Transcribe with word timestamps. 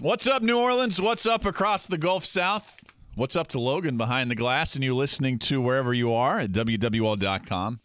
What's 0.00 0.26
up, 0.26 0.42
New 0.42 0.58
Orleans? 0.58 0.98
What's 0.98 1.26
up 1.26 1.44
across 1.44 1.86
the 1.86 1.98
Gulf 1.98 2.24
South? 2.24 2.80
What's 3.16 3.36
up 3.36 3.48
to 3.48 3.60
Logan 3.60 3.98
behind 3.98 4.30
the 4.30 4.34
glass 4.34 4.74
and 4.74 4.82
you 4.82 4.94
listening 4.94 5.38
to 5.40 5.60
wherever 5.60 5.92
you 5.92 6.14
are 6.14 6.38
at 6.38 6.52
WWL.com 6.52 7.80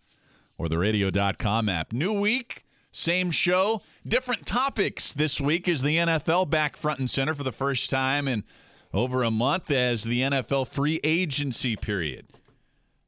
or 0.57 0.69
the 0.69 0.77
radio.com 0.77 1.67
app? 1.67 1.91
New 1.91 2.13
week, 2.13 2.63
same 2.89 3.31
show, 3.31 3.81
different 4.07 4.45
topics 4.45 5.11
this 5.11 5.41
week 5.41 5.67
is 5.67 5.81
the 5.81 5.97
NFL 5.97 6.49
back 6.49 6.77
front 6.77 6.99
and 6.99 7.09
center 7.09 7.35
for 7.35 7.43
the 7.43 7.51
first 7.51 7.89
time 7.89 8.29
in 8.29 8.45
over 8.93 9.21
a 9.21 9.29
month 9.29 9.69
as 9.69 10.05
the 10.05 10.21
NFL 10.21 10.69
free 10.69 11.01
agency 11.03 11.75
period 11.75 12.27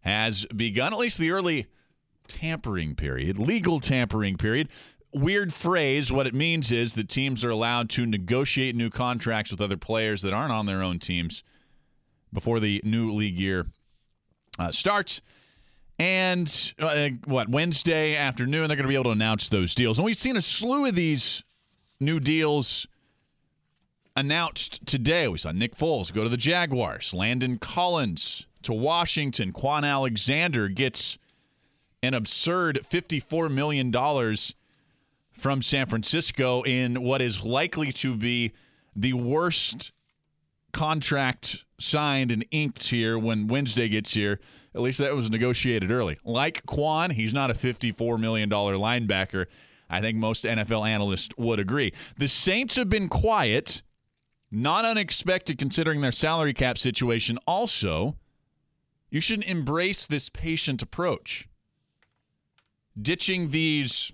has 0.01 0.45
begun, 0.47 0.91
at 0.91 0.99
least 0.99 1.17
the 1.17 1.31
early 1.31 1.67
tampering 2.27 2.93
period, 2.93 3.39
legal 3.39 3.79
tampering 3.79 4.35
period. 4.35 4.67
Weird 5.17 5.51
phrase. 5.51 6.11
What 6.11 6.27
it 6.27 6.35
means 6.35 6.71
is 6.71 6.93
that 6.93 7.09
teams 7.09 7.43
are 7.43 7.49
allowed 7.49 7.89
to 7.91 8.05
negotiate 8.05 8.75
new 8.75 8.89
contracts 8.91 9.49
with 9.49 9.59
other 9.61 9.77
players 9.77 10.21
that 10.21 10.31
aren't 10.31 10.51
on 10.51 10.67
their 10.67 10.83
own 10.83 10.99
teams 10.99 11.43
before 12.31 12.59
the 12.59 12.81
new 12.83 13.11
league 13.11 13.39
year 13.39 13.65
uh, 14.59 14.71
starts. 14.71 15.21
And 15.97 16.73
uh, 16.77 17.09
what, 17.25 17.49
Wednesday 17.49 18.15
afternoon, 18.15 18.67
they're 18.67 18.77
going 18.77 18.83
to 18.83 18.89
be 18.89 18.93
able 18.93 19.05
to 19.05 19.09
announce 19.09 19.49
those 19.49 19.73
deals. 19.73 19.97
And 19.97 20.05
we've 20.05 20.15
seen 20.15 20.37
a 20.37 20.41
slew 20.41 20.85
of 20.85 20.93
these 20.93 21.43
new 21.99 22.19
deals 22.19 22.85
announced 24.15 24.85
today. 24.85 25.27
We 25.27 25.39
saw 25.39 25.51
Nick 25.51 25.75
Foles 25.75 26.13
go 26.13 26.23
to 26.23 26.29
the 26.29 26.37
Jaguars, 26.37 27.13
Landon 27.13 27.57
Collins 27.57 28.45
to 28.61 28.73
Washington, 28.73 29.51
Kwon 29.51 29.83
Alexander 29.83 30.67
gets 30.67 31.17
an 32.03 32.13
absurd 32.13 32.81
$54 32.89 33.49
million 33.49 33.91
from 35.37 35.61
San 35.61 35.85
Francisco 35.87 36.63
in 36.63 37.03
what 37.03 37.21
is 37.21 37.43
likely 37.43 37.91
to 37.91 38.15
be 38.15 38.53
the 38.95 39.13
worst 39.13 39.91
contract 40.73 41.63
signed 41.79 42.31
and 42.31 42.45
inked 42.51 42.89
here 42.89 43.17
when 43.17 43.47
Wednesday 43.47 43.87
gets 43.87 44.13
here. 44.13 44.39
At 44.73 44.81
least 44.81 44.99
that 44.99 45.15
was 45.15 45.29
negotiated 45.29 45.91
early. 45.91 46.17
Like 46.23 46.65
Kwon, 46.65 47.11
he's 47.11 47.33
not 47.33 47.49
a 47.49 47.53
$54 47.53 48.19
million 48.19 48.49
linebacker. 48.49 49.45
I 49.89 50.01
think 50.01 50.17
most 50.17 50.43
NFL 50.43 50.87
analysts 50.87 51.29
would 51.37 51.59
agree. 51.59 51.93
The 52.17 52.27
Saints 52.27 52.75
have 52.75 52.89
been 52.89 53.07
quiet, 53.07 53.81
not 54.51 54.85
unexpected 54.85 55.57
considering 55.57 56.01
their 56.01 56.11
salary 56.11 56.53
cap 56.53 56.77
situation. 56.77 57.39
Also, 57.47 58.17
you 59.09 59.21
should 59.21 59.43
embrace 59.43 60.05
this 60.05 60.29
patient 60.29 60.81
approach. 60.81 61.47
Ditching 62.99 63.51
these 63.51 64.11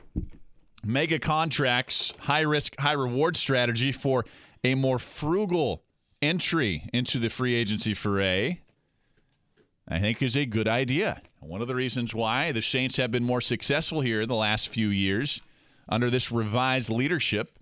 mega 0.84 1.20
contracts, 1.20 2.14
high 2.20 2.42
risk, 2.42 2.80
high 2.80 2.94
reward 2.94 3.38
strategy 3.38 3.92
for 3.92 4.26
a 4.64 4.76
more 4.76 5.00
frugal 5.00 5.84
entry 6.22 6.90
into 6.94 7.20
the 7.20 7.30
free 7.30 7.54
agency 7.54 7.94
foray, 7.94 8.60
I 9.88 10.00
think 10.00 10.22
is 10.22 10.38
a 10.38 10.46
good 10.46 10.68
idea. 10.68 11.22
One 11.40 11.62
of 11.62 11.68
the 11.68 11.76
reasons 11.76 12.16
why 12.16 12.52
the 12.52 12.62
Saints 12.62 12.98
have 12.98 13.12
been 13.12 13.24
more 13.24 13.42
successful 13.42 14.02
here 14.02 14.22
in 14.22 14.30
the 14.30 14.36
last 14.36 14.70
few 14.70 14.88
years 14.88 15.42
under 15.90 16.10
this 16.10 16.32
revised 16.32 16.90
leadership 16.90 17.60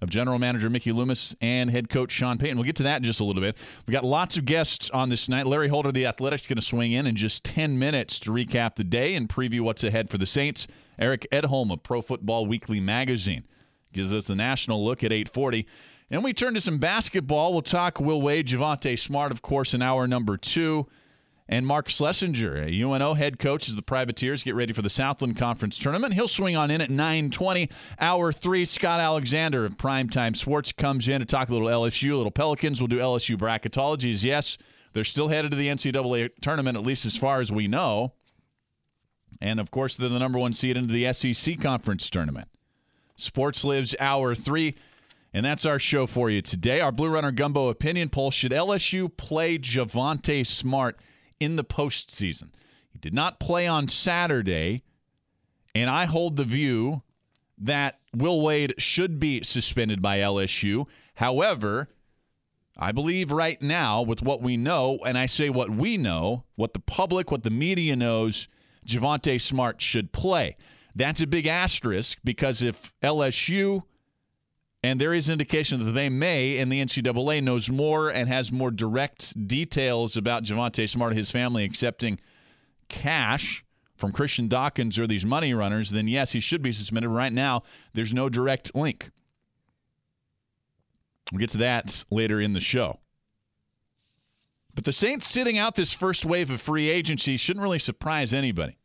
of 0.00 0.10
general 0.10 0.38
manager 0.38 0.70
Mickey 0.70 0.92
Loomis 0.92 1.34
and 1.40 1.70
head 1.70 1.88
coach 1.88 2.12
Sean 2.12 2.38
Payton. 2.38 2.56
We'll 2.56 2.64
get 2.64 2.76
to 2.76 2.82
that 2.84 2.98
in 2.98 3.02
just 3.02 3.20
a 3.20 3.24
little 3.24 3.42
bit. 3.42 3.56
We've 3.86 3.92
got 3.92 4.04
lots 4.04 4.36
of 4.36 4.44
guests 4.44 4.90
on 4.90 5.08
this 5.08 5.28
night. 5.28 5.46
Larry 5.46 5.68
Holder, 5.68 5.92
the 5.92 6.06
Athletics, 6.06 6.46
going 6.46 6.56
to 6.56 6.62
swing 6.62 6.92
in 6.92 7.06
in 7.06 7.16
just 7.16 7.44
10 7.44 7.78
minutes 7.78 8.20
to 8.20 8.30
recap 8.30 8.76
the 8.76 8.84
day 8.84 9.14
and 9.14 9.28
preview 9.28 9.60
what's 9.60 9.82
ahead 9.82 10.10
for 10.10 10.18
the 10.18 10.26
Saints. 10.26 10.66
Eric 10.98 11.26
Edholm 11.32 11.72
of 11.72 11.82
Pro 11.82 12.00
Football 12.00 12.46
Weekly 12.46 12.80
magazine 12.80 13.44
gives 13.92 14.12
us 14.12 14.26
the 14.26 14.34
national 14.34 14.84
look 14.84 15.02
at 15.02 15.12
840. 15.12 15.66
And 16.10 16.24
we 16.24 16.32
turn 16.32 16.54
to 16.54 16.60
some 16.60 16.78
basketball. 16.78 17.52
We'll 17.52 17.62
talk 17.62 18.00
Will 18.00 18.22
Wade, 18.22 18.46
Javonte 18.46 18.98
Smart, 18.98 19.32
of 19.32 19.42
course, 19.42 19.74
in 19.74 19.82
hour 19.82 20.06
number 20.06 20.36
two 20.36 20.86
and 21.48 21.66
Mark 21.66 21.88
Slessinger, 21.88 22.66
a 22.66 22.82
UNO 22.82 23.14
head 23.14 23.38
coach, 23.38 23.68
as 23.68 23.76
the 23.76 23.82
Privateers 23.82 24.42
get 24.42 24.54
ready 24.54 24.72
for 24.72 24.82
the 24.82 24.90
Southland 24.90 25.38
Conference 25.38 25.78
tournament. 25.78 26.14
He'll 26.14 26.28
swing 26.28 26.56
on 26.56 26.70
in 26.70 26.80
at 26.80 26.90
9:20. 26.90 27.70
Hour 27.98 28.32
three, 28.32 28.64
Scott 28.64 29.00
Alexander 29.00 29.64
of 29.64 29.78
Primetime 29.78 30.36
Sports 30.36 30.72
comes 30.72 31.08
in 31.08 31.20
to 31.20 31.26
talk 31.26 31.48
a 31.48 31.52
little 31.52 31.68
LSU, 31.68 32.12
a 32.12 32.16
little 32.16 32.30
Pelicans. 32.30 32.80
We'll 32.80 32.88
do 32.88 32.98
LSU 32.98 33.36
bracketologies. 33.36 34.22
Yes, 34.24 34.58
they're 34.92 35.04
still 35.04 35.28
headed 35.28 35.52
to 35.52 35.56
the 35.56 35.68
NCAA 35.68 36.30
tournament, 36.42 36.76
at 36.76 36.84
least 36.84 37.06
as 37.06 37.16
far 37.16 37.40
as 37.40 37.50
we 37.50 37.66
know. 37.66 38.12
And 39.40 39.60
of 39.60 39.70
course, 39.70 39.96
they're 39.96 40.08
the 40.08 40.18
number 40.18 40.38
one 40.38 40.52
seed 40.52 40.76
into 40.76 40.92
the 40.92 41.12
SEC 41.12 41.60
conference 41.60 42.10
tournament. 42.10 42.48
Sports 43.16 43.64
Lives 43.64 43.94
Hour 43.98 44.34
three. 44.34 44.74
And 45.32 45.44
that's 45.44 45.66
our 45.66 45.78
show 45.78 46.06
for 46.06 46.30
you 46.30 46.40
today. 46.40 46.80
Our 46.80 46.90
Blue 46.90 47.10
Runner 47.10 47.30
Gumbo 47.30 47.68
opinion 47.68 48.08
poll 48.08 48.30
Should 48.30 48.50
LSU 48.50 49.14
play 49.14 49.58
Javonte 49.58 50.46
Smart 50.46 50.98
in 51.40 51.56
the 51.56 51.64
postseason. 51.64 52.50
He 52.90 52.98
did 52.98 53.14
not 53.14 53.40
play 53.40 53.66
on 53.66 53.88
Saturday, 53.88 54.82
and 55.74 55.88
I 55.90 56.06
hold 56.06 56.36
the 56.36 56.44
view 56.44 57.02
that 57.58 57.98
Will 58.14 58.40
Wade 58.40 58.74
should 58.78 59.18
be 59.18 59.42
suspended 59.42 60.00
by 60.00 60.18
LSU. 60.18 60.86
However, 61.14 61.88
I 62.76 62.92
believe 62.92 63.32
right 63.32 63.60
now, 63.60 64.02
with 64.02 64.22
what 64.22 64.40
we 64.40 64.56
know, 64.56 64.98
and 65.04 65.18
I 65.18 65.26
say 65.26 65.50
what 65.50 65.70
we 65.70 65.96
know, 65.96 66.44
what 66.54 66.74
the 66.74 66.80
public, 66.80 67.30
what 67.30 67.42
the 67.42 67.50
media 67.50 67.96
knows, 67.96 68.48
Javonte 68.86 69.40
Smart 69.40 69.82
should 69.82 70.12
play. 70.12 70.56
That's 70.94 71.20
a 71.20 71.26
big 71.26 71.46
asterisk 71.46 72.18
because 72.24 72.62
if 72.62 72.94
LSU 73.02 73.82
and 74.82 75.00
there 75.00 75.12
is 75.12 75.28
indication 75.28 75.84
that 75.84 75.92
they 75.92 76.08
may, 76.08 76.58
and 76.58 76.70
the 76.70 76.84
NCAA 76.84 77.42
knows 77.42 77.68
more 77.68 78.10
and 78.10 78.28
has 78.28 78.52
more 78.52 78.70
direct 78.70 79.48
details 79.48 80.16
about 80.16 80.44
Javonte 80.44 80.88
Smart 80.88 81.16
his 81.16 81.30
family 81.30 81.64
accepting 81.64 82.18
cash 82.88 83.64
from 83.96 84.12
Christian 84.12 84.46
Dawkins 84.46 84.98
or 84.98 85.06
these 85.06 85.26
money 85.26 85.52
runners, 85.52 85.90
then 85.90 86.06
yes, 86.06 86.32
he 86.32 86.40
should 86.40 86.62
be 86.62 86.70
suspended. 86.70 87.10
Right 87.10 87.32
now, 87.32 87.64
there's 87.92 88.14
no 88.14 88.28
direct 88.28 88.74
link. 88.74 89.10
We'll 91.32 91.40
get 91.40 91.50
to 91.50 91.58
that 91.58 92.04
later 92.10 92.40
in 92.40 92.52
the 92.52 92.60
show. 92.60 93.00
But 94.74 94.84
the 94.84 94.92
Saints 94.92 95.26
sitting 95.26 95.58
out 95.58 95.74
this 95.74 95.92
first 95.92 96.24
wave 96.24 96.52
of 96.52 96.60
free 96.60 96.88
agency 96.88 97.36
shouldn't 97.36 97.64
really 97.64 97.80
surprise 97.80 98.32
anybody. 98.32 98.78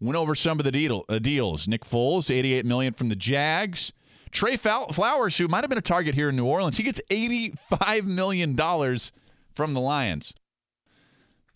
Went 0.00 0.16
over 0.16 0.34
some 0.34 0.58
of 0.58 0.64
the 0.64 0.72
deal, 0.72 1.04
uh, 1.08 1.20
deals. 1.20 1.68
Nick 1.68 1.84
Foles, 1.84 2.34
88 2.34 2.66
million 2.66 2.92
from 2.92 3.08
the 3.08 3.16
Jags. 3.16 3.92
Trey 4.30 4.56
Flowers, 4.56 5.36
who 5.36 5.48
might 5.48 5.62
have 5.62 5.68
been 5.68 5.78
a 5.78 5.82
target 5.82 6.14
here 6.14 6.28
in 6.28 6.36
New 6.36 6.46
Orleans, 6.46 6.76
he 6.76 6.82
gets 6.82 7.00
$85 7.10 8.04
million 8.04 8.56
from 9.54 9.74
the 9.74 9.80
Lions. 9.80 10.34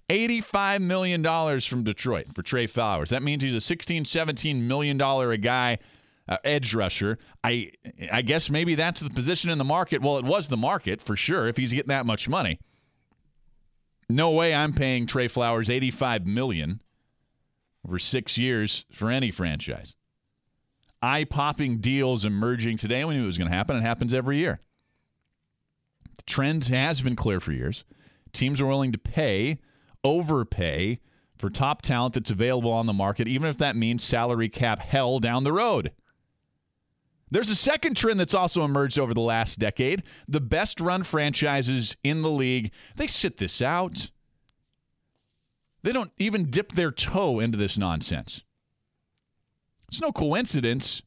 $85 0.09 0.81
million 0.81 1.61
from 1.61 1.85
Detroit 1.85 2.35
for 2.35 2.43
Trey 2.43 2.67
Flowers. 2.67 3.11
That 3.11 3.23
means 3.23 3.43
he's 3.43 3.55
a 3.55 3.59
$16, 3.59 4.03
$17 4.03 4.63
million 4.63 5.01
a 5.01 5.37
guy 5.39 5.79
uh, 6.29 6.37
edge 6.45 6.75
rusher. 6.75 7.19
I 7.43 7.73
I 8.11 8.23
guess 8.23 8.49
maybe 8.49 8.75
that's 8.75 9.01
the 9.01 9.11
position 9.11 9.51
in 9.51 9.59
the 9.59 9.65
market. 9.65 10.03
Well, 10.03 10.19
it 10.19 10.25
was 10.25 10.49
the 10.49 10.57
market 10.57 11.03
for 11.03 11.17
sure 11.17 11.49
if 11.49 11.57
he's 11.57 11.73
getting 11.73 11.89
that 11.89 12.07
much 12.07 12.29
money. 12.29 12.61
No 14.09 14.31
way 14.31 14.55
I'm 14.55 14.73
paying 14.73 15.07
Trey 15.07 15.29
Flowers 15.29 15.71
85 15.71 16.27
million 16.27 16.81
over 17.87 17.99
6 17.99 18.39
years 18.39 18.85
for 18.93 19.11
any 19.11 19.31
franchise 19.31 19.95
eye 21.03 21.25
popping 21.25 21.79
deals 21.79 22.25
emerging 22.25 22.77
today. 22.77 23.05
We 23.05 23.15
knew 23.15 23.25
it 23.25 23.27
was 23.27 23.39
going 23.39 23.51
to 23.51 23.57
happen. 23.57 23.77
It 23.77 23.83
happens 23.83 24.15
every 24.15 24.39
year. 24.39 24.61
The 26.17 26.23
trend 26.23 26.65
has 26.67 27.03
been 27.03 27.17
clear 27.17 27.41
for 27.41 27.53
years. 27.53 27.85
Teams 28.33 28.61
are 28.61 28.67
willing 28.67 28.93
to 28.93 28.99
pay, 28.99 29.59
overpay 30.05 31.01
for 31.37 31.51
top 31.51 31.83
talent 31.83 32.15
that's 32.15 32.31
available 32.31 32.71
on 32.71 32.87
the 32.87 32.93
market, 32.93 33.27
even 33.27 33.49
if 33.49 33.59
that 33.59 33.77
means 33.77 34.05
salary 34.05 34.49
cap 34.49 34.79
hell 34.79 35.19
down 35.19 35.45
the 35.45 35.53
road. 35.53 35.93
There's 37.31 37.49
a 37.49 37.57
second 37.57 37.97
trend 37.97 38.21
that's 38.21 38.35
also 38.35 38.63
emerged 38.63 38.99
over 38.99 39.15
the 39.15 39.21
last 39.21 39.59
decade. 39.59 40.03
The 40.29 40.41
best 40.41 40.81
run 40.81 41.03
franchises 41.03 41.97
in 42.05 42.21
the 42.21 42.31
league, 42.31 42.71
they 42.97 43.07
sit 43.07 43.39
this 43.39 43.63
out. 43.63 44.11
They 45.83 45.93
don't 45.93 46.13
even 46.19 46.51
dip 46.51 46.73
their 46.73 46.93
toe 46.93 47.41
into 47.41 47.57
this 47.57 47.79
nonsense. 47.79 48.45
It's 49.93 50.01
no 50.01 50.11
coincidence 50.11 51.03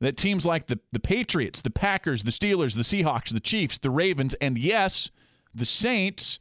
that 0.00 0.18
teams 0.18 0.44
like 0.44 0.66
the, 0.66 0.78
the 0.92 1.00
Patriots, 1.00 1.62
the 1.62 1.70
Packers, 1.70 2.24
the 2.24 2.30
Steelers, 2.30 2.74
the 2.74 2.82
Seahawks, 2.82 3.30
the 3.32 3.40
Chiefs, 3.40 3.78
the 3.78 3.88
Ravens, 3.88 4.34
and 4.34 4.58
yes, 4.58 5.10
the 5.54 5.64
Saints 5.64 6.38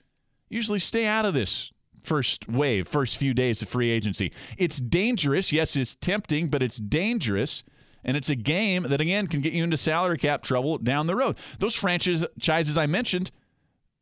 usually 0.49 0.79
stay 0.79 1.05
out 1.05 1.23
of 1.23 1.33
this 1.33 1.71
first 2.03 2.49
wave, 2.49 2.89
first 2.89 3.15
few 3.15 3.33
days 3.33 3.61
of 3.61 3.69
free 3.69 3.89
agency. 3.89 4.33
It's 4.57 4.81
dangerous. 4.81 5.53
Yes, 5.53 5.77
it's 5.77 5.95
tempting, 5.95 6.49
but 6.49 6.61
it's 6.61 6.75
dangerous. 6.75 7.63
And 8.03 8.17
it's 8.17 8.29
a 8.29 8.35
game 8.35 8.83
that, 8.83 8.99
again, 8.99 9.27
can 9.27 9.39
get 9.39 9.53
you 9.53 9.63
into 9.63 9.77
salary 9.77 10.17
cap 10.17 10.41
trouble 10.41 10.79
down 10.79 11.07
the 11.07 11.15
road. 11.15 11.37
Those 11.59 11.75
franchises 11.75 12.77
I 12.77 12.85
mentioned, 12.85 13.31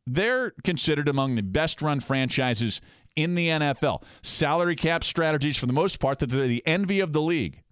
they're 0.08 0.50
considered 0.64 1.06
among 1.08 1.36
the 1.36 1.42
best 1.42 1.80
run 1.80 2.00
franchises 2.00 2.80
in 3.14 3.36
the 3.36 3.46
NFL. 3.46 4.02
Salary 4.22 4.74
cap 4.74 5.04
strategies, 5.04 5.56
for 5.56 5.66
the 5.66 5.72
most 5.72 6.00
part, 6.00 6.18
that 6.18 6.30
they're 6.30 6.48
the 6.48 6.66
envy 6.66 6.98
of 6.98 7.12
the 7.12 7.22
league. 7.22 7.62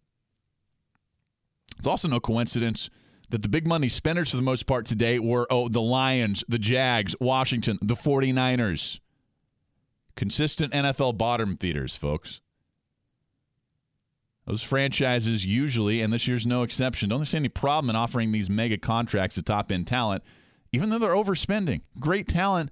It's 1.79 1.87
also 1.87 2.09
no 2.09 2.21
coincidence 2.21 2.91
that 3.31 3.43
the 3.43 3.49
big 3.49 3.67
money 3.67 3.89
spenders, 3.89 4.31
for 4.31 4.37
the 4.37 4.43
most 4.43 4.67
part, 4.67 4.87
today 4.87 5.19
were 5.19 5.47
oh, 5.51 5.69
the 5.69 5.81
Lions, 5.81 6.45
the 6.49 6.59
Jags, 6.59 7.15
Washington, 7.21 7.79
the 7.83 7.95
49ers. 7.95 9.01
Consistent 10.17 10.73
NFL 10.73 11.19
bottom 11.19 11.57
feeders, 11.57 11.97
folks. 11.97 12.41
Those 14.47 14.63
franchises 14.63 15.47
usually, 15.47 16.01
and 16.01 16.13
this 16.13 16.29
year's 16.29 16.47
no 16.47 16.63
exception, 16.63 17.09
don't 17.09 17.25
see 17.25 17.39
any 17.39 17.49
problem 17.49 17.91
in 17.91 17.97
offering 17.97 18.31
these 18.31 18.51
mega 18.51 18.77
contracts 18.77 19.37
to 19.37 19.43
top 19.43 19.73
end 19.73 19.87
talent, 19.87 20.23
even 20.71 20.91
though 20.91 20.99
they're 20.99 21.15
overspending. 21.15 21.81
Great 21.99 22.29
talent 22.29 22.71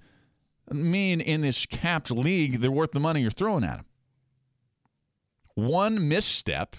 mean 0.71 1.19
in 1.19 1.41
this 1.41 1.65
capped 1.65 2.11
league, 2.11 2.59
they're 2.59 2.71
worth 2.71 2.91
the 2.91 2.99
money 2.99 3.21
you're 3.21 3.31
throwing 3.31 3.63
at 3.63 3.77
them. 3.77 3.85
One 5.55 6.07
misstep 6.07 6.75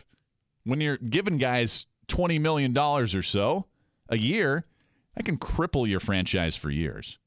when 0.64 0.80
you're 0.80 0.96
giving 0.96 1.38
guys 1.38 1.86
$20 2.08 2.40
million 2.40 2.76
or 2.76 3.06
so 3.06 3.66
a 4.08 4.16
year, 4.16 4.66
that 5.14 5.24
can 5.24 5.38
cripple 5.38 5.88
your 5.88 6.00
franchise 6.00 6.56
for 6.56 6.70
years. 6.70 7.18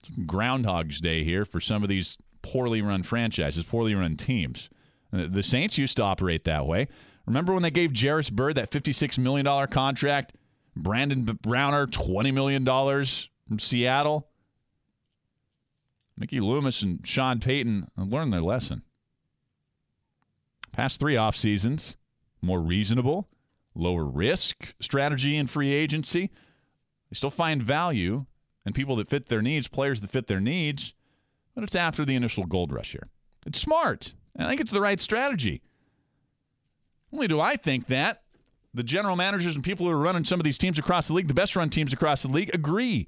It's 0.00 0.10
Groundhog's 0.26 1.00
Day 1.00 1.24
here 1.24 1.44
for 1.44 1.60
some 1.60 1.82
of 1.82 1.88
these 1.88 2.18
poorly 2.42 2.82
run 2.82 3.02
franchises, 3.02 3.64
poorly 3.64 3.94
run 3.94 4.16
teams. 4.16 4.68
Uh, 5.12 5.26
the 5.28 5.42
Saints 5.42 5.78
used 5.78 5.96
to 5.96 6.02
operate 6.02 6.44
that 6.44 6.66
way. 6.66 6.88
Remember 7.26 7.54
when 7.54 7.62
they 7.62 7.70
gave 7.70 7.98
Jairus 7.98 8.30
Byrd 8.30 8.56
that 8.56 8.70
$56 8.70 9.18
million 9.18 9.66
contract? 9.68 10.34
Brandon 10.76 11.24
Browner, 11.40 11.86
$20 11.86 12.34
million 12.34 12.64
from 12.64 13.58
Seattle. 13.58 14.28
Mickey 16.16 16.40
Loomis 16.40 16.82
and 16.82 17.06
Sean 17.06 17.40
Payton 17.40 17.88
learned 17.96 18.32
their 18.32 18.42
lesson. 18.42 18.82
Past 20.72 21.00
three 21.00 21.16
off 21.16 21.36
seasons, 21.36 21.96
more 22.42 22.60
reasonable, 22.60 23.28
lower 23.74 24.04
risk 24.04 24.74
strategy 24.80 25.36
in 25.36 25.46
free 25.46 25.72
agency. 25.72 26.30
They 27.10 27.14
still 27.14 27.30
find 27.30 27.62
value 27.62 28.26
and 28.64 28.74
people 28.74 28.96
that 28.96 29.10
fit 29.10 29.28
their 29.28 29.42
needs, 29.42 29.68
players 29.68 30.00
that 30.00 30.10
fit 30.10 30.26
their 30.26 30.40
needs, 30.40 30.94
but 31.54 31.64
it's 31.64 31.74
after 31.74 32.04
the 32.04 32.14
initial 32.14 32.46
gold 32.46 32.72
rush 32.72 32.92
here. 32.92 33.08
It's 33.46 33.60
smart. 33.60 34.14
I 34.36 34.48
think 34.48 34.60
it's 34.60 34.70
the 34.70 34.80
right 34.80 34.98
strategy. 34.98 35.62
Only 37.12 37.28
do 37.28 37.40
I 37.40 37.56
think 37.56 37.86
that. 37.86 38.22
The 38.72 38.82
general 38.82 39.14
managers 39.14 39.54
and 39.54 39.62
people 39.62 39.86
who 39.86 39.92
are 39.92 39.98
running 39.98 40.24
some 40.24 40.40
of 40.40 40.44
these 40.44 40.58
teams 40.58 40.80
across 40.80 41.06
the 41.06 41.12
league, 41.14 41.28
the 41.28 41.34
best 41.34 41.54
run 41.54 41.70
teams 41.70 41.92
across 41.92 42.22
the 42.22 42.28
league, 42.28 42.52
agree. 42.52 43.06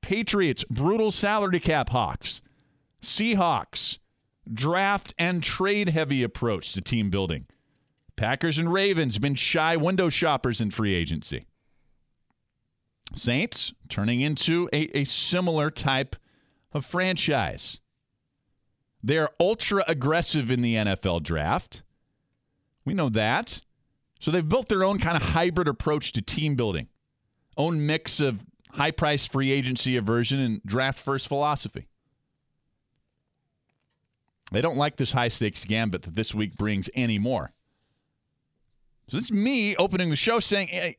Patriots, 0.00 0.64
brutal 0.70 1.12
salary 1.12 1.60
cap 1.60 1.90
hawks. 1.90 2.40
Seahawks, 3.02 3.98
draft 4.50 5.12
and 5.18 5.42
trade 5.42 5.90
heavy 5.90 6.22
approach 6.22 6.72
to 6.72 6.80
team 6.80 7.10
building. 7.10 7.46
Packers 8.16 8.58
and 8.58 8.72
Ravens 8.72 9.18
been 9.18 9.34
shy 9.34 9.76
window 9.76 10.08
shoppers 10.08 10.60
in 10.60 10.70
free 10.70 10.94
agency. 10.94 11.46
Saints 13.14 13.72
turning 13.88 14.20
into 14.20 14.68
a, 14.72 14.96
a 14.96 15.04
similar 15.04 15.70
type 15.70 16.16
of 16.72 16.84
franchise. 16.84 17.78
They're 19.02 19.30
ultra 19.40 19.84
aggressive 19.88 20.50
in 20.50 20.62
the 20.62 20.76
NFL 20.76 21.22
draft. 21.22 21.82
We 22.84 22.94
know 22.94 23.08
that. 23.10 23.60
So 24.20 24.30
they've 24.30 24.48
built 24.48 24.68
their 24.68 24.84
own 24.84 24.98
kind 24.98 25.16
of 25.16 25.22
hybrid 25.22 25.66
approach 25.66 26.12
to 26.12 26.22
team 26.22 26.54
building, 26.54 26.88
own 27.56 27.84
mix 27.84 28.20
of 28.20 28.44
high 28.70 28.92
price 28.92 29.26
free 29.26 29.50
agency 29.50 29.96
aversion 29.96 30.38
and 30.38 30.62
draft 30.64 30.98
first 30.98 31.26
philosophy. 31.26 31.88
They 34.52 34.60
don't 34.60 34.76
like 34.76 34.96
this 34.96 35.12
high 35.12 35.28
stakes 35.28 35.64
gambit 35.64 36.02
that 36.02 36.14
this 36.14 36.34
week 36.34 36.56
brings 36.56 36.88
anymore. 36.94 37.52
So 39.12 39.18
this 39.18 39.24
is 39.24 39.32
me 39.32 39.76
opening 39.76 40.08
the 40.08 40.16
show 40.16 40.40
saying 40.40 40.68
hey, 40.68 40.96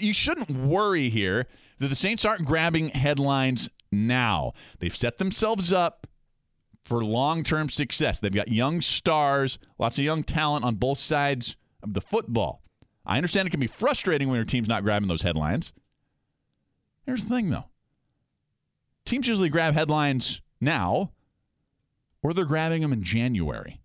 you 0.00 0.14
shouldn't 0.14 0.48
worry 0.48 1.10
here 1.10 1.46
that 1.78 1.88
the 1.88 1.94
Saints 1.94 2.24
aren't 2.24 2.46
grabbing 2.46 2.88
headlines 2.88 3.68
now. 3.92 4.54
They've 4.78 4.96
set 4.96 5.18
themselves 5.18 5.70
up 5.70 6.06
for 6.82 7.04
long 7.04 7.44
term 7.44 7.68
success. 7.68 8.18
They've 8.18 8.32
got 8.32 8.48
young 8.48 8.80
stars, 8.80 9.58
lots 9.78 9.98
of 9.98 10.04
young 10.04 10.24
talent 10.24 10.64
on 10.64 10.76
both 10.76 10.98
sides 10.98 11.56
of 11.82 11.92
the 11.92 12.00
football. 12.00 12.62
I 13.04 13.18
understand 13.18 13.46
it 13.46 13.50
can 13.50 13.60
be 13.60 13.66
frustrating 13.66 14.28
when 14.28 14.36
your 14.36 14.46
team's 14.46 14.66
not 14.66 14.82
grabbing 14.82 15.08
those 15.08 15.20
headlines. 15.20 15.74
Here's 17.04 17.24
the 17.24 17.34
thing, 17.34 17.50
though 17.50 17.66
teams 19.04 19.28
usually 19.28 19.50
grab 19.50 19.74
headlines 19.74 20.40
now, 20.58 21.12
or 22.22 22.32
they're 22.32 22.46
grabbing 22.46 22.80
them 22.80 22.94
in 22.94 23.02
January. 23.02 23.82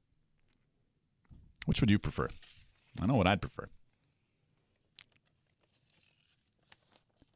Which 1.65 1.81
would 1.81 1.91
you 1.91 1.99
prefer? 1.99 2.29
I 2.99 3.05
know 3.05 3.15
what 3.15 3.27
I'd 3.27 3.41
prefer. 3.41 3.69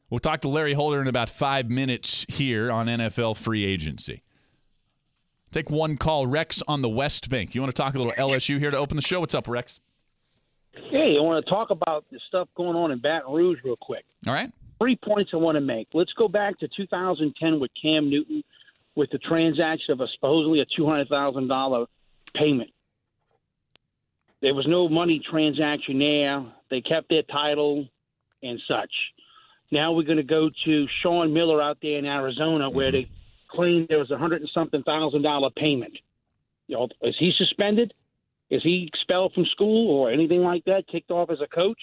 We'll 0.10 0.20
talk 0.20 0.42
to 0.42 0.50
Larry 0.50 0.74
Holder 0.74 1.02
in 1.02 1.08
about 1.08 1.30
five 1.30 1.70
minutes 1.70 2.26
here 2.30 2.72
on 2.72 2.88
NFL 2.88 3.38
free 3.38 3.66
agency. 3.66 4.22
Take 5.52 5.70
one 5.70 5.98
call. 5.98 6.28
Rex 6.28 6.62
on 6.68 6.82
the 6.82 6.90
West 6.90 7.30
Bank. 7.30 7.56
You 7.56 7.62
want 7.62 7.74
to 7.74 7.82
talk 7.82 7.96
a 7.96 7.98
little 7.98 8.14
LSU 8.14 8.60
here 8.60 8.72
to 8.72 8.78
open 8.78 8.98
the 8.98 9.02
show? 9.02 9.22
What's 9.22 9.34
up, 9.34 9.48
Rex? 9.48 9.80
Hey, 10.92 11.16
I 11.18 11.22
want 11.22 11.44
to 11.44 11.50
talk 11.50 11.70
about 11.70 12.06
the 12.12 12.20
stuff 12.28 12.50
going 12.56 12.76
on 12.76 12.92
in 12.92 13.00
Baton 13.00 13.34
Rouge 13.34 13.60
real 13.64 13.78
quick. 13.78 14.06
All 14.28 14.34
right. 14.34 14.52
Three 14.80 14.98
points 14.98 15.32
I 15.34 15.38
want 15.38 15.56
to 15.56 15.62
make. 15.62 15.88
Let's 15.94 16.12
go 16.14 16.28
back 16.28 16.60
to 16.60 16.68
2010 16.68 17.60
with 17.60 17.72
Cam 17.82 18.10
Newton 18.10 18.44
with 18.96 19.10
the 19.12 19.18
transaction 19.18 19.94
of 19.94 20.02
a 20.02 20.08
supposedly 20.14 20.60
a 20.60 20.66
$200,000 20.66 21.88
payment. 22.34 22.70
There 24.46 24.54
was 24.54 24.68
no 24.68 24.88
money 24.88 25.20
transaction 25.28 25.98
there. 25.98 26.46
They 26.70 26.80
kept 26.80 27.10
their 27.10 27.24
title 27.24 27.88
and 28.44 28.62
such. 28.68 28.92
Now 29.72 29.92
we're 29.92 30.04
going 30.04 30.18
to 30.18 30.24
go 30.24 30.52
to 30.66 30.86
Sean 31.02 31.34
Miller 31.34 31.60
out 31.64 31.80
there 31.82 31.98
in 31.98 32.06
Arizona, 32.06 32.70
where 32.70 32.92
they 32.92 33.10
claim 33.50 33.88
there 33.90 33.98
was 33.98 34.12
a 34.12 34.20
hundred 34.20 34.42
and 34.42 34.50
something 34.54 34.84
thousand 34.84 35.24
dollar 35.24 35.50
payment. 35.50 35.98
You 36.68 36.76
know, 36.76 36.88
is 37.02 37.16
he 37.18 37.32
suspended? 37.36 37.92
Is 38.52 38.62
he 38.62 38.88
expelled 38.88 39.34
from 39.34 39.46
school 39.46 39.90
or 39.90 40.12
anything 40.12 40.42
like 40.42 40.64
that? 40.66 40.84
Kicked 40.92 41.10
off 41.10 41.32
as 41.32 41.42
a 41.42 41.48
coach? 41.48 41.82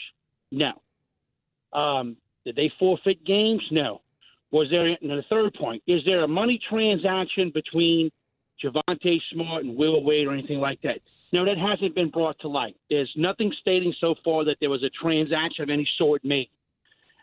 No. 0.53 0.71
Um, 1.73 2.17
did 2.45 2.55
they 2.55 2.71
forfeit 2.79 3.25
games? 3.25 3.63
No. 3.73 4.03
Was 4.53 4.69
there? 4.71 4.87
And 4.87 5.11
the 5.11 5.25
third 5.29 5.53
point: 5.55 5.83
Is 5.89 6.03
there 6.07 6.23
a 6.23 6.29
money 6.29 6.61
transaction 6.71 7.51
between 7.53 8.13
Javonte 8.63 9.19
Smart 9.33 9.65
and 9.65 9.77
Will 9.77 10.05
Wade 10.05 10.29
or 10.29 10.33
anything 10.33 10.61
like 10.61 10.81
that? 10.83 11.01
No, 11.33 11.47
that 11.47 11.57
hasn't 11.57 11.95
been 11.95 12.11
brought 12.11 12.39
to 12.41 12.49
light. 12.49 12.77
There's 12.91 13.11
nothing 13.17 13.53
stating 13.61 13.95
so 14.01 14.15
far 14.23 14.45
that 14.45 14.57
there 14.61 14.69
was 14.69 14.83
a 14.83 14.91
transaction 14.91 15.63
of 15.63 15.71
any 15.71 15.89
sort 15.97 16.25
made. 16.25 16.51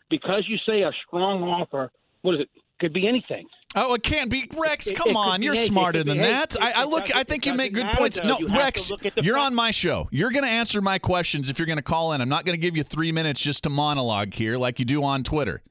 Because 0.09 0.45
you 0.47 0.57
say 0.65 0.81
a 0.81 0.91
strong 1.07 1.43
offer, 1.43 1.91
what 2.23 2.35
is 2.35 2.41
it? 2.41 2.49
Could 2.79 2.93
be 2.93 3.07
anything. 3.07 3.45
Oh, 3.75 3.93
it 3.93 4.01
can't 4.01 4.31
be 4.31 4.49
Rex. 4.57 4.87
It, 4.87 4.95
come 4.95 5.09
it 5.09 5.15
on, 5.15 5.41
you're 5.43 5.55
smarter 5.55 6.03
than 6.03 6.17
that. 6.19 6.55
I, 6.59 6.71
I, 6.71 6.83
look. 6.85 7.13
I 7.15 7.23
think 7.23 7.45
you 7.45 7.53
make 7.53 7.73
good 7.73 7.85
points. 7.93 8.17
Though. 8.17 8.29
No, 8.29 8.39
you 8.39 8.47
Rex, 8.47 8.89
you're 9.17 9.35
front. 9.35 9.47
on 9.47 9.55
my 9.55 9.69
show. 9.69 10.07
You're 10.11 10.31
going 10.31 10.45
to 10.45 10.49
answer 10.49 10.81
my 10.81 10.97
questions 10.97 11.49
if 11.49 11.59
you're 11.59 11.67
going 11.67 11.77
to 11.77 11.83
call 11.83 12.13
in. 12.13 12.21
I'm 12.21 12.29
not 12.29 12.45
going 12.45 12.55
to 12.55 12.61
give 12.61 12.75
you 12.75 12.83
three 12.83 13.11
minutes 13.11 13.41
just 13.41 13.63
to 13.63 13.69
monologue 13.69 14.33
here 14.33 14.57
like 14.57 14.79
you 14.79 14.85
do 14.85 15.03
on 15.03 15.23
Twitter. 15.23 15.61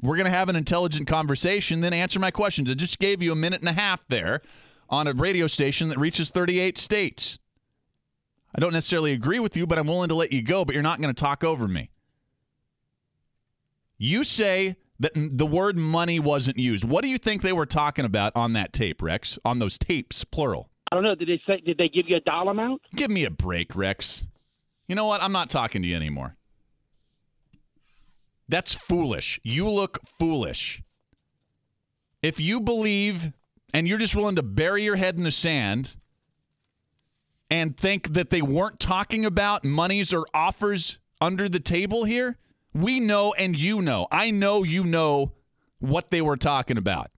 We're 0.00 0.16
going 0.16 0.26
to 0.26 0.30
have 0.30 0.48
an 0.48 0.56
intelligent 0.56 1.06
conversation, 1.06 1.80
then 1.80 1.92
answer 1.92 2.20
my 2.20 2.30
questions. 2.30 2.70
I 2.70 2.74
just 2.74 2.98
gave 2.98 3.22
you 3.22 3.32
a 3.32 3.36
minute 3.36 3.60
and 3.60 3.68
a 3.68 3.72
half 3.72 4.06
there 4.08 4.40
on 4.94 5.08
a 5.08 5.12
radio 5.12 5.46
station 5.46 5.88
that 5.88 5.98
reaches 5.98 6.30
38 6.30 6.78
states. 6.78 7.38
I 8.54 8.60
don't 8.60 8.72
necessarily 8.72 9.12
agree 9.12 9.40
with 9.40 9.56
you, 9.56 9.66
but 9.66 9.78
I'm 9.78 9.88
willing 9.88 10.08
to 10.08 10.14
let 10.14 10.32
you 10.32 10.40
go, 10.40 10.64
but 10.64 10.74
you're 10.74 10.82
not 10.82 11.00
going 11.00 11.12
to 11.12 11.20
talk 11.20 11.42
over 11.42 11.66
me. 11.66 11.90
You 13.98 14.22
say 14.22 14.76
that 15.00 15.12
the 15.14 15.46
word 15.46 15.76
money 15.76 16.20
wasn't 16.20 16.58
used. 16.58 16.84
What 16.84 17.02
do 17.02 17.08
you 17.08 17.18
think 17.18 17.42
they 17.42 17.52
were 17.52 17.66
talking 17.66 18.04
about 18.04 18.32
on 18.36 18.52
that 18.52 18.72
tape, 18.72 19.02
Rex? 19.02 19.38
On 19.44 19.58
those 19.58 19.76
tapes, 19.76 20.22
plural. 20.24 20.70
I 20.90 20.94
don't 20.94 21.02
know. 21.02 21.16
Did 21.16 21.28
they 21.28 21.42
say? 21.46 21.60
Did 21.60 21.78
they 21.78 21.88
give 21.88 22.08
you 22.08 22.16
a 22.16 22.20
dollar 22.20 22.52
amount? 22.52 22.82
Give 22.94 23.10
me 23.10 23.24
a 23.24 23.30
break, 23.30 23.74
Rex. 23.74 24.26
You 24.86 24.94
know 24.94 25.06
what? 25.06 25.22
I'm 25.22 25.32
not 25.32 25.50
talking 25.50 25.82
to 25.82 25.88
you 25.88 25.96
anymore. 25.96 26.36
That's 28.48 28.74
foolish. 28.74 29.40
You 29.42 29.68
look 29.68 29.98
foolish. 30.18 30.82
If 32.22 32.38
you 32.38 32.60
believe 32.60 33.32
and 33.74 33.88
you're 33.88 33.98
just 33.98 34.14
willing 34.14 34.36
to 34.36 34.42
bury 34.42 34.84
your 34.84 34.96
head 34.96 35.16
in 35.16 35.24
the 35.24 35.32
sand 35.32 35.96
and 37.50 37.76
think 37.76 38.14
that 38.14 38.30
they 38.30 38.40
weren't 38.40 38.78
talking 38.78 39.24
about 39.24 39.64
monies 39.64 40.14
or 40.14 40.24
offers 40.32 40.98
under 41.20 41.48
the 41.48 41.60
table 41.60 42.04
here, 42.04 42.38
we 42.72 43.00
know 43.00 43.34
and 43.36 43.58
you 43.58 43.82
know. 43.82 44.06
I 44.10 44.30
know 44.30 44.62
you 44.62 44.84
know 44.84 45.32
what 45.80 46.10
they 46.10 46.22
were 46.22 46.36
talking 46.36 46.78
about. 46.78 47.10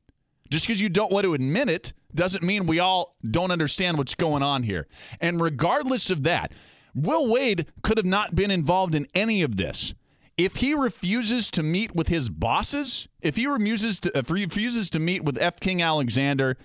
Just 0.51 0.67
because 0.67 0.81
you 0.81 0.89
don't 0.89 1.13
want 1.13 1.25
to 1.25 1.35
admit 1.35 1.69
it 1.69 1.93
doesn't 2.15 2.43
mean 2.43 2.67
we 2.67 2.79
all 2.79 3.17
don't 3.29 3.51
understand 3.51 3.99
what's 3.99 4.15
going 4.15 4.43
on 4.43 4.63
here. 4.63 4.87
And 5.21 5.41
regardless 5.41 6.09
of 6.11 6.23
that, 6.23 6.53
Will 6.95 7.31
Wade 7.31 7.67
could 7.83 7.99
have 7.99 8.07
not 8.07 8.35
been 8.35 8.51
involved 8.51 8.95
in 8.95 9.07
any 9.15 9.43
of 9.43 9.57
this. 9.57 9.93
If 10.37 10.57
he 10.57 10.75
refuses 10.75 11.51
to 11.53 11.63
meet 11.63 11.95
with 11.95 12.09
his 12.09 12.29
bosses, 12.29 13.09
if 13.23 13.37
he 13.37 13.47
refuses 13.47 14.01
to, 14.01 14.19
if 14.19 14.29
he 14.29 14.35
refuses 14.35 14.91
to 14.91 14.99
meet 14.99 15.25
with 15.25 15.39
F. 15.41 15.61
King 15.61 15.81
Alexander 15.81 16.59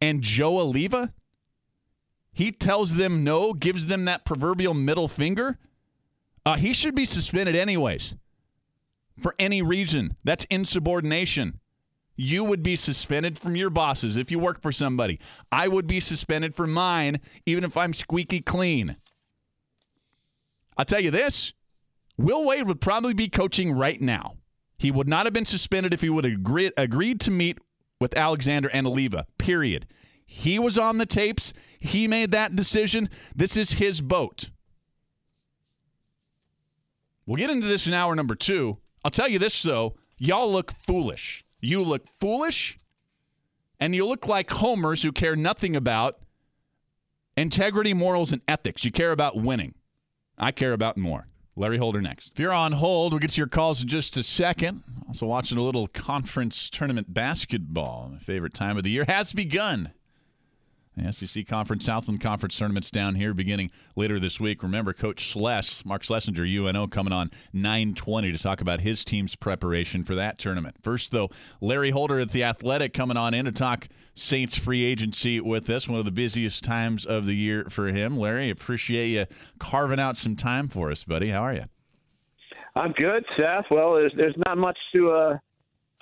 and 0.00 0.22
Joe 0.22 0.54
Alleva, 0.54 1.12
he 2.32 2.50
tells 2.50 2.96
them 2.96 3.22
no, 3.22 3.52
gives 3.52 3.88
them 3.88 4.06
that 4.06 4.24
proverbial 4.24 4.72
middle 4.72 5.08
finger. 5.08 5.58
Uh, 6.46 6.56
he 6.56 6.72
should 6.72 6.94
be 6.94 7.04
suspended 7.04 7.54
anyways 7.54 8.14
for 9.20 9.34
any 9.38 9.60
reason. 9.60 10.16
That's 10.24 10.46
insubordination. 10.46 11.60
You 12.16 12.44
would 12.44 12.62
be 12.62 12.76
suspended 12.76 13.38
from 13.38 13.56
your 13.56 13.70
bosses 13.70 14.16
if 14.16 14.30
you 14.30 14.38
work 14.38 14.62
for 14.62 14.72
somebody. 14.72 15.18
I 15.52 15.68
would 15.68 15.86
be 15.86 16.00
suspended 16.00 16.54
from 16.54 16.72
mine, 16.72 17.20
even 17.44 17.64
if 17.64 17.76
I'm 17.76 17.92
squeaky 17.92 18.40
clean. 18.40 18.96
I'll 20.76 20.84
tell 20.86 21.00
you 21.00 21.10
this 21.10 21.52
Will 22.20 22.44
Wade 22.44 22.66
would 22.66 22.82
probably 22.82 23.14
be 23.14 23.30
coaching 23.30 23.72
right 23.72 23.98
now. 23.98 24.36
He 24.76 24.90
would 24.90 25.08
not 25.08 25.24
have 25.24 25.32
been 25.32 25.46
suspended 25.46 25.94
if 25.94 26.02
he 26.02 26.10
would 26.10 26.24
have 26.24 26.34
agreed, 26.34 26.72
agreed 26.76 27.18
to 27.20 27.30
meet 27.30 27.58
with 27.98 28.16
Alexander 28.16 28.68
and 28.74 28.86
Alleva, 28.86 29.24
period. 29.38 29.86
He 30.26 30.58
was 30.58 30.76
on 30.76 30.98
the 30.98 31.06
tapes. 31.06 31.54
He 31.78 32.06
made 32.06 32.30
that 32.32 32.54
decision. 32.54 33.08
This 33.34 33.56
is 33.56 33.72
his 33.72 34.02
boat. 34.02 34.50
We'll 37.24 37.38
get 37.38 37.48
into 37.48 37.66
this 37.66 37.86
in 37.86 37.94
hour 37.94 38.14
number 38.14 38.34
two. 38.34 38.76
I'll 39.02 39.10
tell 39.10 39.28
you 39.28 39.38
this, 39.38 39.62
though. 39.62 39.96
Y'all 40.18 40.52
look 40.52 40.72
foolish. 40.86 41.42
You 41.60 41.82
look 41.82 42.06
foolish, 42.20 42.76
and 43.78 43.94
you 43.94 44.06
look 44.06 44.26
like 44.26 44.50
homers 44.50 45.02
who 45.02 45.12
care 45.12 45.36
nothing 45.36 45.74
about 45.74 46.18
integrity, 47.34 47.94
morals, 47.94 48.30
and 48.30 48.42
ethics. 48.46 48.84
You 48.84 48.92
care 48.92 49.12
about 49.12 49.40
winning. 49.40 49.74
I 50.36 50.52
care 50.52 50.74
about 50.74 50.98
more. 50.98 51.29
Larry 51.60 51.76
Holder 51.76 52.00
next. 52.00 52.30
If 52.32 52.38
you're 52.40 52.54
on 52.54 52.72
hold, 52.72 53.12
we'll 53.12 53.18
get 53.18 53.32
to 53.32 53.36
your 53.38 53.46
calls 53.46 53.82
in 53.82 53.88
just 53.88 54.16
a 54.16 54.24
second. 54.24 54.82
Also, 55.06 55.26
watching 55.26 55.58
a 55.58 55.62
little 55.62 55.88
conference 55.88 56.70
tournament 56.70 57.12
basketball. 57.12 58.08
My 58.12 58.18
favorite 58.18 58.54
time 58.54 58.78
of 58.78 58.82
the 58.82 58.90
year 58.90 59.04
has 59.06 59.34
begun. 59.34 59.92
The 60.96 61.12
SEC 61.12 61.46
Conference, 61.46 61.84
Southland 61.84 62.20
Conference 62.20 62.58
tournaments 62.58 62.90
down 62.90 63.14
here 63.14 63.32
beginning 63.32 63.70
later 63.96 64.18
this 64.18 64.40
week. 64.40 64.62
Remember, 64.62 64.92
Coach 64.92 65.32
Sless, 65.32 65.84
Mark 65.84 66.02
Slessinger, 66.02 66.44
UNO, 66.44 66.88
coming 66.88 67.12
on 67.12 67.30
920 67.52 68.32
to 68.32 68.38
talk 68.38 68.60
about 68.60 68.80
his 68.80 69.04
team's 69.04 69.36
preparation 69.36 70.04
for 70.04 70.14
that 70.16 70.38
tournament. 70.38 70.76
First, 70.82 71.12
though, 71.12 71.30
Larry 71.60 71.90
Holder 71.90 72.18
at 72.18 72.32
The 72.32 72.44
Athletic 72.44 72.92
coming 72.92 73.16
on 73.16 73.34
in 73.34 73.44
to 73.44 73.52
talk 73.52 73.88
Saints 74.14 74.56
free 74.56 74.84
agency 74.84 75.40
with 75.40 75.70
us. 75.70 75.88
One 75.88 75.98
of 75.98 76.04
the 76.04 76.10
busiest 76.10 76.64
times 76.64 77.06
of 77.06 77.24
the 77.24 77.34
year 77.34 77.66
for 77.70 77.86
him. 77.86 78.18
Larry, 78.18 78.50
appreciate 78.50 79.08
you 79.08 79.26
carving 79.58 80.00
out 80.00 80.16
some 80.16 80.36
time 80.36 80.68
for 80.68 80.90
us, 80.90 81.04
buddy. 81.04 81.30
How 81.30 81.42
are 81.42 81.54
you? 81.54 81.64
I'm 82.74 82.92
good, 82.92 83.24
Seth. 83.36 83.66
Well, 83.70 83.94
there's 83.94 84.12
there's 84.16 84.36
not 84.46 84.58
much 84.58 84.78
to 84.94 85.10
uh, 85.10 85.38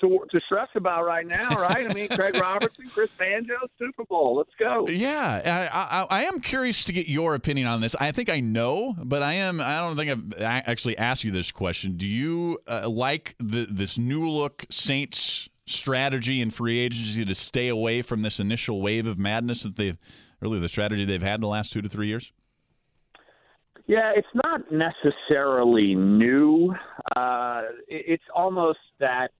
to, 0.00 0.20
to 0.30 0.40
stress 0.46 0.68
about 0.74 1.04
right 1.04 1.26
now, 1.26 1.50
right? 1.60 1.88
I 1.90 1.94
mean, 1.94 2.08
Craig 2.14 2.36
Robertson, 2.36 2.88
Chris 2.88 3.10
Banjo, 3.18 3.54
Super 3.78 4.04
Bowl. 4.04 4.36
Let's 4.36 4.54
go. 4.58 4.86
Yeah, 4.88 5.68
I, 5.72 5.78
I, 5.78 6.06
I, 6.20 6.24
am 6.24 6.40
curious 6.40 6.84
to 6.84 6.92
get 6.92 7.08
your 7.08 7.34
opinion 7.34 7.66
on 7.66 7.80
this. 7.80 7.94
I 7.98 8.12
think 8.12 8.28
I 8.28 8.40
know, 8.40 8.94
but 9.02 9.22
I 9.22 9.34
am. 9.34 9.60
I 9.60 9.78
don't 9.78 9.96
think 9.96 10.10
I've 10.10 10.42
actually 10.42 10.96
asked 10.98 11.24
you 11.24 11.32
this 11.32 11.50
question. 11.50 11.96
Do 11.96 12.06
you 12.06 12.58
uh, 12.66 12.88
like 12.88 13.34
the 13.38 13.66
this 13.70 13.98
new 13.98 14.28
look 14.28 14.64
Saints 14.70 15.48
strategy 15.66 16.40
and 16.40 16.52
free 16.52 16.78
agency 16.78 17.24
to 17.24 17.34
stay 17.34 17.68
away 17.68 18.02
from 18.02 18.22
this 18.22 18.40
initial 18.40 18.80
wave 18.80 19.06
of 19.06 19.18
madness 19.18 19.62
that 19.62 19.76
they've 19.76 19.98
really 20.40 20.58
the 20.58 20.68
strategy 20.68 21.04
they've 21.04 21.22
had 21.22 21.40
the 21.40 21.46
last 21.46 21.72
two 21.72 21.82
to 21.82 21.88
three 21.88 22.08
years? 22.08 22.32
Yeah, 23.86 24.12
it's 24.14 24.28
not 24.34 24.60
necessarily 24.70 25.94
new. 25.94 26.74
Uh, 27.16 27.62
it's 27.88 28.22
almost 28.34 28.80
that 29.00 29.30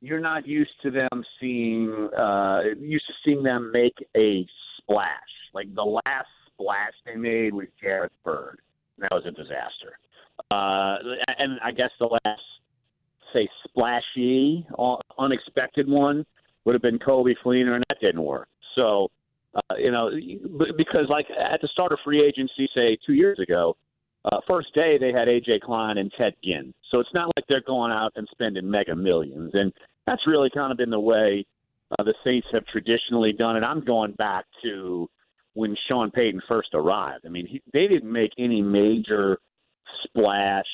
you're 0.00 0.20
not 0.20 0.46
used 0.46 0.70
to 0.82 0.90
them 0.90 1.24
seeing 1.40 2.08
uh 2.16 2.60
used 2.78 3.06
to 3.06 3.12
seeing 3.24 3.42
them 3.42 3.70
make 3.72 3.94
a 4.16 4.46
splash. 4.78 5.08
Like 5.54 5.74
the 5.74 5.82
last 5.82 6.28
splash 6.52 6.92
they 7.04 7.16
made 7.16 7.54
was 7.54 7.66
Jairus 7.82 8.12
Byrd. 8.24 8.60
That 8.98 9.10
was 9.10 9.24
a 9.26 9.30
disaster. 9.30 9.98
Uh 10.50 10.96
and 11.38 11.58
I 11.64 11.72
guess 11.72 11.90
the 11.98 12.06
last 12.06 12.42
say 13.32 13.48
splashy 13.68 14.66
unexpected 15.18 15.88
one 15.88 16.24
would 16.64 16.74
have 16.74 16.82
been 16.82 16.98
Coby 16.98 17.34
Fleener 17.44 17.74
and 17.74 17.84
that 17.88 17.98
didn't 18.00 18.22
work. 18.22 18.48
So 18.74 19.08
uh, 19.54 19.76
you 19.78 19.90
know, 19.90 20.10
because 20.76 21.06
like 21.08 21.26
at 21.30 21.60
the 21.62 21.68
start 21.68 21.92
of 21.92 21.98
free 22.04 22.22
agency, 22.22 22.68
say 22.74 22.98
two 23.06 23.14
years 23.14 23.38
ago, 23.38 23.76
uh, 24.30 24.40
first 24.46 24.74
day 24.74 24.98
they 24.98 25.12
had 25.12 25.28
AJ 25.28 25.62
Klein 25.62 25.98
and 25.98 26.12
Ted 26.18 26.34
Ginn. 26.42 26.74
So 26.90 27.00
it's 27.00 27.12
not 27.14 27.30
like 27.36 27.44
they're 27.48 27.62
going 27.66 27.92
out 27.92 28.12
and 28.16 28.26
spending 28.30 28.68
mega 28.68 28.94
millions. 28.94 29.50
And 29.54 29.72
that's 30.06 30.26
really 30.26 30.50
kind 30.50 30.72
of 30.72 30.78
been 30.78 30.90
the 30.90 31.00
way 31.00 31.44
uh, 31.92 32.02
the 32.02 32.14
Saints 32.24 32.46
have 32.52 32.66
traditionally 32.66 33.32
done 33.32 33.56
it. 33.56 33.62
I'm 33.62 33.84
going 33.84 34.12
back 34.12 34.44
to 34.62 35.08
when 35.54 35.76
Sean 35.88 36.10
Payton 36.10 36.42
first 36.48 36.68
arrived. 36.74 37.24
I 37.24 37.28
mean, 37.28 37.46
he, 37.46 37.62
they 37.72 37.86
didn't 37.86 38.12
make 38.12 38.32
any 38.38 38.60
major 38.60 39.38
splash 40.04 40.66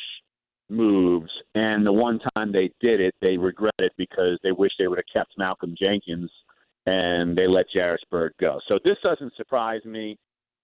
moves, 0.68 1.30
and 1.54 1.86
the 1.86 1.92
one 1.92 2.18
time 2.34 2.50
they 2.50 2.70
did 2.80 3.00
it, 3.00 3.14
they 3.20 3.36
regret 3.36 3.74
it 3.78 3.92
because 3.96 4.38
they 4.42 4.52
wish 4.52 4.72
they 4.78 4.88
would 4.88 4.98
have 4.98 5.12
kept 5.12 5.38
Malcolm 5.38 5.74
Jenkins 5.78 6.30
and 6.86 7.36
they 7.36 7.46
let 7.46 7.66
Jairus 7.72 8.00
Byrd 8.10 8.34
go. 8.40 8.58
So 8.66 8.78
this 8.84 8.96
doesn't 9.02 9.34
surprise 9.36 9.84
me. 9.84 10.18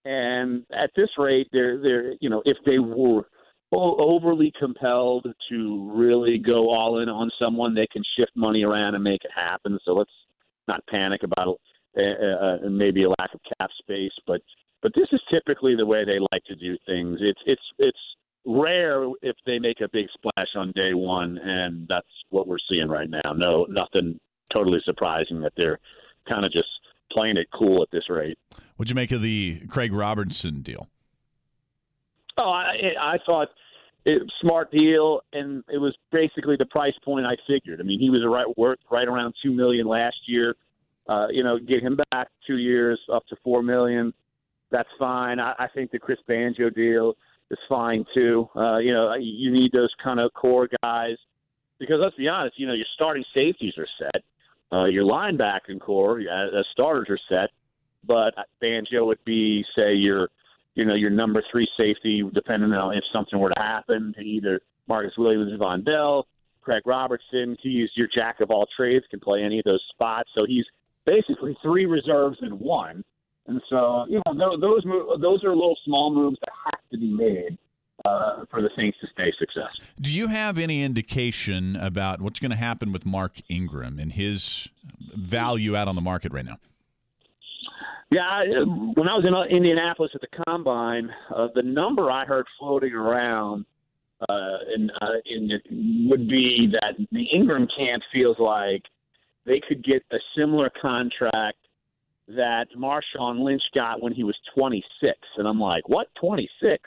And 0.08 0.64
at 0.72 0.90
this 0.96 1.10
rate, 1.18 1.48
they're 1.52 1.78
they're 1.78 2.12
you 2.20 2.30
know 2.30 2.42
if 2.46 2.56
they 2.64 2.78
were 2.78 3.28
overly 3.70 4.50
compelled 4.58 5.26
to 5.50 5.92
really 5.94 6.38
go 6.38 6.70
all 6.70 7.00
in 7.00 7.10
on 7.10 7.30
someone, 7.38 7.74
they 7.74 7.86
can 7.92 8.02
shift 8.18 8.32
money 8.34 8.62
around 8.62 8.94
and 8.94 9.04
make 9.04 9.22
it 9.22 9.30
happen. 9.34 9.78
So 9.84 9.92
let's 9.92 10.10
not 10.66 10.82
panic 10.88 11.22
about 11.24 11.60
uh, 11.98 12.00
uh, 12.00 12.70
maybe 12.70 13.04
a 13.04 13.10
lack 13.10 13.34
of 13.34 13.40
cap 13.58 13.68
space, 13.78 14.12
but 14.26 14.40
but 14.80 14.92
this 14.94 15.08
is 15.12 15.20
typically 15.30 15.76
the 15.76 15.84
way 15.84 16.06
they 16.06 16.18
like 16.32 16.44
to 16.44 16.56
do 16.56 16.78
things. 16.86 17.18
It's 17.20 17.40
it's 17.44 17.62
it's 17.78 17.98
rare 18.46 19.04
if 19.20 19.36
they 19.44 19.58
make 19.58 19.82
a 19.82 19.90
big 19.92 20.06
splash 20.14 20.48
on 20.56 20.72
day 20.74 20.94
one, 20.94 21.36
and 21.36 21.86
that's 21.86 22.06
what 22.30 22.48
we're 22.48 22.56
seeing 22.70 22.88
right 22.88 23.10
now. 23.10 23.34
No, 23.34 23.66
nothing 23.68 24.18
totally 24.50 24.80
surprising 24.86 25.42
that 25.42 25.52
they're 25.54 25.78
kind 26.26 26.46
of 26.46 26.52
just 26.52 26.68
playing 27.10 27.36
it 27.36 27.48
cool 27.52 27.82
at 27.82 27.90
this 27.90 28.08
rate. 28.08 28.38
What'd 28.76 28.90
you 28.90 28.94
make 28.94 29.12
of 29.12 29.22
the 29.22 29.60
Craig 29.68 29.92
Robertson 29.92 30.62
deal? 30.62 30.88
Oh, 32.36 32.50
I, 32.50 32.92
I 33.00 33.18
thought 33.26 33.48
it 34.04 34.22
smart 34.40 34.70
deal, 34.70 35.20
and 35.32 35.64
it 35.68 35.78
was 35.78 35.94
basically 36.12 36.56
the 36.56 36.66
price 36.66 36.94
point 37.04 37.26
I 37.26 37.36
figured. 37.46 37.80
I 37.80 37.82
mean, 37.82 38.00
he 38.00 38.10
was 38.10 38.22
right 38.24 38.46
worth 38.56 38.78
right 38.90 39.06
around 39.06 39.34
two 39.42 39.52
million 39.52 39.86
last 39.86 40.16
year. 40.26 40.54
Uh, 41.08 41.26
you 41.30 41.42
know, 41.42 41.58
get 41.58 41.82
him 41.82 41.98
back 42.10 42.28
two 42.46 42.58
years 42.58 43.00
up 43.12 43.26
to 43.28 43.36
four 43.42 43.62
million. 43.62 44.12
That's 44.70 44.88
fine. 44.98 45.40
I, 45.40 45.54
I 45.58 45.68
think 45.74 45.90
the 45.90 45.98
Chris 45.98 46.18
Banjo 46.26 46.70
deal 46.70 47.14
is 47.50 47.58
fine 47.68 48.04
too. 48.14 48.48
Uh, 48.54 48.78
you 48.78 48.92
know, 48.92 49.14
you 49.14 49.50
need 49.50 49.72
those 49.72 49.92
kind 50.02 50.20
of 50.20 50.32
core 50.34 50.68
guys 50.82 51.16
because 51.78 51.96
let's 52.00 52.16
be 52.16 52.28
honest. 52.28 52.58
You 52.58 52.66
know, 52.66 52.74
your 52.74 52.86
starting 52.94 53.24
safeties 53.34 53.74
are 53.78 53.88
set. 53.98 54.22
Uh, 54.72 54.84
your 54.84 55.04
linebacking 55.04 55.80
core, 55.80 56.20
uh, 56.20 56.62
starters 56.72 57.08
are 57.08 57.18
set, 57.28 57.50
but 58.06 58.34
Banjo 58.60 59.06
would 59.06 59.24
be, 59.24 59.64
say, 59.74 59.94
your 59.94 60.28
you 60.74 60.84
know, 60.84 60.94
your 60.94 61.10
number 61.10 61.42
three 61.50 61.68
safety, 61.76 62.22
depending 62.32 62.72
on 62.72 62.96
if 62.96 63.02
something 63.12 63.38
were 63.40 63.48
to 63.48 63.60
happen 63.60 64.14
to 64.16 64.22
either 64.22 64.60
Marcus 64.86 65.12
Williams, 65.18 65.50
Vonn 65.60 65.84
Bell, 65.84 66.24
Craig 66.62 66.82
Robertson. 66.86 67.56
He's 67.60 67.88
your 67.96 68.06
jack 68.14 68.40
of 68.40 68.52
all 68.52 68.64
trades, 68.76 69.04
can 69.10 69.18
play 69.18 69.42
any 69.42 69.58
of 69.58 69.64
those 69.64 69.82
spots. 69.92 70.30
So 70.36 70.46
he's 70.46 70.64
basically 71.04 71.56
three 71.62 71.86
reserves 71.86 72.38
in 72.42 72.60
one. 72.60 73.02
And 73.48 73.60
so, 73.68 74.04
you 74.08 74.22
know, 74.24 74.56
those 74.60 74.84
those 75.20 75.42
are 75.42 75.50
little 75.50 75.76
small 75.84 76.14
moves 76.14 76.38
that 76.40 76.52
have 76.66 76.80
to 76.92 76.98
be 76.98 77.10
made 77.10 77.58
uh, 78.04 78.44
for 78.50 78.62
the 78.62 78.70
Saints 78.76 78.98
to 79.00 79.06
stay 79.12 79.32
success. 79.38 79.72
Do 80.00 80.12
you 80.12 80.28
have 80.28 80.58
any 80.58 80.82
indication 80.82 81.76
about 81.76 82.20
what's 82.20 82.40
going 82.40 82.50
to 82.50 82.56
happen 82.56 82.92
with 82.92 83.04
Mark 83.04 83.40
Ingram 83.48 83.98
and 83.98 84.12
his 84.12 84.68
value 85.16 85.76
out 85.76 85.88
on 85.88 85.94
the 85.94 86.00
market 86.00 86.32
right 86.32 86.44
now? 86.44 86.58
Yeah, 88.10 88.20
I, 88.22 88.44
when 88.94 89.08
I 89.08 89.14
was 89.14 89.24
in 89.26 89.34
uh, 89.34 89.42
Indianapolis 89.44 90.12
at 90.14 90.22
the 90.22 90.42
combine, 90.46 91.10
uh, 91.34 91.48
the 91.54 91.62
number 91.62 92.10
I 92.10 92.24
heard 92.24 92.46
floating 92.58 92.94
around 92.94 93.66
uh, 94.28 94.58
in, 94.74 94.90
uh, 95.00 95.06
in 95.26 95.50
it 95.50 95.62
would 96.08 96.28
be 96.28 96.72
that 96.72 96.94
the 97.12 97.24
Ingram 97.24 97.68
camp 97.76 98.02
feels 98.12 98.38
like 98.38 98.82
they 99.44 99.60
could 99.66 99.84
get 99.84 100.02
a 100.10 100.16
similar 100.36 100.70
contract 100.80 101.58
that 102.28 102.66
Marshawn 102.76 103.40
Lynch 103.40 103.62
got 103.74 104.02
when 104.02 104.12
he 104.12 104.24
was 104.24 104.36
26, 104.54 105.18
and 105.36 105.48
I'm 105.48 105.60
like, 105.60 105.88
what 105.88 106.08
26? 106.20 106.82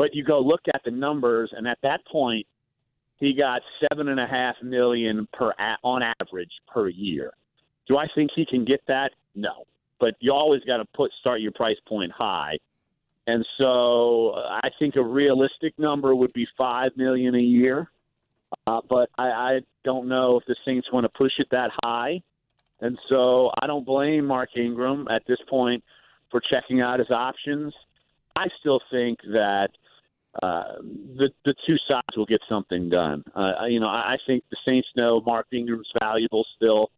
But 0.00 0.14
you 0.14 0.24
go 0.24 0.40
look 0.40 0.62
at 0.72 0.80
the 0.82 0.90
numbers, 0.90 1.52
and 1.54 1.68
at 1.68 1.76
that 1.82 2.00
point, 2.10 2.46
he 3.18 3.34
got 3.34 3.60
seven 3.82 4.08
and 4.08 4.18
a 4.18 4.26
half 4.26 4.54
million 4.62 5.28
per 5.30 5.52
on 5.84 6.00
average 6.22 6.52
per 6.72 6.88
year. 6.88 7.34
Do 7.86 7.98
I 7.98 8.06
think 8.14 8.30
he 8.34 8.46
can 8.46 8.64
get 8.64 8.80
that? 8.88 9.10
No. 9.34 9.64
But 10.00 10.14
you 10.20 10.32
always 10.32 10.62
got 10.62 10.78
to 10.78 10.86
put 10.96 11.10
start 11.20 11.42
your 11.42 11.52
price 11.52 11.76
point 11.86 12.12
high. 12.12 12.56
And 13.26 13.44
so 13.58 14.36
I 14.36 14.70
think 14.78 14.96
a 14.96 15.04
realistic 15.04 15.78
number 15.78 16.14
would 16.14 16.32
be 16.32 16.46
five 16.56 16.92
million 16.96 17.34
a 17.34 17.38
year. 17.38 17.90
Uh, 18.66 18.80
but 18.88 19.10
I, 19.18 19.24
I 19.24 19.60
don't 19.84 20.08
know 20.08 20.38
if 20.38 20.46
the 20.46 20.56
Saints 20.64 20.88
want 20.90 21.04
to 21.04 21.10
push 21.10 21.32
it 21.36 21.48
that 21.50 21.72
high. 21.84 22.22
And 22.80 22.98
so 23.10 23.50
I 23.60 23.66
don't 23.66 23.84
blame 23.84 24.24
Mark 24.24 24.56
Ingram 24.56 25.08
at 25.10 25.26
this 25.28 25.40
point 25.50 25.84
for 26.30 26.40
checking 26.40 26.80
out 26.80 27.00
his 27.00 27.10
options. 27.10 27.74
I 28.34 28.46
still 28.60 28.80
think 28.90 29.18
that 29.24 29.68
uh, 30.42 30.74
the 31.16 31.30
the 31.44 31.54
two 31.66 31.76
sides 31.88 32.16
will 32.16 32.26
get 32.26 32.40
something 32.48 32.88
done. 32.88 33.24
Uh, 33.34 33.66
you 33.66 33.80
know, 33.80 33.88
I, 33.88 34.14
I 34.14 34.16
think 34.26 34.44
the 34.50 34.56
Saints 34.64 34.88
know 34.94 35.20
Mark 35.20 35.46
Ingram's 35.52 35.90
valuable 35.98 36.46
still 36.56 36.90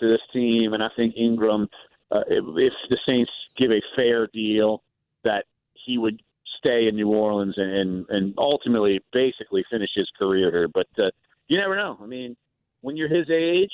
to 0.00 0.08
this 0.08 0.20
team, 0.32 0.72
and 0.72 0.82
I 0.82 0.88
think 0.96 1.14
Ingram, 1.16 1.68
uh, 2.10 2.22
if, 2.26 2.44
if 2.56 2.72
the 2.90 2.98
Saints 3.06 3.30
give 3.56 3.70
a 3.70 3.80
fair 3.94 4.26
deal, 4.26 4.82
that 5.22 5.44
he 5.86 5.96
would 5.96 6.20
stay 6.58 6.88
in 6.88 6.96
New 6.96 7.08
Orleans 7.08 7.54
and 7.56 7.72
and, 7.72 8.06
and 8.08 8.34
ultimately 8.36 9.00
basically 9.12 9.64
finish 9.70 9.90
his 9.94 10.10
career 10.18 10.50
here. 10.50 10.68
But 10.68 10.88
uh, 10.98 11.10
you 11.46 11.58
never 11.58 11.76
know. 11.76 11.98
I 12.02 12.06
mean, 12.06 12.36
when 12.80 12.96
you're 12.96 13.08
his 13.08 13.30
age, 13.30 13.72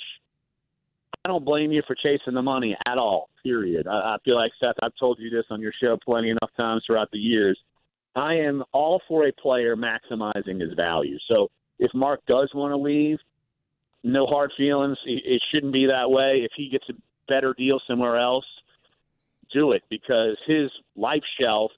I 1.24 1.28
don't 1.28 1.46
blame 1.46 1.72
you 1.72 1.82
for 1.86 1.94
chasing 1.94 2.34
the 2.34 2.42
money 2.42 2.76
at 2.86 2.98
all. 2.98 3.30
Period. 3.42 3.86
I, 3.86 3.92
I 3.92 4.16
feel 4.22 4.36
like 4.36 4.52
Seth. 4.60 4.76
I've 4.82 4.92
told 5.00 5.18
you 5.18 5.30
this 5.30 5.46
on 5.48 5.62
your 5.62 5.72
show 5.82 5.96
plenty 6.04 6.28
enough 6.28 6.50
times 6.58 6.82
throughout 6.86 7.10
the 7.10 7.18
years. 7.18 7.58
I 8.14 8.34
am 8.34 8.64
all 8.72 9.00
for 9.06 9.26
a 9.26 9.32
player 9.32 9.76
maximizing 9.76 10.60
his 10.60 10.72
value. 10.74 11.18
So 11.28 11.48
if 11.78 11.92
Mark 11.94 12.20
does 12.26 12.50
want 12.54 12.72
to 12.72 12.76
leave, 12.76 13.18
no 14.02 14.26
hard 14.26 14.52
feelings. 14.56 14.98
It 15.04 15.42
shouldn't 15.52 15.72
be 15.72 15.86
that 15.86 16.10
way. 16.10 16.42
If 16.44 16.52
he 16.56 16.68
gets 16.68 16.88
a 16.88 16.94
better 17.28 17.54
deal 17.56 17.80
somewhere 17.86 18.18
else, 18.18 18.46
do 19.52 19.72
it 19.72 19.82
because 19.88 20.36
his 20.46 20.70
life 20.96 21.22
shelf 21.40 21.70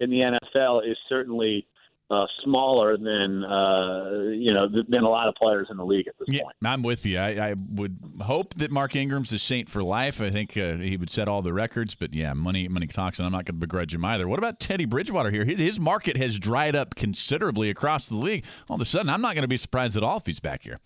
in 0.00 0.10
the 0.10 0.38
NFL 0.56 0.88
is 0.88 0.96
certainly 1.08 1.66
uh, 2.10 2.26
smaller 2.44 2.96
than 2.96 3.44
uh, 3.44 4.30
you 4.30 4.54
know 4.54 4.68
than 4.68 5.02
a 5.02 5.08
lot 5.08 5.28
of 5.28 5.34
players 5.34 5.66
in 5.70 5.76
the 5.76 5.84
league 5.84 6.06
at 6.06 6.14
this 6.18 6.28
yeah, 6.28 6.42
point. 6.42 6.54
I'm 6.64 6.82
with 6.82 7.04
you. 7.04 7.18
I, 7.18 7.50
I, 7.50 7.54
would 7.70 7.98
hope 8.20 8.54
that 8.54 8.70
Mark 8.70 8.94
Ingram's 8.94 9.32
a 9.32 9.38
saint 9.38 9.68
for 9.68 9.82
life. 9.82 10.20
I 10.20 10.30
think 10.30 10.56
uh, 10.56 10.76
he 10.76 10.96
would 10.96 11.10
set 11.10 11.26
all 11.26 11.42
the 11.42 11.52
records. 11.52 11.94
But 11.94 12.14
yeah, 12.14 12.32
money 12.32 12.68
money 12.68 12.86
talks, 12.86 13.18
and 13.18 13.26
I'm 13.26 13.32
not 13.32 13.44
going 13.44 13.56
to 13.56 13.66
begrudge 13.66 13.92
him 13.92 14.04
either. 14.04 14.28
What 14.28 14.38
about 14.38 14.60
Teddy 14.60 14.84
Bridgewater 14.84 15.30
here? 15.30 15.44
His 15.44 15.58
his 15.58 15.80
market 15.80 16.16
has 16.16 16.38
dried 16.38 16.76
up 16.76 16.94
considerably 16.94 17.70
across 17.70 18.08
the 18.08 18.16
league. 18.16 18.44
All 18.68 18.76
of 18.76 18.80
a 18.80 18.84
sudden, 18.84 19.10
I'm 19.10 19.20
not 19.20 19.34
going 19.34 19.42
to 19.42 19.48
be 19.48 19.56
surprised 19.56 19.96
at 19.96 20.04
all 20.04 20.18
if 20.18 20.26
he's 20.26 20.40
back 20.40 20.62
here. 20.62 20.78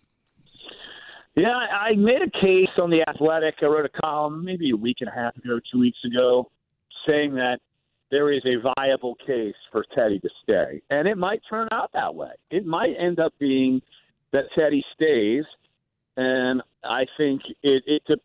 Yeah, 1.36 1.54
I 1.54 1.94
made 1.94 2.22
a 2.22 2.30
case 2.40 2.70
on 2.80 2.90
the 2.90 3.04
Athletic. 3.08 3.56
I 3.62 3.66
wrote 3.66 3.86
a 3.86 4.00
column 4.00 4.44
maybe 4.44 4.70
a 4.70 4.76
week 4.76 4.96
and 5.00 5.08
a 5.08 5.12
half 5.12 5.36
ago, 5.36 5.60
two 5.72 5.78
weeks 5.78 5.98
ago, 6.04 6.50
saying 7.06 7.34
that 7.34 7.60
there 8.10 8.32
is 8.32 8.42
a 8.44 8.72
viable 8.76 9.16
case 9.26 9.54
for 9.70 9.84
Teddy 9.94 10.18
to 10.20 10.28
stay. 10.42 10.82
And 10.90 11.06
it 11.06 11.16
might 11.16 11.40
turn 11.48 11.68
out 11.72 11.90
that 11.94 12.14
way. 12.14 12.32
It 12.50 12.66
might 12.66 12.94
end 12.98 13.20
up 13.20 13.32
being 13.38 13.80
that 14.32 14.44
Teddy 14.56 14.84
stays. 14.94 15.44
And 16.16 16.62
I 16.84 17.06
think 17.16 17.42
it, 17.62 17.82
it 17.86 18.20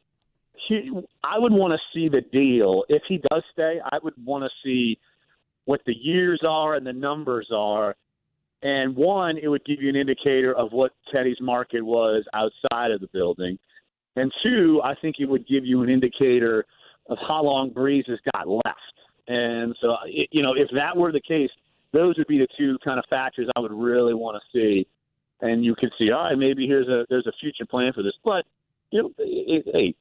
he, 0.68 0.90
I 1.24 1.38
would 1.38 1.52
want 1.52 1.74
to 1.74 1.80
see 1.94 2.10
the 2.10 2.22
deal. 2.22 2.84
If 2.90 3.04
he 3.08 3.22
does 3.30 3.44
stay, 3.54 3.80
I 3.84 3.98
would 4.02 4.14
want 4.24 4.44
to 4.44 4.50
see 4.64 4.98
what 5.66 5.82
the 5.86 5.96
years 5.96 6.42
are 6.48 6.76
and 6.76 6.86
the 6.86 6.94
numbers 6.94 7.50
are. 7.54 7.96
And 8.64 8.96
one, 8.96 9.38
it 9.38 9.48
would 9.48 9.66
give 9.66 9.82
you 9.82 9.90
an 9.90 9.96
indicator 9.96 10.54
of 10.56 10.72
what 10.72 10.94
Teddy's 11.14 11.40
market 11.40 11.84
was 11.84 12.24
outside 12.34 12.92
of 12.92 13.02
the 13.02 13.10
building. 13.14 13.60
And 14.16 14.32
two, 14.42 14.82
I 14.84 14.96
think 14.96 15.18
it 15.20 15.26
would 15.26 15.48
give 15.48 15.66
you 15.66 15.84
an 15.84 15.90
indicator 15.90 16.66
of 17.08 17.18
how 17.28 17.44
long 17.44 17.70
Brees 17.70 18.10
has 18.10 18.18
got 18.34 18.48
left 18.48 18.96
and 19.28 19.76
so, 19.82 19.96
you 20.06 20.44
know, 20.44 20.54
if 20.56 20.70
that 20.74 20.96
were 20.96 21.12
the 21.12 21.22
case, 21.22 21.50
those 21.94 22.18
would 22.18 22.28
be 22.28 22.38
the 22.38 22.48
two 22.58 22.78
kind 22.84 23.00
of 23.00 23.06
factors 23.10 23.48
I 23.56 23.60
would 23.60 23.72
really 23.72 24.14
want 24.14 24.42
to 24.42 24.58
see. 24.58 24.88
And 25.42 25.66
you 25.66 25.76
could 25.76 25.92
see, 25.98 26.12
all 26.12 26.26
right, 26.26 26.38
maybe 26.38 26.68
here's 26.68 26.88
a 26.88 27.06
there's 27.10 27.28
a 27.28 27.32
future 27.40 27.66
plan 27.66 27.94
for 27.94 28.04
this. 28.04 28.14
But 28.24 28.46
you 28.92 29.04
know, 29.04 29.12
it, 29.18 29.66
hey, 29.72 29.96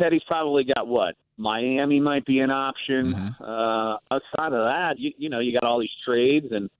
Teddy's 0.00 0.22
probably 0.26 0.64
got 0.64 0.86
what 0.86 1.14
Miami 1.36 2.00
might 2.00 2.24
be 2.24 2.40
an 2.40 2.50
option. 2.50 3.14
Mm-hmm. 3.14 3.44
Uh, 3.44 3.94
outside 4.10 4.52
of 4.52 4.64
that, 4.64 4.94
you 4.98 5.12
you 5.18 5.28
know, 5.28 5.40
you 5.40 5.52
got 5.52 5.64
all 5.64 5.80
these 5.80 5.90
trades 6.04 6.46
and 6.50 6.70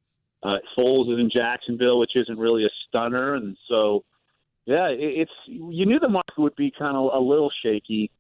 uh, 0.43 0.57
Foles 0.77 1.13
is 1.13 1.19
in 1.19 1.31
Jacksonville, 1.35 1.99
which 1.99 2.13
isn't 2.17 2.39
really 2.39 2.65
a 2.65 2.71
stunner, 2.89 3.35
and 3.35 3.57
so 3.69 4.05
yeah, 4.67 4.89
it, 4.89 4.99
it's 4.99 5.33
you 5.47 5.87
knew 5.87 5.99
the 5.99 6.09
market 6.09 6.39
would 6.39 6.57
be 6.57 6.73
kind 6.77 6.97
of 6.97 7.11
a 7.15 7.19
little 7.19 7.51
shaky 7.63 8.11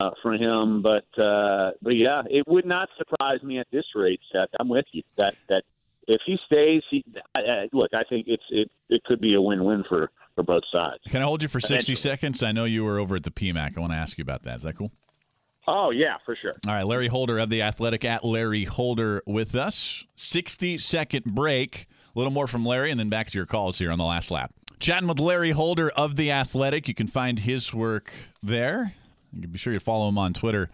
uh, 0.00 0.10
for 0.22 0.34
him. 0.34 0.82
But 0.82 1.06
uh, 1.20 1.72
but 1.82 1.90
yeah, 1.90 2.22
it 2.28 2.46
would 2.46 2.66
not 2.66 2.88
surprise 2.98 3.42
me 3.42 3.58
at 3.58 3.66
this 3.70 3.84
rate, 3.94 4.20
Seth. 4.32 4.48
I'm 4.58 4.68
with 4.68 4.86
you 4.92 5.02
that 5.16 5.34
that 5.48 5.62
if 6.08 6.20
he 6.26 6.36
stays, 6.46 6.82
he 6.90 7.04
I, 7.34 7.38
I, 7.38 7.68
look. 7.72 7.92
I 7.94 8.04
think 8.04 8.26
it's 8.28 8.44
it 8.50 8.70
it 8.88 9.02
could 9.04 9.20
be 9.20 9.34
a 9.34 9.40
win-win 9.40 9.84
for 9.88 10.10
for 10.34 10.44
both 10.44 10.64
sides. 10.72 11.02
Can 11.08 11.22
I 11.22 11.24
hold 11.24 11.42
you 11.42 11.48
for 11.48 11.60
sixty 11.60 11.94
seconds? 11.94 12.42
I 12.42 12.52
know 12.52 12.64
you 12.64 12.84
were 12.84 12.98
over 12.98 13.16
at 13.16 13.24
the 13.24 13.30
PMAC. 13.30 13.76
I 13.76 13.80
want 13.80 13.92
to 13.92 13.98
ask 13.98 14.18
you 14.18 14.22
about 14.22 14.42
that. 14.44 14.56
Is 14.56 14.62
that 14.62 14.76
cool? 14.76 14.92
Oh 15.68 15.90
yeah, 15.90 16.16
for 16.24 16.36
sure. 16.40 16.52
All 16.66 16.74
right, 16.74 16.86
Larry 16.86 17.08
Holder 17.08 17.38
of 17.38 17.50
the 17.50 17.62
Athletic 17.62 18.04
at 18.04 18.24
Larry 18.24 18.64
Holder 18.64 19.22
with 19.26 19.54
us. 19.54 20.04
Sixty 20.14 20.78
second 20.78 21.24
break. 21.24 21.88
A 22.14 22.18
little 22.18 22.32
more 22.32 22.46
from 22.46 22.64
Larry, 22.64 22.90
and 22.90 22.98
then 22.98 23.10
back 23.10 23.26
to 23.26 23.38
your 23.38 23.46
calls 23.46 23.78
here 23.78 23.90
on 23.90 23.98
the 23.98 24.04
last 24.04 24.30
lap. 24.30 24.52
Chatting 24.78 25.08
with 25.08 25.18
Larry 25.18 25.50
Holder 25.50 25.90
of 25.90 26.16
the 26.16 26.30
Athletic. 26.30 26.88
You 26.88 26.94
can 26.94 27.08
find 27.08 27.40
his 27.40 27.74
work 27.74 28.12
there. 28.42 28.94
Be 29.32 29.58
sure 29.58 29.72
you 29.72 29.80
follow 29.80 30.08
him 30.08 30.18
on 30.18 30.32
Twitter 30.32 30.70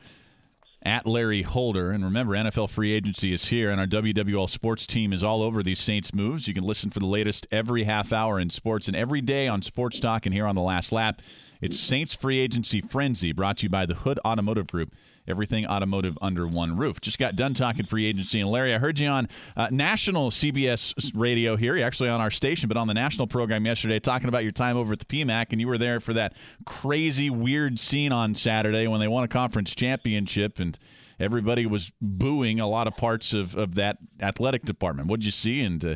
at 0.84 1.06
Larry 1.06 1.42
Holder. 1.42 1.90
And 1.90 2.04
remember, 2.04 2.34
NFL 2.34 2.70
free 2.70 2.92
agency 2.92 3.32
is 3.32 3.46
here, 3.46 3.70
and 3.70 3.80
our 3.80 3.86
WWL 3.86 4.48
sports 4.48 4.86
team 4.86 5.12
is 5.12 5.22
all 5.22 5.42
over 5.42 5.62
these 5.62 5.78
Saints 5.78 6.12
moves. 6.12 6.48
You 6.48 6.54
can 6.54 6.64
listen 6.64 6.90
for 6.90 7.00
the 7.00 7.06
latest 7.06 7.46
every 7.50 7.84
half 7.84 8.12
hour 8.12 8.38
in 8.38 8.50
sports 8.50 8.88
and 8.88 8.96
every 8.96 9.20
day 9.20 9.48
on 9.48 9.62
Sports 9.62 10.00
Talk 10.00 10.26
and 10.26 10.34
here 10.34 10.46
on 10.46 10.54
the 10.54 10.62
last 10.62 10.92
lap. 10.92 11.22
It's 11.62 11.78
Saints 11.78 12.12
Free 12.12 12.40
Agency 12.40 12.80
Frenzy, 12.80 13.30
brought 13.30 13.58
to 13.58 13.66
you 13.66 13.68
by 13.68 13.86
the 13.86 13.94
Hood 13.94 14.18
Automotive 14.24 14.66
Group. 14.66 14.92
Everything 15.28 15.64
automotive 15.64 16.18
under 16.20 16.44
one 16.44 16.76
roof. 16.76 17.00
Just 17.00 17.20
got 17.20 17.36
done 17.36 17.54
talking 17.54 17.86
free 17.86 18.04
agency. 18.04 18.40
And 18.40 18.50
Larry, 18.50 18.74
I 18.74 18.78
heard 18.78 18.98
you 18.98 19.06
on 19.06 19.28
uh, 19.56 19.68
national 19.70 20.32
CBS 20.32 21.12
radio 21.14 21.54
here. 21.54 21.76
You're 21.76 21.86
actually 21.86 22.08
on 22.08 22.20
our 22.20 22.32
station, 22.32 22.66
but 22.66 22.76
on 22.76 22.88
the 22.88 22.94
national 22.94 23.28
program 23.28 23.64
yesterday, 23.64 24.00
talking 24.00 24.26
about 24.26 24.42
your 24.42 24.50
time 24.50 24.76
over 24.76 24.92
at 24.92 24.98
the 24.98 25.04
PMAC, 25.04 25.52
and 25.52 25.60
you 25.60 25.68
were 25.68 25.78
there 25.78 26.00
for 26.00 26.12
that 26.14 26.34
crazy, 26.66 27.30
weird 27.30 27.78
scene 27.78 28.10
on 28.10 28.34
Saturday 28.34 28.88
when 28.88 28.98
they 28.98 29.06
won 29.06 29.22
a 29.22 29.28
conference 29.28 29.72
championship, 29.72 30.58
and 30.58 30.76
everybody 31.20 31.64
was 31.64 31.92
booing 32.00 32.58
a 32.58 32.66
lot 32.66 32.88
of 32.88 32.96
parts 32.96 33.32
of, 33.32 33.54
of 33.54 33.76
that 33.76 33.98
athletic 34.20 34.64
department. 34.64 35.06
What 35.06 35.20
did 35.20 35.26
you 35.26 35.32
see? 35.32 35.60
And 35.60 35.84
uh, 35.84 35.94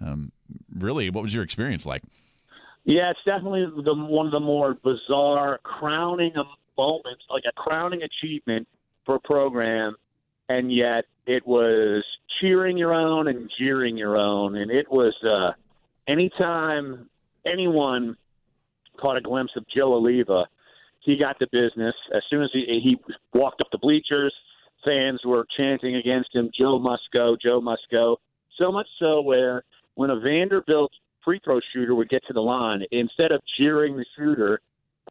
um, 0.00 0.32
really, 0.74 1.10
what 1.10 1.22
was 1.22 1.34
your 1.34 1.44
experience 1.44 1.84
like? 1.84 2.02
Yeah, 2.84 3.10
it's 3.10 3.20
definitely 3.24 3.66
the, 3.84 3.94
one 3.94 4.26
of 4.26 4.32
the 4.32 4.40
more 4.40 4.76
bizarre 4.82 5.60
crowning 5.62 6.32
moments, 6.76 7.22
like 7.30 7.44
a 7.48 7.52
crowning 7.52 8.00
achievement 8.02 8.66
for 9.06 9.16
a 9.16 9.20
program, 9.20 9.94
and 10.48 10.74
yet 10.74 11.04
it 11.26 11.46
was 11.46 12.04
cheering 12.40 12.76
your 12.76 12.92
own 12.92 13.28
and 13.28 13.48
jeering 13.58 13.96
your 13.96 14.16
own, 14.16 14.56
and 14.56 14.70
it 14.70 14.90
was 14.90 15.14
uh, 15.24 15.52
anytime 16.10 17.08
anyone 17.46 18.16
caught 19.00 19.16
a 19.16 19.20
glimpse 19.20 19.52
of 19.56 19.64
Joe 19.74 20.00
Alleva, 20.00 20.46
he 21.00 21.16
got 21.16 21.38
the 21.38 21.46
business. 21.52 21.94
As 22.14 22.22
soon 22.30 22.42
as 22.42 22.50
he 22.52 22.80
he 22.82 22.96
walked 23.32 23.60
up 23.60 23.68
the 23.70 23.78
bleachers, 23.78 24.34
fans 24.84 25.20
were 25.24 25.46
chanting 25.56 25.96
against 25.96 26.34
him. 26.34 26.50
Joe 26.58 26.78
must 26.78 27.02
go. 27.12 27.36
Joe 27.40 27.60
must 27.60 27.82
go. 27.90 28.18
So 28.58 28.70
much 28.70 28.86
so 28.98 29.20
where 29.20 29.62
when 29.94 30.10
a 30.10 30.18
Vanderbilt 30.18 30.92
free 31.24 31.40
throw 31.44 31.60
shooter 31.72 31.94
would 31.94 32.08
get 32.08 32.22
to 32.26 32.32
the 32.32 32.40
line, 32.40 32.82
instead 32.90 33.32
of 33.32 33.40
jeering 33.58 33.96
the 33.96 34.04
shooter, 34.16 34.60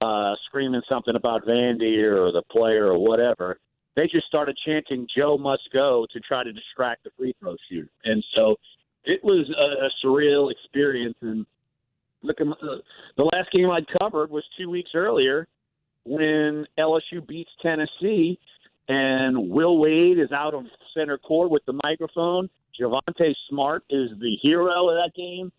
uh, 0.01 0.33
screaming 0.47 0.81
something 0.87 1.15
about 1.15 1.45
Vandy 1.45 2.01
or 2.01 2.31
the 2.31 2.43
player 2.51 2.87
or 2.87 2.97
whatever, 2.97 3.57
they 3.95 4.07
just 4.07 4.27
started 4.27 4.57
chanting 4.65 5.07
"Joe 5.15 5.37
must 5.37 5.69
go" 5.73 6.05
to 6.11 6.19
try 6.21 6.43
to 6.43 6.51
distract 6.51 7.03
the 7.03 7.11
free 7.17 7.35
throw 7.39 7.55
shooter. 7.69 7.89
And 8.05 8.23
so 8.35 8.55
it 9.03 9.23
was 9.23 9.49
a, 9.49 9.85
a 9.85 9.89
surreal 10.03 10.51
experience. 10.51 11.15
And 11.21 11.45
look, 12.21 12.39
uh, 12.39 12.45
the 13.17 13.23
last 13.23 13.51
game 13.51 13.69
I'd 13.69 13.85
covered 13.99 14.31
was 14.31 14.43
two 14.57 14.69
weeks 14.69 14.91
earlier 14.93 15.47
when 16.05 16.65
LSU 16.79 17.25
beats 17.27 17.51
Tennessee, 17.61 18.39
and 18.87 19.49
Will 19.49 19.77
Wade 19.77 20.19
is 20.19 20.31
out 20.31 20.53
of 20.53 20.65
center 20.95 21.17
court 21.17 21.51
with 21.51 21.63
the 21.65 21.79
microphone. 21.83 22.49
Javonte 22.79 23.35
Smart 23.49 23.83
is 23.89 24.09
the 24.19 24.37
hero 24.41 24.89
of 24.89 24.95
that 24.95 25.11
game 25.15 25.51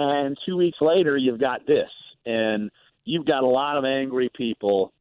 and 0.00 0.36
two 0.46 0.56
weeks 0.56 0.78
later 0.80 1.16
you've 1.16 1.40
got 1.40 1.66
this, 1.66 1.90
and 2.26 2.70
you've 3.04 3.26
got 3.26 3.42
a 3.42 3.46
lot 3.46 3.76
of 3.76 3.84
angry 3.84 4.30
people 4.34 4.92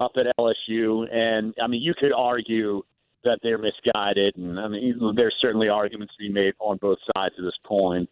up 0.00 0.12
at 0.16 0.26
LSU, 0.38 1.12
and 1.12 1.54
I 1.62 1.66
mean 1.66 1.82
you 1.82 1.94
could 1.98 2.12
argue 2.12 2.82
that 3.24 3.38
they're 3.42 3.58
misguided, 3.58 4.36
and 4.36 4.58
I 4.58 4.68
mean, 4.68 5.14
there's 5.14 5.34
certainly 5.40 5.68
arguments 5.68 6.14
to 6.14 6.18
be 6.18 6.32
made 6.32 6.54
on 6.58 6.78
both 6.78 6.98
sides 7.16 7.34
of 7.38 7.44
this 7.44 7.58
point. 7.64 8.08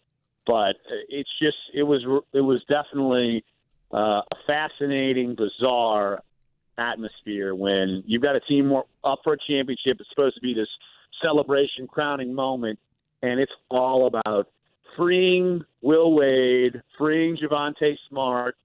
But 0.47 0.77
it's 1.09 1.31
just 1.41 1.57
it 1.75 1.83
was 1.83 2.03
it 2.33 2.41
was 2.41 2.63
definitely 2.69 3.45
uh, 3.93 4.23
a 4.23 4.37
fascinating, 4.47 5.37
bizarre 5.37 6.23
atmosphere 6.79 7.55
when 7.55 8.03
you've 8.07 8.23
got 8.23 8.37
a 8.37 8.41
team 8.41 8.73
up 9.05 9.21
for 9.23 9.35
a 9.35 9.39
championship. 9.49 9.99
It's 10.01 10.09
supposed 10.11 10.37
to 10.37 10.41
be 10.41 10.55
this 10.55 10.69
celebration, 11.23 11.87
crowning 11.87 12.33
moment, 12.33 12.79
and 13.23 13.39
it's 13.39 13.53
all 13.71 14.07
about 14.07 14.49
freeing 14.97 15.65
Will 15.83 16.13
Wade, 16.15 16.83
freeing 16.99 17.37
Javonte 17.37 17.97
Smart, 18.09 18.57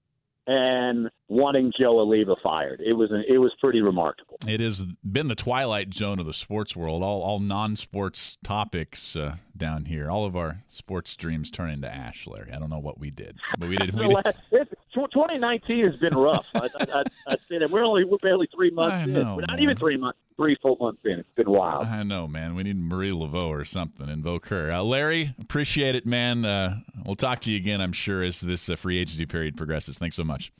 and 0.46 1.10
wanting 1.28 1.72
Joe 1.78 1.96
Alleva 1.96 2.36
fired. 2.40 2.80
It 2.80 2.92
was 2.92 3.10
an, 3.10 3.24
it 3.28 3.38
was 3.38 3.52
pretty 3.60 3.80
remarkable. 3.80 4.38
It 4.46 4.60
has 4.60 4.84
been 5.04 5.26
the 5.26 5.34
twilight 5.34 5.92
zone 5.92 6.20
of 6.20 6.26
the 6.26 6.32
sports 6.32 6.76
world. 6.76 7.02
All 7.02 7.20
all 7.22 7.40
non-sports 7.40 8.38
topics 8.44 9.16
uh, 9.16 9.36
down 9.56 9.86
here. 9.86 10.08
All 10.10 10.24
of 10.24 10.36
our 10.36 10.62
sports 10.68 11.16
dreams 11.16 11.50
turn 11.50 11.70
into 11.70 11.92
ash, 11.92 12.26
Larry. 12.26 12.52
I 12.52 12.58
don't 12.58 12.70
know 12.70 12.78
what 12.78 12.98
we 12.98 13.10
did, 13.10 13.36
but 13.58 13.68
we 13.68 13.76
did. 13.76 13.94
We 13.94 14.08
did. 14.52 14.68
2019 14.94 15.84
has 15.84 15.96
been 15.96 16.14
rough. 16.14 16.46
I, 16.54 16.68
I, 16.80 17.04
I, 17.26 17.36
that 17.58 17.70
we're 17.70 17.84
only 17.84 18.04
we're 18.04 18.18
barely 18.18 18.48
three 18.54 18.70
months 18.70 18.94
I 18.94 19.02
in. 19.02 19.12
Know, 19.14 19.34
we're 19.36 19.42
not 19.42 19.56
man. 19.56 19.60
even 19.60 19.76
three 19.76 19.96
months, 19.96 20.18
three 20.36 20.56
full 20.62 20.76
months 20.80 21.00
in. 21.04 21.12
It's 21.12 21.28
been 21.36 21.50
wild. 21.50 21.86
I 21.86 22.02
know, 22.02 22.28
man. 22.28 22.54
We 22.54 22.62
need 22.62 22.78
Marie 22.78 23.10
Laveau 23.10 23.48
or 23.48 23.64
something. 23.64 24.08
Invoke 24.08 24.46
her. 24.46 24.72
Uh, 24.72 24.82
Larry, 24.82 25.34
appreciate 25.40 25.94
it, 25.94 26.06
man. 26.06 26.44
Uh, 26.44 26.80
we'll 27.06 27.16
talk 27.16 27.40
to 27.40 27.50
you 27.50 27.56
again, 27.56 27.80
I'm 27.80 27.92
sure, 27.92 28.22
as 28.22 28.40
this 28.40 28.68
uh, 28.68 28.76
free 28.76 28.98
agency 28.98 29.26
period 29.26 29.56
progresses. 29.56 29.98
Thanks 29.98 30.16
so 30.16 30.24
much. 30.24 30.52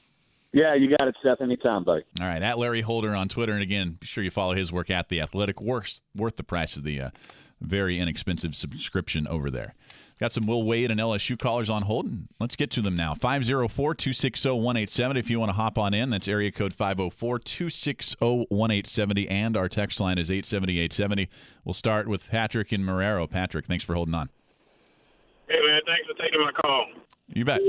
Yeah, 0.53 0.75
you 0.75 0.89
got 0.89 1.07
it, 1.07 1.15
Seth. 1.23 1.43
Anytime, 1.43 1.85
buddy. 1.85 2.03
All 2.21 2.27
right, 2.27 2.43
at 2.43 2.59
Larry 2.59 2.81
Holder 2.81 3.15
on 3.15 3.29
Twitter, 3.29 3.53
and 3.53 3.63
again, 3.63 3.99
be 4.01 4.07
sure 4.07 4.25
you 4.25 4.31
follow 4.31 4.55
his 4.55 4.73
work 4.73 4.89
at 4.89 5.11
the 5.11 5.21
Athletic. 5.21 5.61
Worth 5.61 6.01
worth 6.15 6.37
the 6.37 6.45
price 6.45 6.77
of 6.77 6.83
the 6.83 7.01
uh, 7.01 7.11
very 7.61 7.99
inexpensive 7.99 8.55
subscription 8.55 9.27
over 9.27 9.51
there. 9.51 9.75
Got 10.19 10.33
some 10.33 10.47
Will 10.47 10.63
Wade 10.63 10.91
and 10.91 10.99
LSU 10.99 11.39
callers 11.39 11.69
on 11.69 11.83
hold. 11.83 12.07
And 12.07 12.29
let's 12.41 12.57
get 12.57 12.71
to 12.73 12.81
them 12.81 12.97
now. 12.97 13.15
504 13.15 13.95
260 13.95 14.49
1870. 14.49 15.21
If 15.21 15.29
you 15.29 15.39
want 15.39 15.51
to 15.51 15.55
hop 15.55 15.77
on 15.77 15.93
in, 15.93 16.09
that's 16.09 16.27
area 16.27 16.51
code 16.51 16.73
504 16.73 17.39
260 17.41 18.25
1870. 18.25 19.29
And 19.29 19.59
our 19.59 19.69
text 19.69 20.01
line 20.01 20.17
is 20.17 20.31
870 20.31 20.79
870. 20.79 21.29
We'll 21.65 21.75
start 21.75 22.09
with 22.09 22.27
Patrick 22.31 22.73
in 22.73 22.81
Marrero. 22.83 23.29
Patrick, 23.29 23.67
thanks 23.67 23.85
for 23.85 23.95
holding 23.95 24.15
on. 24.15 24.31
Hey, 25.49 25.61
man, 25.61 25.83
thanks 25.87 26.07
for 26.07 26.15
taking 26.23 26.41
my 26.41 26.53
call. 26.53 26.87
You 27.29 27.45
bet. 27.45 27.61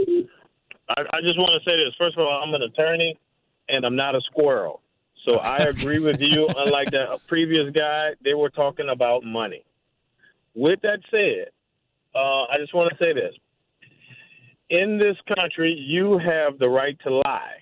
I, 0.89 1.01
I 1.01 1.21
just 1.21 1.37
want 1.37 1.51
to 1.61 1.69
say 1.69 1.75
this. 1.75 1.93
First 1.97 2.17
of 2.17 2.25
all, 2.25 2.41
I'm 2.41 2.53
an 2.53 2.61
attorney, 2.61 3.19
and 3.67 3.85
I'm 3.85 3.97
not 3.97 4.15
a 4.15 4.21
squirrel. 4.21 4.81
So 5.25 5.35
I 5.35 5.57
agree 5.65 5.99
with 5.99 6.21
you. 6.21 6.47
Unlike 6.55 6.91
the 6.91 7.19
previous 7.27 7.71
guy, 7.73 8.11
they 8.23 8.35
were 8.35 8.49
talking 8.49 8.87
about 8.89 9.25
money. 9.25 9.63
With 10.57 10.81
that 10.81 11.01
said, 11.11 11.49
uh, 12.15 12.45
I 12.45 12.57
just 12.59 12.73
want 12.73 12.89
to 12.89 12.97
say 12.97 13.13
this. 13.13 13.35
In 14.71 14.97
this 14.97 15.15
country, 15.35 15.71
you 15.71 16.17
have 16.17 16.57
the 16.57 16.67
right 16.67 16.97
to 17.03 17.13
lie, 17.13 17.57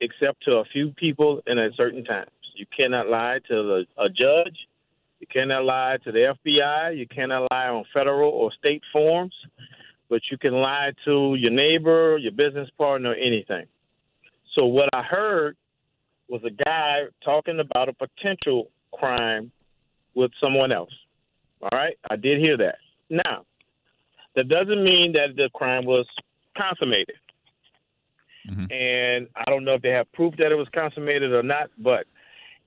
except 0.00 0.42
to 0.46 0.56
a 0.56 0.64
few 0.72 0.90
people 0.90 1.40
and 1.46 1.60
at 1.60 1.70
certain 1.76 2.04
times. 2.04 2.32
You 2.56 2.66
cannot 2.76 3.08
lie 3.08 3.38
to 3.46 3.54
the, 3.54 3.86
a 4.02 4.08
judge. 4.08 4.56
You 5.20 5.28
cannot 5.32 5.64
lie 5.64 5.98
to 6.02 6.10
the 6.10 6.34
FBI. 6.44 6.98
You 6.98 7.06
cannot 7.06 7.46
lie 7.52 7.68
on 7.68 7.84
federal 7.94 8.30
or 8.30 8.50
state 8.58 8.82
forms, 8.92 9.34
but 10.10 10.22
you 10.28 10.38
can 10.38 10.54
lie 10.54 10.90
to 11.04 11.36
your 11.38 11.52
neighbor, 11.52 12.18
your 12.18 12.32
business 12.32 12.68
partner, 12.76 13.14
anything. 13.14 13.66
So 14.56 14.66
what 14.66 14.88
I 14.92 15.02
heard 15.02 15.56
was 16.28 16.42
a 16.44 16.50
guy 16.50 17.02
talking 17.24 17.60
about 17.60 17.88
a 17.88 17.92
potential 17.92 18.70
crime 18.92 19.52
with 20.16 20.32
someone 20.40 20.72
else. 20.72 20.90
All 21.62 21.70
right, 21.72 21.96
I 22.10 22.16
did 22.16 22.38
hear 22.38 22.56
that. 22.56 22.76
Now, 23.08 23.44
that 24.34 24.48
doesn't 24.48 24.82
mean 24.82 25.12
that 25.12 25.36
the 25.36 25.48
crime 25.54 25.84
was 25.84 26.06
consummated. 26.56 27.16
Mhm. 28.48 28.72
And 28.72 29.28
I 29.36 29.44
don't 29.50 29.64
know 29.64 29.74
if 29.74 29.82
they 29.82 29.90
have 29.90 30.10
proof 30.12 30.34
that 30.36 30.50
it 30.50 30.56
was 30.56 30.68
consummated 30.70 31.32
or 31.32 31.42
not, 31.42 31.70
but 31.78 32.06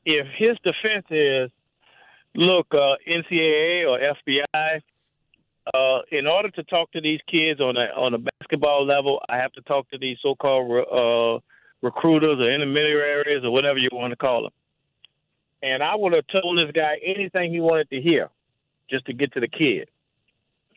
if 0.05 0.27
his 0.27 0.57
defense 0.63 1.05
is, 1.09 1.51
look, 2.35 2.73
uh, 2.73 2.95
NCAA 3.05 3.85
or 3.85 3.99
FBI, 3.99 4.81
uh, 5.73 6.01
in 6.11 6.27
order 6.27 6.49
to 6.51 6.63
talk 6.63 6.91
to 6.91 7.01
these 7.01 7.19
kids 7.27 7.59
on 7.59 7.75
a 7.75 7.87
on 7.95 8.13
a 8.13 8.19
basketball 8.19 8.85
level, 8.85 9.21
I 9.27 9.37
have 9.37 9.51
to 9.53 9.61
talk 9.61 9.89
to 9.89 9.97
these 9.97 10.17
so-called 10.21 10.69
uh, 10.71 11.39
recruiters 11.81 12.39
or 12.39 12.51
intermediaries 12.51 13.43
or 13.43 13.51
whatever 13.51 13.79
you 13.79 13.89
want 13.91 14.11
to 14.11 14.15
call 14.15 14.43
them. 14.43 14.51
And 15.63 15.81
I 15.81 15.95
would 15.95 16.13
have 16.13 16.27
told 16.27 16.57
this 16.57 16.71
guy 16.71 16.99
anything 17.03 17.51
he 17.51 17.59
wanted 17.59 17.89
to 17.89 17.99
hear, 17.99 18.29
just 18.89 19.05
to 19.05 19.13
get 19.13 19.33
to 19.33 19.39
the 19.39 19.47
kid. 19.47 19.89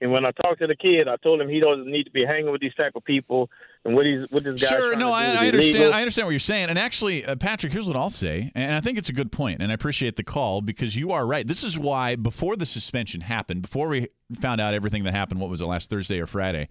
And 0.01 0.13
when 0.13 0.25
I 0.25 0.31
talked 0.31 0.61
to 0.61 0.67
the 0.69 0.77
kid, 0.77 1.09
I 1.09 1.17
told 1.17 1.41
him 1.41 1.49
he 1.49 1.59
doesn't 1.59 1.91
need 1.91 2.05
to 2.05 2.11
be 2.13 2.25
hanging 2.25 2.53
with 2.53 2.61
these 2.61 2.75
type 2.75 2.93
of 2.95 3.05
people 3.05 3.51
and 3.85 3.97
what 3.97 4.07
he's 4.07 4.27
what 4.31 4.45
this 4.45 4.55
guy. 4.55 4.69
Sure, 4.69 4.95
no, 4.95 5.13
I, 5.13 5.25
I 5.25 5.47
understand. 5.49 5.77
illegal. 5.77 5.95
I 5.95 6.03
understand 6.03 6.27
what 6.27 6.31
you're 6.31 6.39
saying. 6.39 6.71
And 6.71 6.79
actually, 6.79 7.25
uh, 7.25 7.35
Patrick, 7.35 7.73
here's 7.73 7.87
what 7.87 7.97
I'll 7.97 8.09
say, 8.11 8.53
and 8.55 8.75
I 8.75 8.81
think 8.81 8.97
it's 8.97 9.09
a 9.09 9.13
good 9.13 9.33
point, 9.33 9.61
and 9.61 9.73
I 9.73 9.75
appreciate 9.75 10.15
the 10.15 10.23
call 10.23 10.61
because 10.61 10.95
you 10.95 11.11
are 11.11 11.27
right. 11.27 11.47
This 11.47 11.65
is 11.65 11.77
why 11.77 12.15
before 12.15 12.55
the 12.55 12.67
suspension 12.67 13.23
happened, 13.23 13.63
before 13.63 13.89
we 13.89 14.09
found 14.41 14.61
out 14.61 14.73
everything 14.73 15.03
that 15.05 15.15
happened, 15.15 15.41
what 15.41 15.51
was 15.51 15.61
it 15.61 15.67
last 15.67 15.91
Thursday 15.91 16.21
or 16.21 16.27
Friday, 16.27 16.69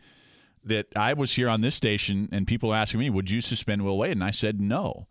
that 0.63 0.87
I 0.95 1.13
was 1.13 1.33
here 1.33 1.49
on 1.49 1.59
this 1.59 1.75
station 1.75 2.29
and 2.31 2.47
people 2.47 2.73
asking 2.73 3.01
me, 3.01 3.09
"Would 3.09 3.29
you 3.29 3.41
suspend 3.41 3.83
Will 3.83 3.97
Wade?" 3.97 4.11
And 4.13 4.23
I 4.23 4.31
said 4.31 4.61
no. 4.61 5.07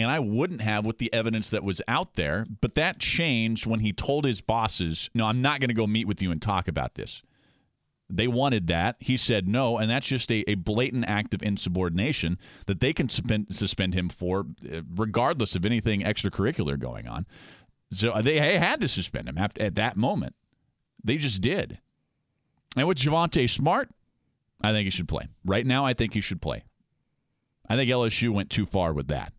And 0.00 0.10
I 0.10 0.18
wouldn't 0.18 0.60
have 0.60 0.86
with 0.86 0.98
the 0.98 1.12
evidence 1.12 1.50
that 1.50 1.64
was 1.64 1.82
out 1.88 2.14
there, 2.14 2.46
but 2.60 2.74
that 2.74 2.98
changed 2.98 3.66
when 3.66 3.80
he 3.80 3.92
told 3.92 4.24
his 4.24 4.40
bosses, 4.40 5.10
"No, 5.14 5.26
I'm 5.26 5.42
not 5.42 5.60
going 5.60 5.68
to 5.68 5.74
go 5.74 5.86
meet 5.86 6.06
with 6.06 6.22
you 6.22 6.30
and 6.30 6.40
talk 6.40 6.68
about 6.68 6.94
this." 6.94 7.22
They 8.12 8.26
wanted 8.26 8.66
that. 8.66 8.96
He 8.98 9.16
said 9.16 9.46
no, 9.46 9.78
and 9.78 9.88
that's 9.88 10.08
just 10.08 10.32
a, 10.32 10.48
a 10.50 10.56
blatant 10.56 11.04
act 11.06 11.32
of 11.32 11.42
insubordination 11.42 12.38
that 12.66 12.80
they 12.80 12.92
can 12.92 13.08
suspend, 13.08 13.54
suspend 13.54 13.94
him 13.94 14.08
for, 14.08 14.46
uh, 14.70 14.80
regardless 14.94 15.54
of 15.54 15.64
anything 15.64 16.00
extracurricular 16.00 16.78
going 16.78 17.06
on. 17.06 17.26
So 17.92 18.10
uh, 18.10 18.22
they 18.22 18.58
had 18.58 18.80
to 18.80 18.88
suspend 18.88 19.28
him 19.28 19.38
at 19.38 19.74
that 19.76 19.96
moment. 19.96 20.34
They 21.02 21.16
just 21.16 21.40
did. 21.40 21.78
And 22.76 22.86
with 22.86 22.98
Javonte 22.98 23.48
Smart, 23.48 23.90
I 24.60 24.72
think 24.72 24.84
he 24.84 24.90
should 24.90 25.08
play. 25.08 25.28
Right 25.44 25.66
now, 25.66 25.86
I 25.86 25.94
think 25.94 26.14
he 26.14 26.20
should 26.20 26.42
play. 26.42 26.64
I 27.68 27.76
think 27.76 27.90
LSU 27.90 28.30
went 28.30 28.50
too 28.50 28.66
far 28.66 28.92
with 28.92 29.08
that. 29.08 29.32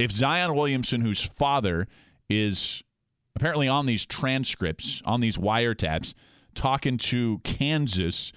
If 0.00 0.12
Zion 0.12 0.54
Williamson, 0.54 1.02
whose 1.02 1.22
father 1.22 1.86
is 2.28 2.82
apparently 3.36 3.68
on 3.68 3.86
these 3.86 4.06
transcripts, 4.06 5.02
on 5.04 5.20
these 5.20 5.36
wiretaps, 5.36 6.14
talking 6.54 6.96
to 6.98 7.40
Kansas 7.44 8.32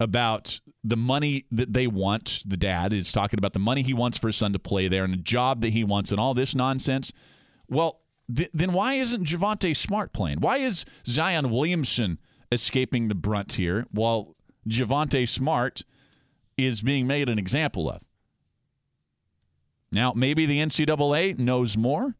about 0.00 0.60
the 0.82 0.96
money 0.96 1.44
that 1.50 1.72
they 1.72 1.86
want. 1.86 2.42
The 2.44 2.56
dad 2.56 2.92
is 2.92 3.12
talking 3.12 3.38
about 3.38 3.52
the 3.52 3.58
money 3.58 3.82
he 3.82 3.94
wants 3.94 4.18
for 4.18 4.28
his 4.28 4.36
son 4.36 4.52
to 4.52 4.58
play 4.58 4.88
there 4.88 5.04
and 5.04 5.12
the 5.12 5.18
job 5.18 5.60
that 5.60 5.72
he 5.72 5.84
wants 5.84 6.10
and 6.10 6.18
all 6.18 6.34
this 6.34 6.54
nonsense. 6.54 7.12
Well, 7.68 8.00
th- 8.34 8.50
then 8.52 8.72
why 8.72 8.94
isn't 8.94 9.26
Javonte 9.26 9.76
Smart 9.76 10.12
playing? 10.12 10.40
Why 10.40 10.56
is 10.56 10.84
Zion 11.06 11.50
Williamson 11.50 12.18
escaping 12.50 13.08
the 13.08 13.14
brunt 13.14 13.52
here 13.52 13.86
while 13.92 14.34
Javonte 14.68 15.28
Smart 15.28 15.84
is 16.56 16.80
being 16.80 17.06
made 17.06 17.28
an 17.28 17.38
example 17.38 17.88
of? 17.88 18.00
Now, 19.92 20.12
maybe 20.16 20.46
the 20.46 20.58
NCAA 20.58 21.38
knows 21.38 21.76
more 21.76 22.16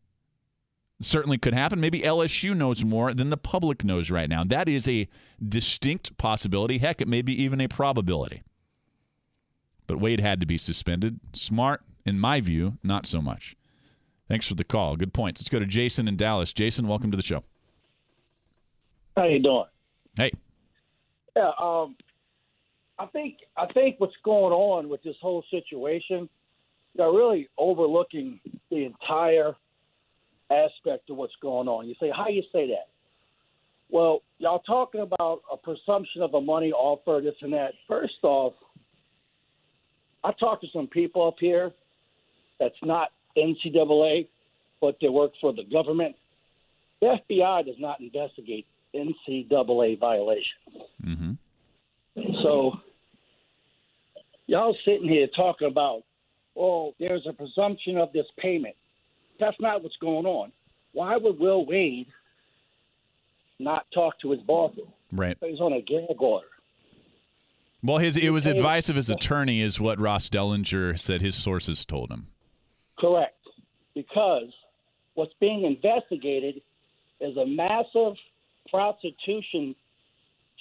certainly 1.04 1.38
could 1.38 1.54
happen. 1.54 1.80
Maybe 1.80 2.00
LSU 2.00 2.56
knows 2.56 2.84
more 2.84 3.12
than 3.12 3.30
the 3.30 3.36
public 3.36 3.84
knows 3.84 4.10
right 4.10 4.28
now. 4.28 4.44
That 4.44 4.68
is 4.68 4.88
a 4.88 5.08
distinct 5.46 6.16
possibility. 6.16 6.78
Heck, 6.78 7.00
it 7.00 7.08
may 7.08 7.22
be 7.22 7.40
even 7.42 7.60
a 7.60 7.68
probability. 7.68 8.42
But 9.86 10.00
Wade 10.00 10.20
had 10.20 10.40
to 10.40 10.46
be 10.46 10.58
suspended. 10.58 11.20
Smart, 11.32 11.82
in 12.06 12.18
my 12.18 12.40
view, 12.40 12.78
not 12.82 13.06
so 13.06 13.20
much. 13.20 13.56
Thanks 14.28 14.46
for 14.46 14.54
the 14.54 14.64
call. 14.64 14.96
Good 14.96 15.12
points. 15.12 15.40
Let's 15.40 15.50
go 15.50 15.58
to 15.58 15.66
Jason 15.66 16.08
in 16.08 16.16
Dallas. 16.16 16.52
Jason, 16.52 16.86
welcome 16.86 17.10
to 17.10 17.16
the 17.16 17.22
show. 17.22 17.42
How 19.16 19.24
you 19.24 19.42
doing? 19.42 19.64
Hey. 20.16 20.32
Yeah, 21.36 21.50
um, 21.60 21.96
I 22.98 23.06
think 23.06 23.38
I 23.56 23.66
think 23.72 23.96
what's 23.98 24.14
going 24.24 24.52
on 24.52 24.88
with 24.88 25.02
this 25.02 25.16
whole 25.20 25.44
situation, 25.50 26.28
they're 26.96 27.12
really 27.12 27.48
overlooking 27.58 28.40
the 28.70 28.84
entire 28.84 29.54
aspect 30.50 31.08
of 31.10 31.16
what's 31.16 31.34
going 31.40 31.68
on. 31.68 31.88
You 31.88 31.94
say, 31.98 32.10
how 32.14 32.28
you 32.28 32.42
say 32.52 32.68
that? 32.68 32.88
Well, 33.90 34.22
y'all 34.38 34.60
talking 34.60 35.02
about 35.02 35.42
a 35.52 35.56
presumption 35.56 36.22
of 36.22 36.34
a 36.34 36.40
money 36.40 36.72
offer, 36.72 37.20
this 37.22 37.34
and 37.42 37.52
that. 37.52 37.72
First 37.86 38.14
off, 38.22 38.54
I 40.24 40.32
talked 40.38 40.62
to 40.62 40.68
some 40.72 40.86
people 40.86 41.26
up 41.26 41.36
here 41.38 41.72
that's 42.58 42.74
not 42.82 43.08
NCAA, 43.36 44.28
but 44.80 44.96
they 45.00 45.08
work 45.08 45.32
for 45.40 45.52
the 45.52 45.64
government. 45.70 46.16
The 47.00 47.18
FBI 47.30 47.66
does 47.66 47.76
not 47.78 48.00
investigate 48.00 48.66
NCAA 48.94 49.98
violations. 49.98 50.86
Mm-hmm. 51.04 51.32
So, 52.42 52.72
y'all 54.46 54.76
sitting 54.84 55.08
here 55.08 55.26
talking 55.34 55.68
about, 55.68 56.02
oh, 56.56 56.94
there's 56.98 57.26
a 57.28 57.32
presumption 57.32 57.96
of 57.96 58.12
this 58.12 58.26
payment. 58.38 58.74
That's 59.40 59.56
not 59.60 59.82
what's 59.82 59.96
going 60.00 60.26
on. 60.26 60.52
Why 60.92 61.16
would 61.16 61.38
Will 61.38 61.64
Wade 61.66 62.06
not 63.62 63.86
talk 63.94 64.18
to 64.20 64.30
his 64.30 64.40
bosses. 64.40 64.84
Right. 65.10 65.36
He's 65.40 65.60
on 65.60 65.72
a 65.72 65.80
gag 65.80 66.20
order. 66.20 66.46
Well, 67.82 67.98
his 67.98 68.16
it 68.16 68.30
was 68.30 68.46
advice 68.46 68.88
of 68.88 68.96
his 68.96 69.10
attorney, 69.10 69.60
is 69.60 69.80
what 69.80 69.98
Ross 69.98 70.28
Dellenger 70.28 70.98
said 70.98 71.20
his 71.20 71.34
sources 71.34 71.84
told 71.84 72.10
him. 72.10 72.28
Correct. 72.98 73.36
Because 73.94 74.52
what's 75.14 75.32
being 75.40 75.64
investigated 75.64 76.62
is 77.20 77.36
a 77.36 77.44
massive 77.44 78.14
prostitution 78.70 79.74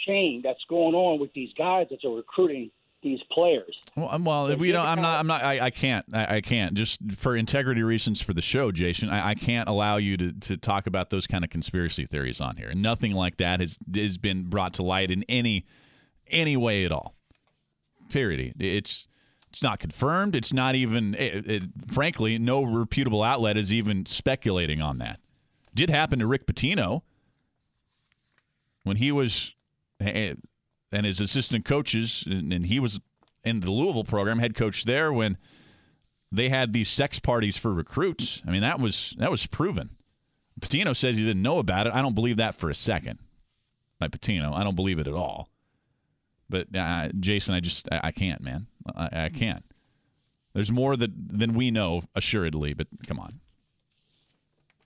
chain 0.06 0.42
that's 0.44 0.64
going 0.68 0.96
on 0.96 1.20
with 1.20 1.32
these 1.34 1.52
guys 1.56 1.88
that 1.92 2.04
are 2.04 2.16
recruiting 2.16 2.72
these 3.02 3.20
players. 3.32 3.78
Well, 3.96 4.16
well, 4.22 4.50
Yeah, 4.50 4.56
we 4.56 4.72
don't. 4.72 4.86
I'm 4.86 5.02
not. 5.02 5.20
I'm 5.20 5.28
not. 5.28 5.44
I, 5.44 5.66
I 5.66 5.70
can't. 5.70 6.06
I, 6.14 6.38
I 6.38 6.42
can't. 6.42 6.74
Just 6.74 7.00
for 7.18 7.36
integrity 7.36 7.84
reasons 7.84 8.22
for 8.22 8.34
the 8.34 8.42
show, 8.42 8.72
Jason. 8.72 9.10
I, 9.10 9.30
I 9.30 9.36
can't 9.36 9.68
allow 9.68 9.98
you 9.98 10.18
to, 10.18 10.34
to 10.34 10.58
talk 10.58 10.88
about 10.88 11.10
those 11.10 11.28
kind 11.28 11.44
of 11.44 11.50
conspiracy 11.50 12.06
theories 12.06 12.40
on 12.40 12.58
here. 12.58 12.74
Nothing 12.74 13.14
like 13.14 13.38
that 13.38 13.60
has 13.60 13.78
has 13.96 14.18
been 14.18 14.44
brought 14.44 14.74
to 14.74 14.84
light 14.84 15.12
in 15.12 15.24
any 15.24 15.66
any 16.28 16.56
way 16.56 16.86
at 16.86 16.92
all. 16.92 17.16
Period. 18.10 18.56
It's 18.60 19.08
it's 19.50 19.64
not 19.64 19.80
confirmed. 19.80 20.36
It's 20.36 20.54
not 20.54 20.76
even. 20.76 21.16
It, 21.16 21.50
it, 21.50 21.64
frankly, 21.88 22.38
no 22.38 22.64
reputable 22.64 23.24
outlet 23.24 23.58
is 23.58 23.74
even 23.74 24.06
speculating 24.06 24.82
on 24.82 25.00
that. 25.00 25.20
Did 25.74 25.90
happen 25.90 26.20
to 26.20 26.28
Rick 26.28 26.46
Pitino 26.46 27.02
when 28.84 28.98
he 28.98 29.12
was 29.12 29.56
eh, 30.00 30.36
and 30.92 31.06
his 31.06 31.20
assistant 31.20 31.66
coaches, 31.66 32.24
and, 32.28 32.66
he 32.66 32.80
was 32.80 33.00
in 33.44 33.62
the 33.62 33.72
Louisville 33.72 34.04
program, 34.04 34.40
head 34.40 34.56
coach 34.56 34.84
there 34.84 35.12
when 35.12 35.38
they 36.32 36.50
had 36.50 36.74
these 36.74 36.90
sex 36.90 37.20
parties 37.20 37.58
for 37.58 37.74
recruits. 37.74 38.42
I 38.46 38.52
mean, 38.52 38.62
that 38.62 38.80
was 38.80 39.16
that 39.18 39.32
was 39.32 39.46
proven. 39.46 39.92
Pitino 40.60 40.96
says 40.96 41.18
he 41.18 41.26
didn't 41.26 41.42
know 41.42 41.60
about 41.60 41.88
it. 41.88 41.94
I 41.94 42.02
don't 42.02 42.16
believe 42.16 42.38
that 42.38 42.56
for 42.56 42.70
a 42.70 42.76
second. 42.76 43.20
By 44.00 44.08
Pitino, 44.08 44.54
I 44.54 44.64
don't 44.64 44.76
believe 44.76 45.00
it 45.00 45.08
at 45.08 45.14
all. 45.14 45.50
But 46.50 46.76
uh, 46.76 47.10
Jason, 47.20 47.56
I 47.56 47.60
just 47.60 47.88
I, 47.92 48.02
I 48.06 48.12
can't, 48.12 48.42
man. 48.42 48.68
I, 48.96 49.26
I 49.26 49.30
can't. 49.30 49.64
There's 50.54 50.72
more 50.72 50.98
that 50.98 51.12
than 51.16 51.54
we 51.54 51.72
know, 51.72 52.02
assuredly. 52.16 52.74
But 52.74 52.88
come 53.08 53.20
on, 53.20 53.40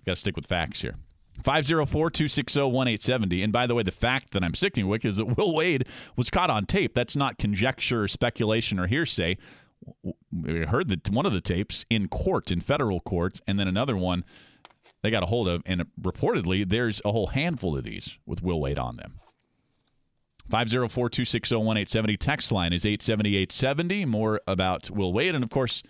got 0.06 0.14
to 0.14 0.16
stick 0.16 0.36
with 0.36 0.46
facts 0.46 0.82
here. 0.82 0.96
504-260-1870. 1.44 3.44
And 3.44 3.54
by 3.54 3.68
the 3.68 3.76
way, 3.76 3.84
the 3.84 3.92
fact 3.92 4.32
that 4.32 4.44
I'm 4.44 4.54
sticking 4.54 4.88
with 4.88 5.06
is 5.06 5.18
that 5.18 5.26
Will 5.38 5.54
Wade 5.54 5.88
was 6.16 6.30
caught 6.30 6.50
on 6.50 6.66
tape. 6.66 6.94
That's 6.94 7.16
not 7.16 7.38
conjecture, 7.38 8.04
or 8.04 8.08
speculation, 8.08 8.80
or 8.80 8.88
hearsay. 8.88 9.38
We 10.32 10.66
heard 10.66 10.88
that 10.90 11.10
one 11.10 11.26
of 11.26 11.34
the 11.34 11.42
tapes 11.42 11.86
in 11.90 12.08
court, 12.08 12.52
in 12.52 12.62
federal 12.62 13.02
courts, 13.02 13.42
and 13.48 13.60
then 13.60 13.68
another 13.68 13.96
one 13.96 14.24
they 15.06 15.12
got 15.12 15.22
a 15.22 15.28
hold 15.28 15.48
of. 15.48 15.62
And 15.68 15.86
reportedly, 16.02 16.68
there's 16.68 17.00
a 17.06 17.12
whole 17.12 17.28
handful 17.28 17.78
of 17.78 17.84
these 17.84 18.18
with 18.26 18.42
Will 18.42 18.60
Wade 18.60 18.80
on 18.80 18.98
them. 18.98 19.20
504-260-1870. 20.50 22.18
Text 22.18 22.52
line 22.52 22.74
is 22.74 22.86
870-870. 22.86 24.08
More 24.08 24.42
about 24.48 24.90
Will 24.90 25.14
Wade. 25.14 25.36
And, 25.36 25.44
of 25.44 25.52
course, 25.52 25.84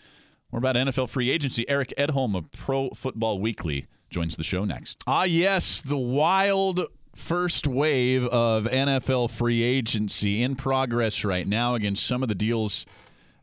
more 0.52 0.60
about 0.60 0.76
NFL 0.76 1.08
free 1.08 1.30
agency. 1.30 1.64
Eric 1.70 1.94
Edholm 1.98 2.36
of 2.36 2.52
Pro 2.52 2.90
Football 2.90 3.40
Weekly 3.40 3.88
joins 4.10 4.36
the 4.36 4.44
show 4.44 4.66
next. 4.66 5.04
Ah, 5.08 5.24
yes, 5.24 5.82
the 5.82 5.98
wild 5.98 6.82
first 7.16 7.66
wave 7.66 8.26
of 8.26 8.66
NFL 8.66 9.30
free 9.32 9.64
agency 9.64 10.44
in 10.44 10.56
progress 10.56 11.24
right 11.24 11.48
now 11.48 11.76
against 11.76 12.06
some 12.06 12.22
of 12.22 12.30
the 12.30 12.36
deals 12.36 12.86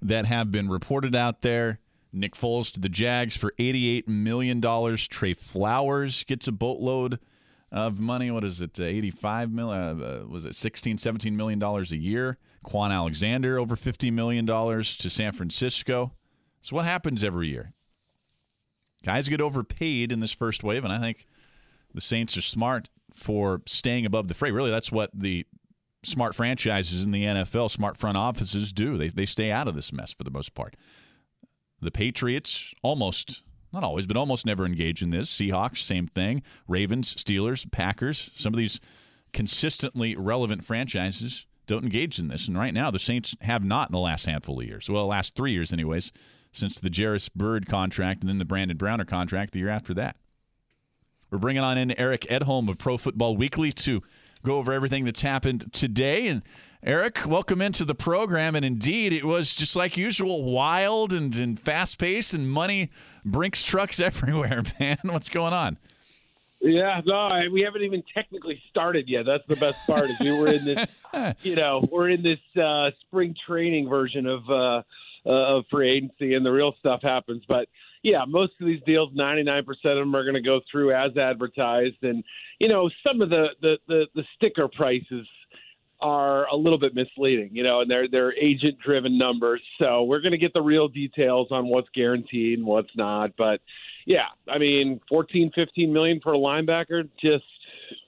that 0.01 0.27
have 0.27 0.51
been 0.51 0.69
reported 0.69 1.15
out 1.17 1.43
there. 1.43 1.79
Nick 2.13 2.35
Foles 2.35 2.71
to 2.73 2.81
the 2.81 2.91
Jags 2.91 3.37
for 3.37 3.53
$88 3.59 4.07
million. 4.07 4.61
Trey 5.09 5.33
Flowers 5.33 6.25
gets 6.25 6.47
a 6.47 6.53
boatload 6.53 7.19
of 7.71 7.99
money. 7.99 8.31
What 8.31 8.45
is 8.45 8.61
it? 8.61 8.79
Uh, 8.79 8.85
85 8.85 9.51
million? 9.51 10.03
Uh, 10.03 10.25
was 10.29 10.45
it 10.45 10.55
16, 10.55 10.99
17 10.99 11.37
million 11.37 11.59
dollars 11.59 11.91
a 11.91 11.97
year? 11.97 12.37
Kwon 12.67 12.91
Alexander 12.93 13.59
over 13.59 13.75
50 13.75 14.11
million 14.11 14.45
dollars 14.45 14.97
to 14.99 15.09
San 15.09 15.33
Francisco. 15.33 16.13
So 16.61 16.77
what 16.77 16.85
happens 16.85 17.25
every 17.25 17.49
year? 17.49 17.73
Guys 19.03 19.29
get 19.29 19.41
overpaid 19.41 20.13
in 20.13 20.21
this 20.21 20.33
first 20.33 20.63
wave, 20.63 20.85
and 20.85 20.93
I 20.93 20.99
think 20.99 21.27
the 21.95 22.01
Saints 22.01 22.37
are 22.37 22.43
smart 22.43 22.89
for 23.15 23.63
staying 23.67 24.07
above 24.07 24.29
the 24.29 24.35
fray. 24.35 24.51
Really, 24.51 24.71
that's 24.71 24.93
what 24.93 25.11
the 25.15 25.47
smart 26.03 26.35
franchises 26.35 27.05
in 27.05 27.13
the 27.13 27.25
NFL, 27.25 27.71
smart 27.71 27.97
front 27.97 28.17
offices 28.17 28.73
do. 28.73 28.97
They 28.97 29.09
they 29.09 29.27
stay 29.27 29.51
out 29.51 29.69
of 29.69 29.75
this 29.75 29.93
mess 29.93 30.13
for 30.13 30.25
the 30.25 30.31
most 30.31 30.55
part. 30.55 30.77
The 31.81 31.91
Patriots 31.91 32.73
almost 32.83 33.43
not 33.73 33.85
always, 33.85 34.07
but 34.07 34.17
almost 34.17 34.45
never 34.45 34.67
engage 34.67 35.03
in 35.03 35.11
this. 35.11 35.31
Seahawks, 35.31 35.79
same 35.79 36.07
thing. 36.07 36.43
Ravens, 36.69 37.15
Steelers, 37.15 37.71
Packers, 37.71 38.31
some 38.37 38.53
of 38.53 38.59
these 38.59 38.81
consistently 39.33 40.15
relevant 40.15 40.63
franchises 40.63 41.47
don't 41.67 41.85
engage 41.85 42.19
in 42.19 42.29
this. 42.29 42.49
And 42.49 42.59
right 42.59 42.75
now, 42.75 42.91
the 42.91 42.99
Saints 42.99 43.35
have 43.41 43.65
not 43.65 43.89
in 43.89 43.93
the 43.93 43.99
last 43.99 44.27
handful 44.27 44.61
of 44.61 44.67
years. 44.67 44.91
Well, 44.91 45.07
last 45.07 45.35
three 45.35 45.53
years, 45.53 45.73
anyways, 45.73 46.13
since 46.53 46.79
the 46.79 46.91
Jairus 46.95 47.29
Byrd 47.29 47.67
contract 47.67 48.23
and 48.23 48.29
then 48.29 48.39
the 48.39 48.45
Brandon 48.45 48.77
Browner 48.77 49.05
contract 49.05 49.53
the 49.53 49.61
year 49.61 49.69
after 49.69 49.95
that. 49.95 50.17
We're 51.31 51.39
bringing 51.39 51.63
on 51.63 51.79
in 51.79 51.99
Eric 51.99 52.27
Edholm 52.31 52.69
of 52.69 52.77
Pro 52.77 52.99
Football 52.99 53.37
Weekly 53.37 53.73
to 53.73 54.03
go 54.45 54.57
over 54.57 54.73
everything 54.73 55.05
that's 55.05 55.23
happened 55.23 55.73
today. 55.73 56.29
And 56.29 56.43
Eric, 56.83 57.21
welcome 57.27 57.63
into 57.63 57.85
the 57.85 57.95
program. 57.95 58.55
And 58.55 58.65
indeed, 58.65 59.13
it 59.13 59.25
was 59.25 59.55
just 59.55 59.75
like 59.75 59.97
usual, 59.97 60.45
wild 60.45 61.13
and, 61.13 61.35
and 61.37 61.59
fast 61.59 61.99
paced 61.99 62.35
and 62.35 62.51
money 62.51 62.91
Brinks 63.25 63.63
trucks 63.63 64.01
everywhere, 64.01 64.63
man. 64.79 64.99
What's 65.05 65.29
going 65.29 65.55
on? 65.55 65.79
Yeah, 66.61 67.01
no, 67.05 67.15
I, 67.15 67.49
we 67.49 67.63
haven't 67.63 67.83
even 67.83 68.05
technically 68.15 68.63
started 68.71 69.09
yet. 69.09 69.27
That's 69.27 69.47
the 69.49 69.57
best 69.57 69.85
part. 69.87 70.11
Is 70.11 70.21
we 70.21 70.31
were 70.33 70.53
in 70.53 70.65
this, 70.65 70.87
you 71.43 71.57
know, 71.57 71.89
we're 71.91 72.11
in 72.11 72.23
this 72.23 72.63
uh, 72.63 72.91
spring 73.01 73.35
training 73.47 73.89
version 73.89 74.27
of 74.27 74.49
uh, 74.49 74.83
uh, 75.27 75.57
of 75.57 75.65
free 75.71 75.91
agency, 75.91 76.35
and 76.35 76.45
the 76.45 76.51
real 76.51 76.75
stuff 76.79 77.01
happens. 77.03 77.43
But 77.49 77.69
yeah, 78.03 78.25
most 78.27 78.53
of 78.61 78.67
these 78.67 78.83
deals, 78.87 79.11
ninety 79.15 79.43
nine 79.43 79.65
percent 79.65 79.99
of 79.99 79.99
them 79.99 80.15
are 80.17 80.25
going 80.25 80.35
to 80.35 80.43
go 80.43 80.61
through 80.71 80.95
as 80.95 81.17
advertised, 81.17 82.03
and 82.03 82.25
you 82.59 82.69
know, 82.69 82.91
some 83.07 83.21
of 83.21 83.31
the 83.31 83.49
the 83.61 83.77
the, 83.89 84.07
the 84.15 84.25
sticker 84.37 84.69
prices 84.69 85.27
are 86.03 86.47
a 86.49 86.57
little 86.57 86.79
bit 86.79 86.95
misleading, 86.95 87.51
you 87.53 87.63
know, 87.63 87.81
and 87.81 87.91
they're 87.91 88.09
they're 88.09 88.37
agent 88.37 88.79
driven 88.85 89.17
numbers. 89.17 89.63
So 89.79 90.03
we're 90.03 90.21
going 90.21 90.33
to 90.33 90.39
get 90.39 90.53
the 90.53 90.61
real 90.61 90.89
details 90.89 91.49
on 91.51 91.69
what's 91.69 91.89
guaranteed 91.95 92.59
and 92.59 92.67
what's 92.67 92.91
not. 92.97 93.31
But 93.39 93.61
yeah, 94.05 94.27
I 94.49 94.59
mean, 94.59 95.01
14, 95.09 95.53
15 95.55 95.93
million 95.93 96.21
for 96.21 96.35
a 96.35 96.39
linebacker 96.39 97.09
just 97.21 97.45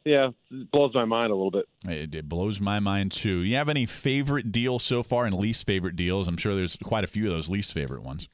yeah, 0.05 0.31
it 0.51 0.71
blows 0.71 0.95
my 0.95 1.05
mind 1.05 1.33
a 1.33 1.35
little 1.35 1.51
bit. 1.51 1.67
It, 1.87 2.15
it 2.15 2.29
blows 2.29 2.61
my 2.61 2.81
mind 2.81 3.13
too. 3.13 3.39
You 3.39 3.57
have 3.57 3.69
any 3.69 3.87
favorite 3.87 4.53
deals 4.53 4.83
so 4.83 5.03
far 5.03 5.25
and 5.25 5.35
least 5.35 5.67
favorite 5.67 5.97
deals? 5.97 6.29
I'm 6.29 6.37
sure 6.37 6.55
there's 6.55 6.77
quite 6.83 7.05
a 7.05 7.09
few 7.09 7.27
of 7.27 7.33
those 7.33 7.49
least 7.49 7.73
favorite 7.73 8.03
ones. 8.03 8.29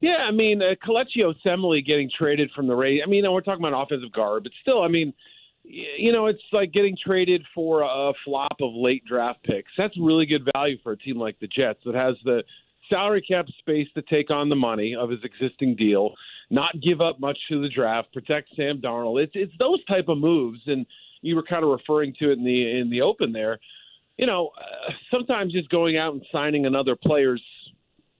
Yeah, 0.00 0.16
I 0.16 0.30
mean, 0.30 0.60
uh, 0.62 0.74
Kelechi 0.86 1.18
Osemele 1.24 1.84
getting 1.84 2.10
traded 2.16 2.50
from 2.54 2.66
the 2.66 2.74
Rays. 2.74 3.00
I 3.04 3.08
mean, 3.08 3.30
we're 3.30 3.40
talking 3.40 3.64
about 3.64 3.82
offensive 3.82 4.12
guard, 4.12 4.42
but 4.42 4.52
still, 4.60 4.82
I 4.82 4.88
mean, 4.88 5.14
you 5.64 6.12
know, 6.12 6.26
it's 6.26 6.42
like 6.52 6.72
getting 6.72 6.96
traded 7.02 7.42
for 7.54 7.82
a 7.82 8.12
flop 8.24 8.56
of 8.60 8.74
late 8.74 9.04
draft 9.04 9.42
picks. 9.42 9.72
That's 9.76 9.96
really 9.98 10.26
good 10.26 10.48
value 10.54 10.76
for 10.82 10.92
a 10.92 10.96
team 10.96 11.16
like 11.16 11.38
the 11.40 11.48
Jets 11.48 11.80
that 11.86 11.94
has 11.94 12.14
the 12.24 12.44
salary 12.88 13.22
cap 13.22 13.46
space 13.58 13.88
to 13.94 14.02
take 14.02 14.30
on 14.30 14.48
the 14.48 14.56
money 14.56 14.94
of 14.94 15.10
his 15.10 15.20
existing 15.24 15.76
deal, 15.76 16.14
not 16.50 16.80
give 16.80 17.00
up 17.00 17.18
much 17.18 17.38
to 17.48 17.60
the 17.60 17.68
draft, 17.68 18.12
protect 18.12 18.48
Sam 18.56 18.80
Darnold. 18.80 19.22
It's 19.22 19.32
it's 19.34 19.52
those 19.58 19.84
type 19.86 20.08
of 20.08 20.18
moves, 20.18 20.60
and 20.66 20.86
you 21.22 21.34
were 21.34 21.42
kind 21.42 21.64
of 21.64 21.70
referring 21.70 22.14
to 22.20 22.30
it 22.30 22.38
in 22.38 22.44
the 22.44 22.80
in 22.80 22.90
the 22.90 23.02
open 23.02 23.32
there. 23.32 23.58
You 24.16 24.26
know, 24.26 24.50
uh, 24.58 24.92
sometimes 25.10 25.52
just 25.52 25.68
going 25.68 25.96
out 25.96 26.14
and 26.14 26.22
signing 26.32 26.66
another 26.66 26.96
player's, 26.96 27.42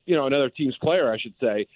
you 0.04 0.14
know, 0.14 0.26
another 0.26 0.50
team's 0.50 0.76
player, 0.82 1.10
I 1.10 1.18
should 1.18 1.34
say, 1.40 1.66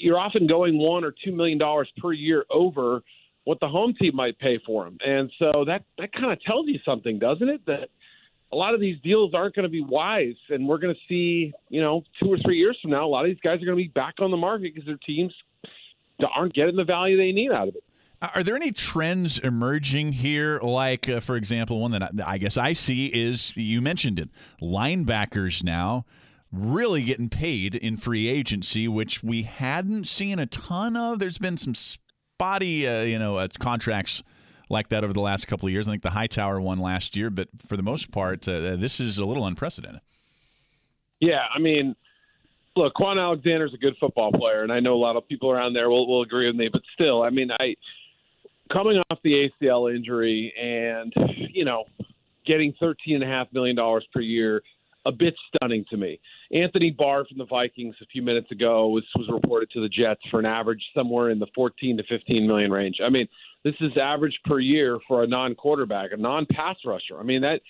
you're 0.00 0.18
often 0.18 0.46
going 0.46 0.78
one 0.78 1.04
or 1.04 1.14
two 1.24 1.32
million 1.32 1.58
dollars 1.58 1.88
per 1.98 2.12
year 2.12 2.44
over 2.50 3.02
what 3.44 3.60
the 3.60 3.68
home 3.68 3.94
team 3.98 4.14
might 4.14 4.38
pay 4.38 4.58
for 4.66 4.86
him, 4.86 4.98
and 5.04 5.30
so 5.38 5.64
that 5.66 5.84
that 5.98 6.12
kind 6.12 6.32
of 6.32 6.42
tells 6.42 6.66
you 6.66 6.78
something, 6.84 7.18
doesn't 7.18 7.48
it? 7.48 7.64
That 7.66 7.88
a 8.52 8.56
lot 8.56 8.74
of 8.74 8.80
these 8.80 8.96
deals 9.02 9.34
aren't 9.34 9.54
going 9.54 9.64
to 9.64 9.70
be 9.70 9.82
wise, 9.82 10.36
and 10.48 10.66
we're 10.66 10.78
going 10.78 10.94
to 10.94 11.00
see, 11.08 11.52
you 11.68 11.82
know, 11.82 12.02
two 12.22 12.32
or 12.32 12.38
three 12.38 12.56
years 12.56 12.78
from 12.80 12.92
now, 12.92 13.04
a 13.04 13.08
lot 13.08 13.24
of 13.24 13.30
these 13.30 13.40
guys 13.42 13.62
are 13.62 13.66
going 13.66 13.76
to 13.76 13.84
be 13.84 13.88
back 13.88 14.14
on 14.20 14.30
the 14.30 14.36
market 14.36 14.74
because 14.74 14.86
their 14.86 14.98
teams 15.06 15.32
aren't 16.34 16.54
getting 16.54 16.76
the 16.76 16.84
value 16.84 17.16
they 17.16 17.32
need 17.32 17.52
out 17.52 17.68
of 17.68 17.76
it. 17.76 17.84
Are 18.20 18.42
there 18.42 18.56
any 18.56 18.72
trends 18.72 19.38
emerging 19.38 20.14
here? 20.14 20.58
Like, 20.60 21.08
uh, 21.08 21.20
for 21.20 21.36
example, 21.36 21.80
one 21.80 21.92
that 21.92 22.10
I, 22.24 22.38
guess 22.38 22.56
I 22.56 22.72
see 22.72 23.06
is 23.06 23.52
you 23.54 23.80
mentioned 23.80 24.18
it 24.18 24.28
linebackers 24.60 25.62
now 25.62 26.04
really 26.50 27.04
getting 27.04 27.28
paid 27.28 27.76
in 27.76 27.96
free 27.96 28.26
agency, 28.26 28.88
which 28.88 29.22
we 29.22 29.42
hadn't 29.42 30.08
seen 30.08 30.40
a 30.40 30.46
ton 30.46 30.96
of. 30.96 31.20
There's 31.20 31.38
been 31.38 31.56
some 31.56 31.74
spotty, 31.76 32.88
uh, 32.88 33.02
you 33.02 33.20
know, 33.20 33.36
uh, 33.36 33.46
contracts 33.60 34.24
like 34.68 34.88
that 34.88 35.04
over 35.04 35.12
the 35.12 35.20
last 35.20 35.46
couple 35.46 35.66
of 35.66 35.72
years. 35.72 35.88
I 35.88 35.92
think 35.92 36.02
the 36.02 36.10
Hightower 36.10 36.60
one 36.60 36.78
last 36.78 37.16
year, 37.16 37.30
but 37.30 37.48
for 37.66 37.76
the 37.76 37.82
most 37.82 38.10
part, 38.10 38.46
uh, 38.48 38.76
this 38.76 39.00
is 39.00 39.18
a 39.18 39.24
little 39.24 39.46
unprecedented. 39.46 40.00
Yeah, 41.20 41.44
I 41.54 41.58
mean, 41.58 41.96
look, 42.76 42.94
Kwon 42.94 43.20
Alexander's 43.20 43.74
a 43.74 43.78
good 43.78 43.96
football 43.98 44.30
player, 44.32 44.62
and 44.62 44.72
I 44.72 44.80
know 44.80 44.94
a 44.94 45.02
lot 45.02 45.16
of 45.16 45.26
people 45.28 45.50
around 45.50 45.74
there 45.74 45.90
will, 45.90 46.06
will 46.06 46.22
agree 46.22 46.46
with 46.46 46.56
me. 46.56 46.68
But 46.72 46.82
still, 46.94 47.22
I 47.22 47.30
mean, 47.30 47.50
I 47.50 47.74
coming 48.72 49.02
off 49.10 49.18
the 49.24 49.50
ACL 49.62 49.94
injury 49.94 50.52
and 50.60 51.12
you 51.52 51.64
know 51.64 51.84
getting 52.46 52.72
thirteen 52.78 53.16
and 53.16 53.24
a 53.24 53.26
half 53.26 53.52
million 53.52 53.76
dollars 53.76 54.06
per 54.12 54.20
year, 54.20 54.62
a 55.06 55.12
bit 55.12 55.34
stunning 55.48 55.84
to 55.90 55.96
me. 55.96 56.20
Anthony 56.52 56.90
Barr 56.90 57.24
from 57.24 57.38
the 57.38 57.46
Vikings 57.46 57.94
a 58.02 58.06
few 58.06 58.22
minutes 58.22 58.50
ago 58.50 58.88
was 58.88 59.04
was 59.16 59.28
reported 59.32 59.70
to 59.70 59.80
the 59.80 59.88
Jets 59.88 60.20
for 60.30 60.40
an 60.40 60.46
average 60.46 60.82
somewhere 60.94 61.30
in 61.30 61.38
the 61.38 61.46
fourteen 61.54 61.96
to 61.96 62.02
fifteen 62.04 62.46
million 62.46 62.70
range. 62.70 62.96
I 63.04 63.08
mean, 63.08 63.28
this 63.64 63.74
is 63.80 63.92
average 63.96 64.38
per 64.44 64.58
year 64.58 64.98
for 65.06 65.22
a 65.22 65.26
non-quarterback, 65.26 66.10
a 66.12 66.16
non-pass 66.16 66.76
rusher. 66.84 67.18
I 67.18 67.22
mean 67.22 67.42
that. 67.42 67.60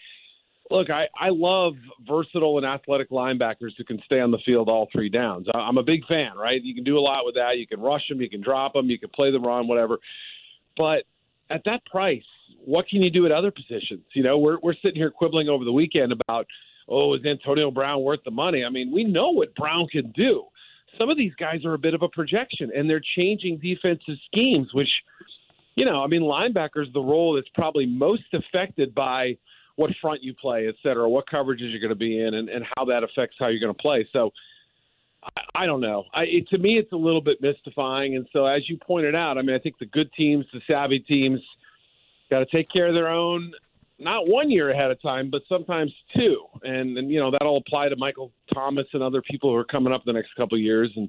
Look, 0.70 0.90
I, 0.90 1.04
I 1.18 1.30
love 1.30 1.76
versatile 2.06 2.58
and 2.58 2.66
athletic 2.66 3.08
linebackers 3.08 3.70
who 3.78 3.84
can 3.84 4.02
stay 4.04 4.20
on 4.20 4.30
the 4.30 4.38
field 4.44 4.68
all 4.68 4.86
three 4.92 5.08
downs. 5.08 5.46
I, 5.54 5.60
I'm 5.60 5.78
a 5.78 5.82
big 5.82 6.04
fan, 6.04 6.36
right? 6.36 6.62
You 6.62 6.74
can 6.74 6.84
do 6.84 6.98
a 6.98 7.00
lot 7.00 7.24
with 7.24 7.36
that. 7.36 7.56
You 7.56 7.66
can 7.66 7.80
rush 7.80 8.06
them, 8.06 8.20
you 8.20 8.28
can 8.28 8.42
drop 8.42 8.74
them, 8.74 8.90
you 8.90 8.98
can 8.98 9.08
play 9.08 9.30
the 9.30 9.40
run, 9.40 9.66
whatever. 9.66 9.98
But 10.76 11.04
at 11.48 11.62
that 11.64 11.86
price, 11.86 12.22
what 12.66 12.86
can 12.86 13.00
you 13.00 13.10
do 13.10 13.24
at 13.24 13.32
other 13.32 13.50
positions? 13.50 14.04
You 14.12 14.22
know, 14.22 14.36
we're 14.36 14.58
we're 14.62 14.74
sitting 14.74 14.96
here 14.96 15.10
quibbling 15.10 15.48
over 15.48 15.64
the 15.64 15.72
weekend 15.72 16.12
about, 16.12 16.46
oh, 16.88 17.14
is 17.14 17.24
Antonio 17.24 17.70
Brown 17.70 18.02
worth 18.02 18.20
the 18.24 18.30
money? 18.30 18.64
I 18.64 18.70
mean, 18.70 18.92
we 18.92 19.04
know 19.04 19.30
what 19.30 19.54
Brown 19.54 19.86
can 19.88 20.10
do. 20.12 20.44
Some 20.98 21.10
of 21.10 21.16
these 21.16 21.34
guys 21.34 21.64
are 21.64 21.74
a 21.74 21.78
bit 21.78 21.94
of 21.94 22.02
a 22.02 22.08
projection, 22.08 22.70
and 22.74 22.88
they're 22.88 23.02
changing 23.16 23.58
defensive 23.58 24.16
schemes, 24.26 24.68
which, 24.72 24.88
you 25.74 25.84
know, 25.84 26.02
I 26.02 26.06
mean, 26.06 26.22
linebackers 26.22 26.92
the 26.92 27.00
role 27.00 27.34
that's 27.34 27.48
probably 27.54 27.86
most 27.86 28.24
affected 28.32 28.94
by 28.94 29.36
what 29.76 29.90
front 30.00 30.22
you 30.22 30.34
play, 30.34 30.66
et 30.66 30.74
cetera, 30.82 31.08
what 31.08 31.26
coverages 31.28 31.70
you're 31.70 31.80
going 31.80 31.90
to 31.90 31.94
be 31.94 32.20
in, 32.20 32.34
and, 32.34 32.48
and 32.48 32.64
how 32.76 32.84
that 32.86 33.04
affects 33.04 33.36
how 33.38 33.48
you're 33.48 33.60
going 33.60 33.74
to 33.74 33.82
play. 33.82 34.08
So. 34.12 34.30
I, 35.20 35.62
I 35.62 35.66
don't 35.66 35.80
know. 35.80 36.04
I, 36.14 36.22
it, 36.22 36.48
to 36.50 36.58
me, 36.58 36.78
it's 36.78 36.92
a 36.92 36.96
little 36.96 37.20
bit 37.20 37.38
mystifying. 37.42 38.14
And 38.14 38.28
so, 38.32 38.46
as 38.46 38.68
you 38.68 38.76
pointed 38.76 39.16
out, 39.16 39.36
I 39.36 39.42
mean, 39.42 39.56
I 39.56 39.58
think 39.58 39.76
the 39.80 39.86
good 39.86 40.12
teams, 40.12 40.46
the 40.52 40.60
savvy 40.64 41.00
teams, 41.00 41.40
got 42.30 42.38
to 42.38 42.46
take 42.46 42.70
care 42.70 42.86
of 42.86 42.94
their 42.94 43.08
own 43.08 43.52
not 43.98 44.28
one 44.28 44.50
year 44.50 44.70
ahead 44.70 44.90
of 44.90 45.00
time, 45.02 45.30
but 45.30 45.42
sometimes 45.48 45.92
two. 46.16 46.44
And, 46.62 46.96
and 46.96 47.10
you 47.10 47.20
know 47.20 47.30
that'll 47.30 47.56
apply 47.56 47.88
to 47.88 47.96
Michael 47.96 48.32
Thomas 48.52 48.86
and 48.92 49.02
other 49.02 49.22
people 49.22 49.50
who 49.50 49.56
are 49.56 49.64
coming 49.64 49.92
up 49.92 50.02
the 50.04 50.12
next 50.12 50.34
couple 50.36 50.56
of 50.56 50.62
years. 50.62 50.90
And 50.96 51.08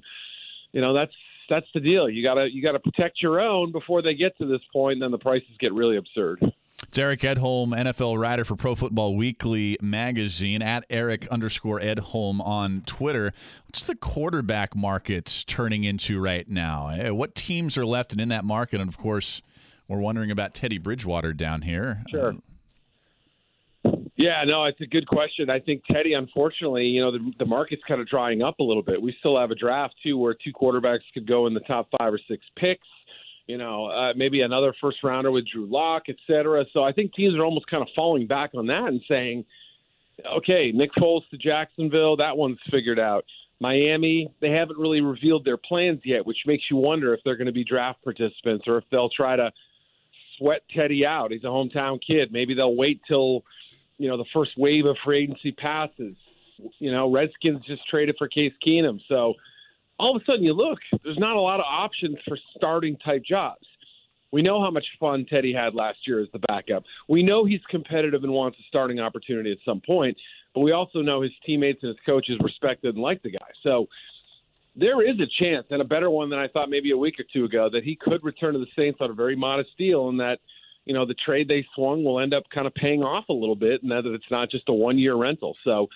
you 0.72 0.80
know 0.80 0.94
that's 0.94 1.12
that's 1.48 1.66
the 1.74 1.80
deal. 1.80 2.08
You 2.08 2.22
gotta 2.22 2.48
you 2.52 2.62
gotta 2.62 2.80
protect 2.80 3.22
your 3.22 3.40
own 3.40 3.72
before 3.72 4.02
they 4.02 4.14
get 4.14 4.36
to 4.38 4.46
this 4.46 4.60
point. 4.72 4.94
And 4.94 5.02
then 5.02 5.10
the 5.10 5.18
prices 5.18 5.48
get 5.58 5.72
really 5.72 5.96
absurd. 5.96 6.52
It's 6.84 6.98
Eric 6.98 7.20
Edholm, 7.20 7.68
NFL 7.68 8.18
writer 8.18 8.44
for 8.44 8.56
Pro 8.56 8.74
Football 8.74 9.14
Weekly 9.14 9.76
magazine, 9.80 10.62
at 10.62 10.84
Eric 10.88 11.28
underscore 11.28 11.78
Edholm 11.78 12.40
on 12.40 12.82
Twitter. 12.86 13.32
What's 13.66 13.84
the 13.84 13.94
quarterback 13.94 14.74
market 14.74 15.44
turning 15.46 15.84
into 15.84 16.18
right 16.18 16.48
now? 16.48 16.88
Eh, 16.88 17.10
what 17.10 17.34
teams 17.34 17.76
are 17.76 17.86
left 17.86 18.12
and 18.12 18.20
in 18.20 18.30
that 18.30 18.44
market? 18.44 18.80
And 18.80 18.88
of 18.88 18.96
course, 18.96 19.42
we're 19.88 19.98
wondering 19.98 20.30
about 20.30 20.54
Teddy 20.54 20.78
Bridgewater 20.78 21.32
down 21.32 21.62
here. 21.62 22.02
Sure. 22.10 22.34
Yeah, 24.20 24.44
no, 24.46 24.66
it's 24.66 24.82
a 24.82 24.86
good 24.86 25.06
question. 25.06 25.48
I 25.48 25.60
think 25.60 25.82
Teddy, 25.90 26.12
unfortunately, 26.12 26.84
you 26.84 27.00
know, 27.00 27.10
the, 27.10 27.32
the 27.38 27.46
market's 27.46 27.80
kind 27.88 28.02
of 28.02 28.06
drying 28.06 28.42
up 28.42 28.58
a 28.60 28.62
little 28.62 28.82
bit. 28.82 29.00
We 29.00 29.16
still 29.18 29.40
have 29.40 29.50
a 29.50 29.54
draft 29.54 29.94
too, 30.02 30.18
where 30.18 30.34
two 30.34 30.52
quarterbacks 30.52 31.08
could 31.14 31.26
go 31.26 31.46
in 31.46 31.54
the 31.54 31.60
top 31.60 31.88
five 31.96 32.12
or 32.12 32.20
six 32.28 32.44
picks. 32.54 32.86
You 33.46 33.56
know, 33.56 33.86
uh, 33.86 34.12
maybe 34.14 34.42
another 34.42 34.74
first 34.78 34.98
rounder 35.02 35.30
with 35.30 35.46
Drew 35.50 35.64
Lock, 35.64 36.02
et 36.10 36.16
cetera. 36.26 36.66
So 36.74 36.82
I 36.82 36.92
think 36.92 37.14
teams 37.14 37.34
are 37.34 37.44
almost 37.46 37.66
kind 37.70 37.82
of 37.82 37.88
falling 37.96 38.26
back 38.26 38.50
on 38.54 38.66
that 38.66 38.88
and 38.88 39.00
saying, 39.08 39.46
okay, 40.36 40.70
Nick 40.70 40.90
Foles 40.98 41.22
to 41.30 41.38
Jacksonville, 41.38 42.18
that 42.18 42.36
one's 42.36 42.58
figured 42.70 42.98
out. 42.98 43.24
Miami, 43.58 44.30
they 44.42 44.50
haven't 44.50 44.78
really 44.78 45.00
revealed 45.00 45.46
their 45.46 45.56
plans 45.56 46.00
yet, 46.04 46.26
which 46.26 46.44
makes 46.46 46.64
you 46.70 46.76
wonder 46.76 47.14
if 47.14 47.20
they're 47.24 47.38
going 47.38 47.46
to 47.46 47.52
be 47.52 47.64
draft 47.64 48.04
participants 48.04 48.64
or 48.66 48.76
if 48.76 48.84
they'll 48.90 49.08
try 49.08 49.34
to 49.36 49.50
sweat 50.36 50.60
Teddy 50.76 51.06
out. 51.06 51.30
He's 51.30 51.44
a 51.44 51.46
hometown 51.46 51.98
kid. 52.06 52.32
Maybe 52.32 52.52
they'll 52.52 52.76
wait 52.76 53.00
till 53.08 53.44
you 54.00 54.08
know 54.08 54.16
the 54.16 54.24
first 54.32 54.52
wave 54.56 54.86
of 54.86 54.96
free 55.04 55.24
agency 55.24 55.52
passes. 55.52 56.16
You 56.78 56.90
know, 56.90 57.12
Redskins 57.12 57.64
just 57.66 57.86
traded 57.88 58.16
for 58.18 58.28
Case 58.28 58.52
Keenum, 58.66 58.98
so 59.08 59.34
all 59.98 60.16
of 60.16 60.22
a 60.22 60.24
sudden 60.24 60.42
you 60.42 60.54
look, 60.54 60.78
there's 61.04 61.18
not 61.18 61.36
a 61.36 61.40
lot 61.40 61.60
of 61.60 61.66
options 61.68 62.16
for 62.26 62.38
starting 62.56 62.96
type 62.96 63.22
jobs. 63.22 63.66
We 64.32 64.40
know 64.40 64.62
how 64.62 64.70
much 64.70 64.86
fun 64.98 65.26
Teddy 65.28 65.52
had 65.52 65.74
last 65.74 65.98
year 66.06 66.20
as 66.20 66.28
the 66.32 66.38
backup. 66.38 66.84
We 67.08 67.22
know 67.22 67.44
he's 67.44 67.60
competitive 67.68 68.24
and 68.24 68.32
wants 68.32 68.58
a 68.58 68.62
starting 68.68 69.00
opportunity 69.00 69.52
at 69.52 69.58
some 69.64 69.82
point, 69.84 70.16
but 70.54 70.60
we 70.60 70.72
also 70.72 71.00
know 71.02 71.20
his 71.20 71.32
teammates 71.44 71.80
and 71.82 71.90
his 71.90 71.98
coaches 72.06 72.38
respected 72.42 72.94
and 72.94 73.02
liked 73.02 73.22
the 73.22 73.32
guy. 73.32 73.50
So 73.62 73.86
there 74.76 75.06
is 75.06 75.16
a 75.20 75.26
chance, 75.42 75.66
and 75.70 75.82
a 75.82 75.84
better 75.84 76.08
one 76.08 76.30
than 76.30 76.38
I 76.38 76.48
thought 76.48 76.70
maybe 76.70 76.92
a 76.92 76.96
week 76.96 77.16
or 77.18 77.24
two 77.30 77.44
ago, 77.44 77.68
that 77.70 77.84
he 77.84 77.96
could 77.96 78.24
return 78.24 78.54
to 78.54 78.60
the 78.60 78.66
Saints 78.76 78.98
on 79.02 79.10
a 79.10 79.14
very 79.14 79.36
modest 79.36 79.76
deal, 79.76 80.08
and 80.08 80.20
that 80.20 80.38
you 80.90 80.94
know 80.94 81.06
the 81.06 81.14
trade 81.14 81.46
they 81.46 81.64
swung 81.76 82.02
will 82.02 82.18
end 82.18 82.34
up 82.34 82.42
kind 82.52 82.66
of 82.66 82.74
paying 82.74 83.04
off 83.04 83.28
a 83.28 83.32
little 83.32 83.54
bit, 83.54 83.80
and 83.84 83.92
that 83.92 84.04
it's 84.06 84.28
not 84.28 84.50
just 84.50 84.68
a 84.68 84.72
one-year 84.72 85.14
rental. 85.14 85.56
So 85.62 85.88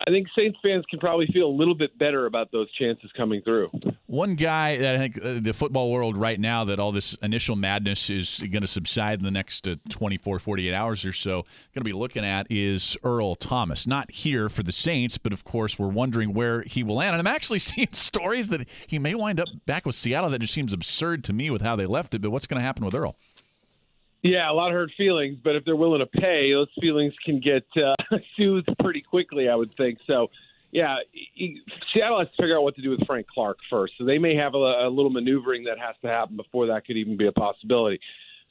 I 0.00 0.10
think 0.10 0.26
Saints 0.36 0.58
fans 0.60 0.84
can 0.90 0.98
probably 0.98 1.28
feel 1.28 1.46
a 1.46 1.56
little 1.56 1.76
bit 1.76 1.96
better 1.96 2.26
about 2.26 2.50
those 2.50 2.68
chances 2.72 3.08
coming 3.16 3.40
through. 3.42 3.70
One 4.06 4.34
guy 4.34 4.78
that 4.78 4.96
I 4.96 4.98
think 4.98 5.24
uh, 5.24 5.38
the 5.40 5.52
football 5.52 5.92
world 5.92 6.18
right 6.18 6.40
now 6.40 6.64
that 6.64 6.80
all 6.80 6.90
this 6.90 7.14
initial 7.22 7.54
madness 7.54 8.10
is 8.10 8.40
going 8.40 8.62
to 8.62 8.66
subside 8.66 9.20
in 9.20 9.24
the 9.24 9.30
next 9.30 9.68
uh, 9.68 9.76
24, 9.88 10.40
48 10.40 10.74
hours 10.74 11.04
or 11.04 11.12
so, 11.12 11.42
going 11.72 11.82
to 11.82 11.84
be 11.84 11.92
looking 11.92 12.24
at 12.24 12.48
is 12.50 12.96
Earl 13.04 13.36
Thomas. 13.36 13.86
Not 13.86 14.10
here 14.10 14.48
for 14.48 14.64
the 14.64 14.72
Saints, 14.72 15.18
but 15.18 15.32
of 15.32 15.44
course 15.44 15.78
we're 15.78 15.86
wondering 15.86 16.34
where 16.34 16.62
he 16.62 16.82
will 16.82 16.96
land. 16.96 17.14
And 17.14 17.20
I'm 17.20 17.32
actually 17.32 17.58
seeing 17.60 17.92
stories 17.92 18.48
that 18.48 18.68
he 18.88 18.98
may 18.98 19.14
wind 19.14 19.38
up 19.38 19.46
back 19.66 19.86
with 19.86 19.94
Seattle. 19.94 20.30
That 20.30 20.40
just 20.40 20.52
seems 20.52 20.72
absurd 20.72 21.22
to 21.24 21.32
me 21.32 21.48
with 21.48 21.62
how 21.62 21.76
they 21.76 21.86
left 21.86 22.12
it. 22.12 22.22
But 22.22 22.30
what's 22.30 22.48
going 22.48 22.58
to 22.58 22.64
happen 22.64 22.84
with 22.84 22.96
Earl? 22.96 23.16
Yeah, 24.26 24.50
a 24.50 24.54
lot 24.54 24.68
of 24.68 24.74
hurt 24.74 24.90
feelings, 24.96 25.38
but 25.42 25.54
if 25.54 25.64
they're 25.64 25.76
willing 25.76 26.00
to 26.00 26.06
pay, 26.06 26.52
those 26.52 26.68
feelings 26.80 27.14
can 27.24 27.40
get 27.40 27.64
uh, 27.76 27.94
soothed 28.36 28.68
pretty 28.82 29.00
quickly, 29.00 29.48
I 29.48 29.54
would 29.54 29.72
think. 29.76 29.98
So, 30.04 30.28
yeah, 30.72 30.96
he, 31.12 31.60
Seattle 31.94 32.18
has 32.18 32.28
to 32.28 32.42
figure 32.42 32.56
out 32.56 32.64
what 32.64 32.74
to 32.74 32.82
do 32.82 32.90
with 32.90 33.06
Frank 33.06 33.28
Clark 33.32 33.58
first. 33.70 33.92
So 33.98 34.04
they 34.04 34.18
may 34.18 34.34
have 34.34 34.54
a, 34.54 34.86
a 34.86 34.90
little 34.90 35.10
maneuvering 35.10 35.62
that 35.64 35.78
has 35.78 35.94
to 36.02 36.08
happen 36.08 36.36
before 36.36 36.66
that 36.66 36.84
could 36.84 36.96
even 36.96 37.16
be 37.16 37.28
a 37.28 37.32
possibility. 37.32 38.00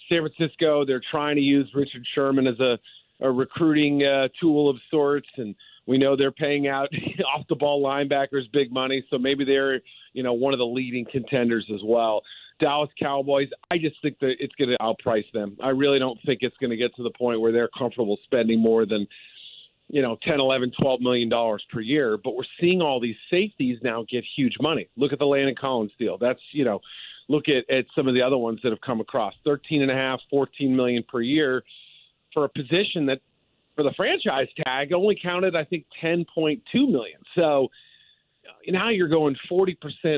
San 0.07 0.21
Francisco, 0.21 0.85
they're 0.85 1.01
trying 1.11 1.35
to 1.35 1.41
use 1.41 1.69
Richard 1.75 2.05
Sherman 2.13 2.47
as 2.47 2.59
a, 2.61 2.79
a 3.19 3.29
recruiting 3.29 4.03
uh, 4.05 4.29
tool 4.39 4.69
of 4.69 4.77
sorts, 4.89 5.27
and 5.35 5.55
we 5.87 5.97
know 5.97 6.15
they're 6.15 6.31
paying 6.31 6.69
out 6.69 6.87
off 7.35 7.45
the 7.49 7.55
ball 7.55 7.83
linebackers 7.83 8.49
big 8.53 8.71
money, 8.71 9.03
so 9.09 9.17
maybe 9.17 9.43
they're 9.43 9.81
you 10.13 10.23
know 10.23 10.33
one 10.33 10.53
of 10.53 10.59
the 10.59 10.65
leading 10.65 11.05
contenders 11.11 11.65
as 11.73 11.81
well. 11.83 12.21
Dallas 12.59 12.89
Cowboys, 12.99 13.49
I 13.69 13.77
just 13.77 13.95
think 14.01 14.19
that 14.19 14.35
it's 14.39 14.53
going 14.55 14.69
to 14.69 14.77
outprice 14.77 15.29
them. 15.33 15.57
I 15.61 15.69
really 15.69 15.99
don't 15.99 16.19
think 16.25 16.39
it's 16.41 16.55
going 16.57 16.69
to 16.69 16.77
get 16.77 16.95
to 16.95 17.03
the 17.03 17.11
point 17.11 17.41
where 17.41 17.51
they're 17.51 17.69
comfortable 17.77 18.17
spending 18.23 18.59
more 18.59 18.85
than 18.85 19.07
you 19.87 20.01
know 20.01 20.17
10 20.23 20.39
11 20.39 20.71
12 20.79 21.01
million 21.01 21.29
dollars 21.29 21.63
per 21.71 21.79
year 21.79 22.17
but 22.17 22.35
we're 22.35 22.43
seeing 22.59 22.81
all 22.81 22.99
these 22.99 23.15
safeties 23.29 23.77
now 23.83 24.03
get 24.09 24.23
huge 24.35 24.55
money. 24.59 24.87
Look 24.97 25.13
at 25.13 25.19
the 25.19 25.25
landon 25.25 25.55
collins 25.59 25.91
deal. 25.99 26.17
That's 26.17 26.39
you 26.51 26.65
know 26.65 26.79
look 27.27 27.45
at, 27.49 27.69
at 27.75 27.85
some 27.95 28.07
of 28.07 28.13
the 28.13 28.21
other 28.21 28.37
ones 28.37 28.59
that 28.63 28.69
have 28.69 28.81
come 28.81 29.01
across. 29.01 29.33
13 29.43 29.81
and 29.81 29.91
a 29.91 29.95
half 29.95 30.19
14 30.29 30.75
million 30.75 31.03
per 31.03 31.21
year 31.21 31.63
for 32.33 32.45
a 32.45 32.49
position 32.49 33.05
that 33.07 33.19
for 33.75 33.83
the 33.83 33.93
franchise 33.95 34.47
tag 34.63 34.93
only 34.93 35.17
counted 35.21 35.55
i 35.55 35.63
think 35.63 35.85
10.2 36.03 36.61
million. 36.73 37.19
So 37.35 37.67
now 38.67 38.89
you're 38.89 39.07
going 39.07 39.35
40% 39.49 39.75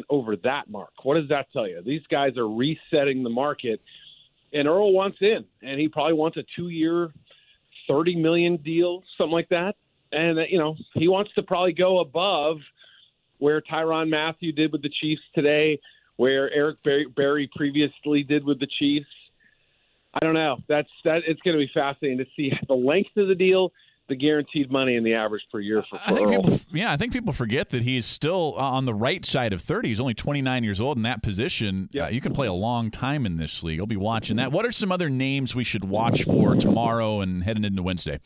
over 0.10 0.36
that 0.38 0.70
mark. 0.70 0.92
What 1.04 1.16
does 1.16 1.30
that 1.30 1.48
tell 1.52 1.68
you? 1.68 1.82
These 1.86 2.04
guys 2.10 2.38
are 2.38 2.48
resetting 2.48 3.24
the 3.24 3.30
market, 3.30 3.82
and 4.54 4.68
Earl 4.68 4.94
wants 4.94 5.18
in, 5.22 5.46
and 5.62 5.80
he 5.80 5.88
probably 5.88 6.14
wants 6.14 6.38
a 6.38 6.44
two-year, 6.56 7.12
30 7.88 8.16
million 8.16 8.58
deal, 8.58 9.04
something 9.18 9.34
like 9.34 9.50
that. 9.50 9.76
And 10.12 10.40
uh, 10.40 10.44
you 10.50 10.58
know 10.58 10.76
he 10.94 11.08
wants 11.08 11.32
to 11.36 11.44
probably 11.44 11.74
go 11.74 12.00
above 12.00 12.58
where 13.40 13.62
Tyrann 13.62 14.10
Mathieu 14.10 14.52
did 14.52 14.72
with 14.72 14.82
the 14.82 14.90
Chiefs 14.90 15.22
today, 15.36 15.80
where 16.16 16.52
Eric 16.52 16.78
Berry 16.84 17.50
previously 17.56 18.24
did 18.24 18.44
with 18.44 18.60
the 18.60 18.68
Chiefs. 18.80 19.08
I 20.14 20.26
don't 20.26 20.34
know. 20.34 20.58
That's 20.68 20.90
that. 21.04 21.22
It's 21.28 21.42
going 21.42 21.58
to 21.58 21.64
be 21.64 21.70
fascinating 21.74 22.18
to 22.20 22.26
see 22.36 22.52
the 22.68 22.74
length 22.74 23.16
of 23.18 23.28
the 23.28 23.36
deal 23.36 23.72
the 24.08 24.16
guaranteed 24.16 24.72
money 24.72 24.96
and 24.96 25.06
the 25.06 25.14
average 25.14 25.44
per 25.52 25.60
year 25.60 25.84
for, 25.90 26.00
for 26.00 26.12
I 26.12 26.16
think 26.16 26.30
Earl. 26.30 26.44
people, 26.44 26.60
yeah, 26.74 26.92
I 26.92 26.98
think 26.98 27.14
people 27.14 27.34
forget 27.34 27.70
that 27.70 27.84
he's 27.84 28.06
still 28.06 28.54
on 28.56 28.86
the 28.86 28.94
right 28.94 29.24
side 29.26 29.54
of 29.54 29.62
30. 29.62 29.90
He's 29.90 30.00
only 30.00 30.14
29 30.14 30.64
years 30.64 30.80
old 30.80 30.98
in 30.98 31.04
that 31.04 31.22
position. 31.22 31.90
Yep. 31.92 32.06
Uh, 32.06 32.10
you 32.10 32.22
can 32.22 32.34
play 32.34 32.48
a 32.48 32.54
long 32.54 32.92
time 32.92 33.26
in 33.26 33.38
this 33.38 33.64
league. 33.64 33.80
I'll 33.80 33.86
be 33.86 33.98
watching 33.98 34.38
that. 34.38 34.52
What 34.52 34.66
are 34.66 34.72
some 34.72 34.92
other 34.92 35.10
names 35.10 35.56
we 35.56 35.64
should 35.64 35.84
watch 35.86 36.24
for 36.24 36.56
tomorrow 36.56 37.22
and 37.22 37.44
heading 37.44 37.64
into 37.64 37.84
Wednesday? 37.84 38.20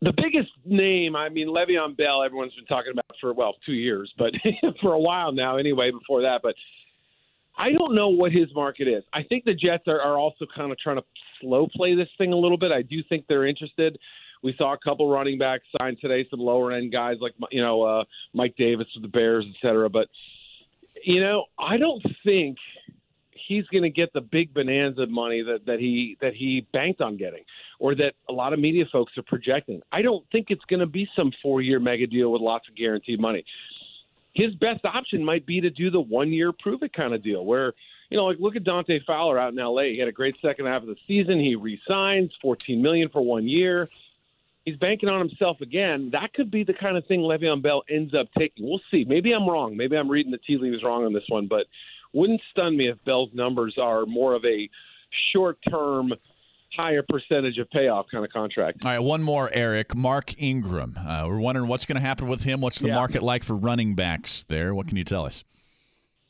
The 0.00 0.12
biggest 0.16 0.50
name, 0.64 1.14
I 1.14 1.28
mean, 1.28 1.46
Le'Veon 1.46 1.96
Bell, 1.96 2.24
everyone's 2.24 2.54
been 2.54 2.66
talking 2.66 2.90
about 2.92 3.06
for, 3.20 3.32
well, 3.32 3.54
two 3.64 3.74
years, 3.74 4.12
but 4.18 4.32
for 4.80 4.94
a 4.94 4.98
while 4.98 5.30
now 5.30 5.58
anyway, 5.58 5.92
before 5.92 6.22
that. 6.22 6.40
But 6.42 6.56
I 7.56 7.70
don't 7.72 7.94
know 7.94 8.08
what 8.08 8.32
his 8.32 8.48
market 8.54 8.88
is. 8.88 9.04
I 9.12 9.22
think 9.22 9.44
the 9.44 9.54
Jets 9.54 9.84
are, 9.86 10.00
are 10.00 10.18
also 10.18 10.46
kind 10.56 10.72
of 10.72 10.78
trying 10.78 10.96
to 10.96 11.04
slow 11.40 11.68
play 11.74 11.94
this 11.94 12.08
thing 12.18 12.32
a 12.32 12.36
little 12.36 12.58
bit. 12.58 12.72
I 12.72 12.82
do 12.82 13.02
think 13.08 13.26
they're 13.28 13.46
interested. 13.46 13.98
We 14.42 14.54
saw 14.58 14.74
a 14.74 14.78
couple 14.78 15.08
running 15.08 15.38
backs 15.38 15.64
signed 15.78 15.98
today, 16.00 16.26
some 16.30 16.40
lower 16.40 16.72
end 16.72 16.92
guys 16.92 17.16
like 17.20 17.32
you 17.50 17.62
know 17.62 17.82
uh, 17.82 18.04
Mike 18.32 18.54
Davis 18.56 18.86
with 18.94 19.02
the 19.02 19.08
Bears, 19.08 19.44
et 19.48 19.56
cetera. 19.66 19.88
But 19.88 20.08
you 21.04 21.20
know, 21.20 21.44
I 21.58 21.76
don't 21.76 22.02
think 22.24 22.58
he's 23.48 23.66
going 23.66 23.82
to 23.82 23.90
get 23.90 24.12
the 24.12 24.20
big 24.20 24.54
bonanza 24.54 25.06
money 25.06 25.42
that, 25.42 25.66
that 25.66 25.78
he 25.78 26.16
that 26.20 26.34
he 26.34 26.66
banked 26.72 27.00
on 27.00 27.16
getting, 27.16 27.44
or 27.78 27.94
that 27.94 28.14
a 28.28 28.32
lot 28.32 28.52
of 28.52 28.58
media 28.58 28.84
folks 28.90 29.16
are 29.16 29.22
projecting. 29.22 29.80
I 29.90 30.02
don't 30.02 30.24
think 30.32 30.46
it's 30.50 30.64
going 30.64 30.80
to 30.80 30.86
be 30.86 31.08
some 31.16 31.32
four 31.42 31.60
year 31.60 31.80
mega 31.80 32.06
deal 32.06 32.32
with 32.32 32.42
lots 32.42 32.68
of 32.68 32.76
guaranteed 32.76 33.20
money. 33.20 33.44
His 34.34 34.54
best 34.54 34.84
option 34.84 35.24
might 35.24 35.44
be 35.44 35.60
to 35.60 35.70
do 35.70 35.90
the 35.90 36.00
one 36.00 36.32
year 36.32 36.52
prove 36.52 36.82
it 36.82 36.92
kind 36.92 37.14
of 37.14 37.22
deal, 37.22 37.44
where 37.44 37.72
you 38.10 38.16
know, 38.16 38.26
like 38.26 38.38
look 38.40 38.56
at 38.56 38.64
Dante 38.64 39.00
Fowler 39.06 39.38
out 39.38 39.52
in 39.52 39.58
L.A. 39.58 39.92
He 39.92 39.98
had 39.98 40.08
a 40.08 40.12
great 40.12 40.36
second 40.42 40.66
half 40.66 40.82
of 40.82 40.88
the 40.88 40.96
season. 41.06 41.38
He 41.38 41.56
resigns, 41.56 42.30
fourteen 42.40 42.82
million 42.82 43.08
for 43.08 43.22
one 43.22 43.48
year. 43.48 43.88
He's 44.64 44.76
banking 44.76 45.08
on 45.08 45.26
himself 45.26 45.60
again. 45.60 46.10
That 46.12 46.32
could 46.34 46.50
be 46.50 46.62
the 46.62 46.72
kind 46.74 46.96
of 46.96 47.04
thing 47.06 47.20
Le'Veon 47.20 47.62
Bell 47.62 47.82
ends 47.90 48.14
up 48.14 48.28
taking. 48.38 48.64
We'll 48.68 48.80
see. 48.90 49.04
Maybe 49.04 49.32
I'm 49.32 49.48
wrong. 49.48 49.76
Maybe 49.76 49.96
I'm 49.96 50.08
reading 50.08 50.30
the 50.30 50.38
tea 50.38 50.56
leaves 50.56 50.82
wrong 50.84 51.04
on 51.04 51.12
this 51.12 51.24
one, 51.28 51.48
but 51.48 51.66
wouldn't 52.12 52.40
stun 52.52 52.76
me 52.76 52.88
if 52.88 52.96
Bell's 53.04 53.30
numbers 53.32 53.76
are 53.80 54.06
more 54.06 54.34
of 54.34 54.44
a 54.44 54.68
short 55.32 55.58
term, 55.68 56.12
higher 56.76 57.02
percentage 57.08 57.58
of 57.58 57.68
payoff 57.70 58.06
kind 58.12 58.24
of 58.24 58.30
contract. 58.30 58.84
All 58.84 58.92
right, 58.92 59.00
one 59.00 59.22
more, 59.22 59.50
Eric. 59.52 59.96
Mark 59.96 60.40
Ingram. 60.40 60.96
Uh, 60.96 61.24
we're 61.26 61.40
wondering 61.40 61.66
what's 61.68 61.84
going 61.84 61.96
to 62.00 62.06
happen 62.06 62.28
with 62.28 62.44
him. 62.44 62.60
What's 62.60 62.78
the 62.78 62.88
Yeah. 62.88 62.94
market 62.94 63.22
like 63.22 63.42
for 63.42 63.56
running 63.56 63.94
backs 63.96 64.44
there? 64.44 64.74
What 64.76 64.86
can 64.86 64.96
you 64.96 65.04
tell 65.04 65.26
us? 65.26 65.42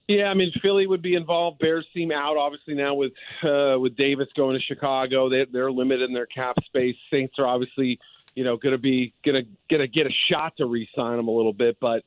Yeah, 0.08 0.24
I 0.26 0.34
mean 0.34 0.50
Philly 0.60 0.86
would 0.86 1.00
be 1.00 1.14
involved. 1.14 1.60
Bears 1.60 1.86
seem 1.94 2.10
out 2.10 2.36
obviously 2.36 2.74
now 2.74 2.94
with 2.94 3.12
uh, 3.44 3.76
with 3.78 3.96
Davis 3.96 4.26
going 4.36 4.58
to 4.58 4.62
Chicago. 4.62 5.28
They, 5.30 5.46
they're 5.52 5.70
limited 5.70 6.08
in 6.08 6.12
their 6.14 6.26
cap 6.26 6.56
space. 6.66 6.96
Saints 7.10 7.34
are 7.38 7.46
obviously 7.46 7.98
you 8.34 8.44
know 8.44 8.56
going 8.56 8.72
to 8.72 8.78
be 8.78 9.12
going 9.24 9.44
to 9.44 9.50
going 9.70 9.80
to 9.80 9.88
get 9.88 10.06
a 10.06 10.14
shot 10.30 10.54
to 10.58 10.66
re-sign 10.66 11.18
him 11.18 11.28
a 11.28 11.30
little 11.30 11.52
bit, 11.52 11.76
but 11.80 12.02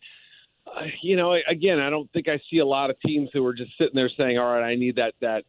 uh, 0.67 0.85
you 1.01 1.15
know 1.15 1.35
again 1.49 1.79
I 1.79 1.89
don't 1.89 2.11
think 2.11 2.27
I 2.27 2.39
see 2.49 2.59
a 2.59 2.65
lot 2.65 2.89
of 2.89 2.99
teams 3.01 3.29
who 3.33 3.45
are 3.45 3.53
just 3.53 3.71
sitting 3.77 3.95
there 3.95 4.09
saying, 4.17 4.37
all 4.37 4.53
right, 4.53 4.63
I 4.63 4.75
need 4.75 4.95
that 4.95 5.13
that 5.21 5.43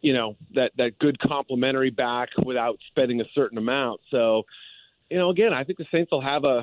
you 0.00 0.12
know 0.12 0.36
that 0.54 0.72
that 0.76 0.98
good 0.98 1.18
complimentary 1.20 1.90
back 1.90 2.28
without 2.44 2.78
spending 2.88 3.20
a 3.20 3.24
certain 3.34 3.58
amount. 3.58 4.00
So 4.10 4.42
you 5.10 5.18
know 5.18 5.30
again 5.30 5.52
I 5.52 5.64
think 5.64 5.78
the 5.78 5.86
Saints 5.90 6.10
will 6.12 6.22
have 6.22 6.44
a 6.44 6.62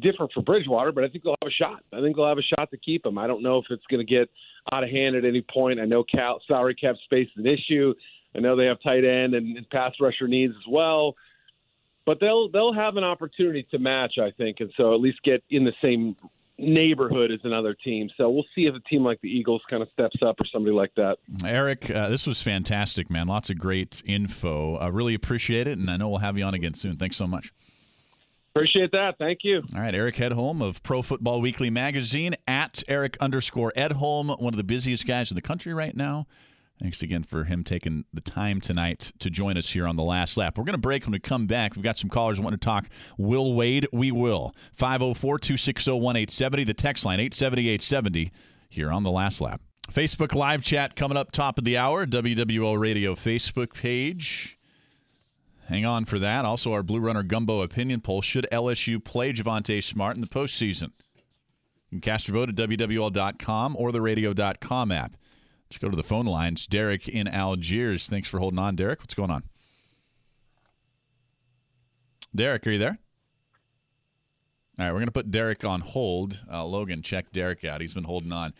different 0.00 0.32
for 0.32 0.42
Bridgewater, 0.42 0.92
but 0.92 1.04
I 1.04 1.08
think 1.08 1.24
they'll 1.24 1.36
have 1.40 1.48
a 1.48 1.54
shot. 1.54 1.82
I 1.92 2.00
think 2.00 2.16
they'll 2.16 2.28
have 2.28 2.38
a 2.38 2.42
shot 2.42 2.70
to 2.70 2.76
keep 2.76 3.06
him. 3.06 3.16
I 3.16 3.26
don't 3.26 3.42
know 3.42 3.58
if 3.58 3.64
it's 3.70 3.86
going 3.90 4.04
to 4.04 4.10
get 4.10 4.28
out 4.72 4.84
of 4.84 4.90
hand 4.90 5.16
at 5.16 5.24
any 5.24 5.42
point. 5.42 5.80
I 5.80 5.86
know 5.86 6.04
cal- 6.04 6.42
salary 6.46 6.74
cap 6.74 6.96
space 7.04 7.28
is 7.28 7.44
an 7.44 7.46
issue. 7.46 7.94
I 8.34 8.40
know 8.40 8.56
they 8.56 8.66
have 8.66 8.82
tight 8.82 9.04
end 9.04 9.34
and, 9.34 9.56
and 9.56 9.68
pass 9.70 9.92
rusher 10.00 10.28
needs 10.28 10.54
as 10.54 10.70
well, 10.70 11.14
but 12.10 12.18
they'll 12.18 12.48
they'll 12.48 12.72
have 12.72 12.96
an 12.96 13.04
opportunity 13.04 13.64
to 13.70 13.78
match, 13.78 14.14
I 14.20 14.32
think, 14.32 14.56
and 14.58 14.72
so 14.76 14.92
at 14.92 15.00
least 15.00 15.22
get 15.22 15.44
in 15.48 15.62
the 15.62 15.72
same 15.80 16.16
neighborhood 16.58 17.30
as 17.30 17.38
another 17.44 17.72
team. 17.72 18.10
So 18.16 18.28
we'll 18.28 18.46
see 18.52 18.62
if 18.62 18.74
a 18.74 18.80
team 18.80 19.04
like 19.04 19.20
the 19.20 19.28
Eagles 19.28 19.62
kind 19.70 19.80
of 19.80 19.88
steps 19.92 20.16
up 20.20 20.40
or 20.40 20.44
somebody 20.52 20.74
like 20.74 20.92
that. 20.96 21.18
Eric, 21.44 21.88
uh, 21.88 22.08
this 22.08 22.26
was 22.26 22.42
fantastic, 22.42 23.10
man. 23.10 23.28
Lots 23.28 23.48
of 23.48 23.58
great 23.58 24.02
info. 24.04 24.74
I 24.74 24.88
really 24.88 25.14
appreciate 25.14 25.68
it, 25.68 25.78
and 25.78 25.88
I 25.88 25.98
know 25.98 26.08
we'll 26.08 26.18
have 26.18 26.36
you 26.36 26.42
on 26.42 26.52
again 26.52 26.74
soon. 26.74 26.96
Thanks 26.96 27.16
so 27.16 27.28
much. 27.28 27.52
Appreciate 28.56 28.90
that. 28.90 29.14
Thank 29.20 29.38
you. 29.44 29.62
All 29.72 29.80
right, 29.80 29.94
Eric 29.94 30.16
Edholm 30.16 30.60
of 30.60 30.82
Pro 30.82 31.02
Football 31.02 31.40
Weekly 31.40 31.70
magazine 31.70 32.34
at 32.48 32.82
Eric 32.88 33.18
underscore 33.20 33.72
Edholm, 33.76 34.36
one 34.40 34.52
of 34.52 34.58
the 34.58 34.64
busiest 34.64 35.06
guys 35.06 35.30
in 35.30 35.36
the 35.36 35.42
country 35.42 35.72
right 35.72 35.96
now. 35.96 36.26
Thanks 36.80 37.02
again 37.02 37.24
for 37.24 37.44
him 37.44 37.62
taking 37.62 38.06
the 38.10 38.22
time 38.22 38.58
tonight 38.58 39.12
to 39.18 39.28
join 39.28 39.58
us 39.58 39.68
here 39.68 39.86
on 39.86 39.96
the 39.96 40.02
last 40.02 40.38
lap. 40.38 40.56
We're 40.56 40.64
going 40.64 40.72
to 40.72 40.78
break 40.78 41.04
when 41.04 41.12
we 41.12 41.18
come 41.18 41.46
back. 41.46 41.76
We've 41.76 41.84
got 41.84 41.98
some 41.98 42.08
callers 42.08 42.38
who 42.38 42.42
want 42.42 42.54
to 42.54 42.64
talk 42.64 42.88
Will 43.18 43.52
Wade. 43.52 43.86
We 43.92 44.10
will. 44.10 44.54
504 44.72 45.38
260 45.38 45.90
1870, 45.90 46.64
the 46.64 46.72
text 46.72 47.04
line 47.04 47.20
870 47.20 47.68
870 47.68 48.32
here 48.70 48.90
on 48.90 49.02
the 49.02 49.10
last 49.10 49.42
lap. 49.42 49.60
Facebook 49.92 50.34
live 50.34 50.62
chat 50.62 50.96
coming 50.96 51.18
up 51.18 51.32
top 51.32 51.58
of 51.58 51.64
the 51.64 51.76
hour, 51.76 52.06
WWL 52.06 52.78
Radio 52.78 53.14
Facebook 53.14 53.74
page. 53.74 54.58
Hang 55.68 55.84
on 55.84 56.06
for 56.06 56.18
that. 56.18 56.46
Also, 56.46 56.72
our 56.72 56.82
Blue 56.82 57.00
Runner 57.00 57.22
Gumbo 57.22 57.60
opinion 57.60 58.00
poll 58.00 58.22
Should 58.22 58.46
LSU 58.50 59.04
play 59.04 59.34
Javonte 59.34 59.84
Smart 59.84 60.16
in 60.16 60.22
the 60.22 60.28
postseason? 60.28 60.92
You 61.90 61.98
can 61.98 62.00
cast 62.00 62.26
your 62.26 62.38
vote 62.38 62.48
at 62.48 62.54
WWL.com 62.54 63.76
or 63.78 63.92
the 63.92 64.00
radio.com 64.00 64.92
app. 64.92 65.16
Let's 65.70 65.78
go 65.78 65.88
to 65.88 65.96
the 65.96 66.02
phone 66.02 66.26
lines. 66.26 66.66
Derek 66.66 67.06
in 67.06 67.28
Algiers. 67.28 68.08
Thanks 68.08 68.28
for 68.28 68.40
holding 68.40 68.58
on, 68.58 68.74
Derek. 68.74 68.98
What's 68.98 69.14
going 69.14 69.30
on? 69.30 69.44
Derek, 72.34 72.66
are 72.66 72.72
you 72.72 72.78
there? 72.78 72.98
All 74.78 74.86
right, 74.86 74.92
we're 74.92 74.98
going 74.98 75.06
to 75.06 75.12
put 75.12 75.30
Derek 75.30 75.64
on 75.64 75.80
hold. 75.80 76.42
Uh, 76.50 76.64
Logan, 76.64 77.02
check 77.02 77.30
Derek 77.30 77.64
out. 77.64 77.80
He's 77.80 77.94
been 77.94 78.04
holding 78.04 78.32
on 78.32 78.52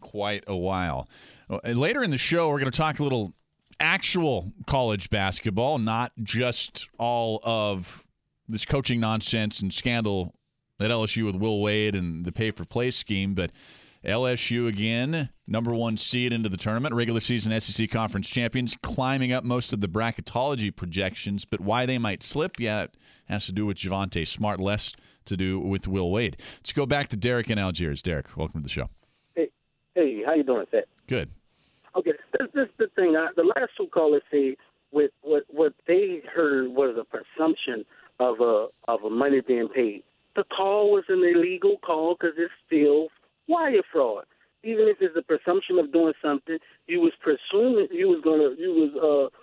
quite 0.00 0.44
a 0.46 0.56
while. 0.56 1.08
Uh, 1.48 1.60
later 1.70 2.02
in 2.02 2.10
the 2.10 2.18
show, 2.18 2.50
we're 2.50 2.58
going 2.58 2.70
to 2.70 2.76
talk 2.76 2.98
a 2.98 3.02
little 3.02 3.32
actual 3.80 4.52
college 4.66 5.08
basketball, 5.08 5.78
not 5.78 6.12
just 6.22 6.88
all 6.98 7.40
of 7.44 8.04
this 8.46 8.66
coaching 8.66 9.00
nonsense 9.00 9.60
and 9.60 9.72
scandal 9.72 10.34
at 10.80 10.90
LSU 10.90 11.24
with 11.24 11.36
Will 11.36 11.62
Wade 11.62 11.94
and 11.94 12.26
the 12.26 12.32
pay 12.32 12.50
for 12.50 12.66
play 12.66 12.90
scheme, 12.90 13.34
but 13.34 13.52
LSU 14.04 14.68
again, 14.68 15.30
number 15.46 15.74
one 15.74 15.96
seed 15.96 16.32
into 16.32 16.48
the 16.48 16.56
tournament, 16.56 16.94
regular 16.94 17.20
season 17.20 17.58
SEC 17.60 17.90
conference 17.90 18.28
champions, 18.28 18.76
climbing 18.82 19.32
up 19.32 19.44
most 19.44 19.72
of 19.72 19.80
the 19.80 19.88
bracketology 19.88 20.74
projections. 20.74 21.44
But 21.44 21.60
why 21.60 21.86
they 21.86 21.98
might 21.98 22.22
slip, 22.22 22.60
yeah, 22.60 22.82
it 22.82 22.94
has 23.26 23.46
to 23.46 23.52
do 23.52 23.66
with 23.66 23.76
Javonte 23.76 24.26
Smart, 24.26 24.60
less 24.60 24.92
to 25.24 25.36
do 25.36 25.58
with 25.58 25.88
Will 25.88 26.10
Wade. 26.10 26.36
Let's 26.58 26.72
go 26.72 26.86
back 26.86 27.08
to 27.08 27.16
Derek 27.16 27.50
in 27.50 27.58
Algiers. 27.58 28.02
Derek, 28.02 28.36
welcome 28.36 28.60
to 28.60 28.64
the 28.64 28.70
show. 28.70 28.88
Hey, 29.34 29.50
hey, 29.94 30.22
how 30.24 30.34
you 30.34 30.44
doing, 30.44 30.66
Seth? 30.70 30.84
Good. 31.06 31.30
Okay, 31.96 32.12
this, 32.38 32.48
this 32.54 32.66
is 32.66 32.74
the 32.78 32.86
thing. 32.94 33.16
I, 33.16 33.28
the 33.34 33.42
last 33.44 33.72
two 33.76 33.88
callers 33.88 34.22
said 34.30 34.54
with 34.92 35.10
what 35.22 35.42
what 35.48 35.74
they 35.86 36.22
heard 36.34 36.68
was 36.68 36.96
a 36.98 37.04
presumption 37.04 37.84
of 38.20 38.40
a 38.40 38.68
of 38.86 39.02
a 39.04 39.10
money 39.10 39.40
being 39.40 39.68
paid. 39.68 40.04
The 40.36 40.44
call 40.44 40.92
was 40.92 41.04
an 41.08 41.24
illegal 41.24 41.78
call 41.84 42.14
because 42.14 42.36
it's 42.38 42.52
still 42.66 43.08
wire 43.48 43.82
fraud. 43.92 44.24
Even 44.64 44.88
if 44.88 44.98
it's 45.00 45.16
a 45.16 45.22
presumption 45.22 45.78
of 45.78 45.92
doing 45.92 46.14
something, 46.22 46.58
you 46.86 47.00
was 47.00 47.12
presuming 47.20 47.88
you 47.90 48.08
was 48.08 48.20
gonna 48.22 48.54
you 48.58 48.70
was 48.74 49.30
uh 49.32 49.36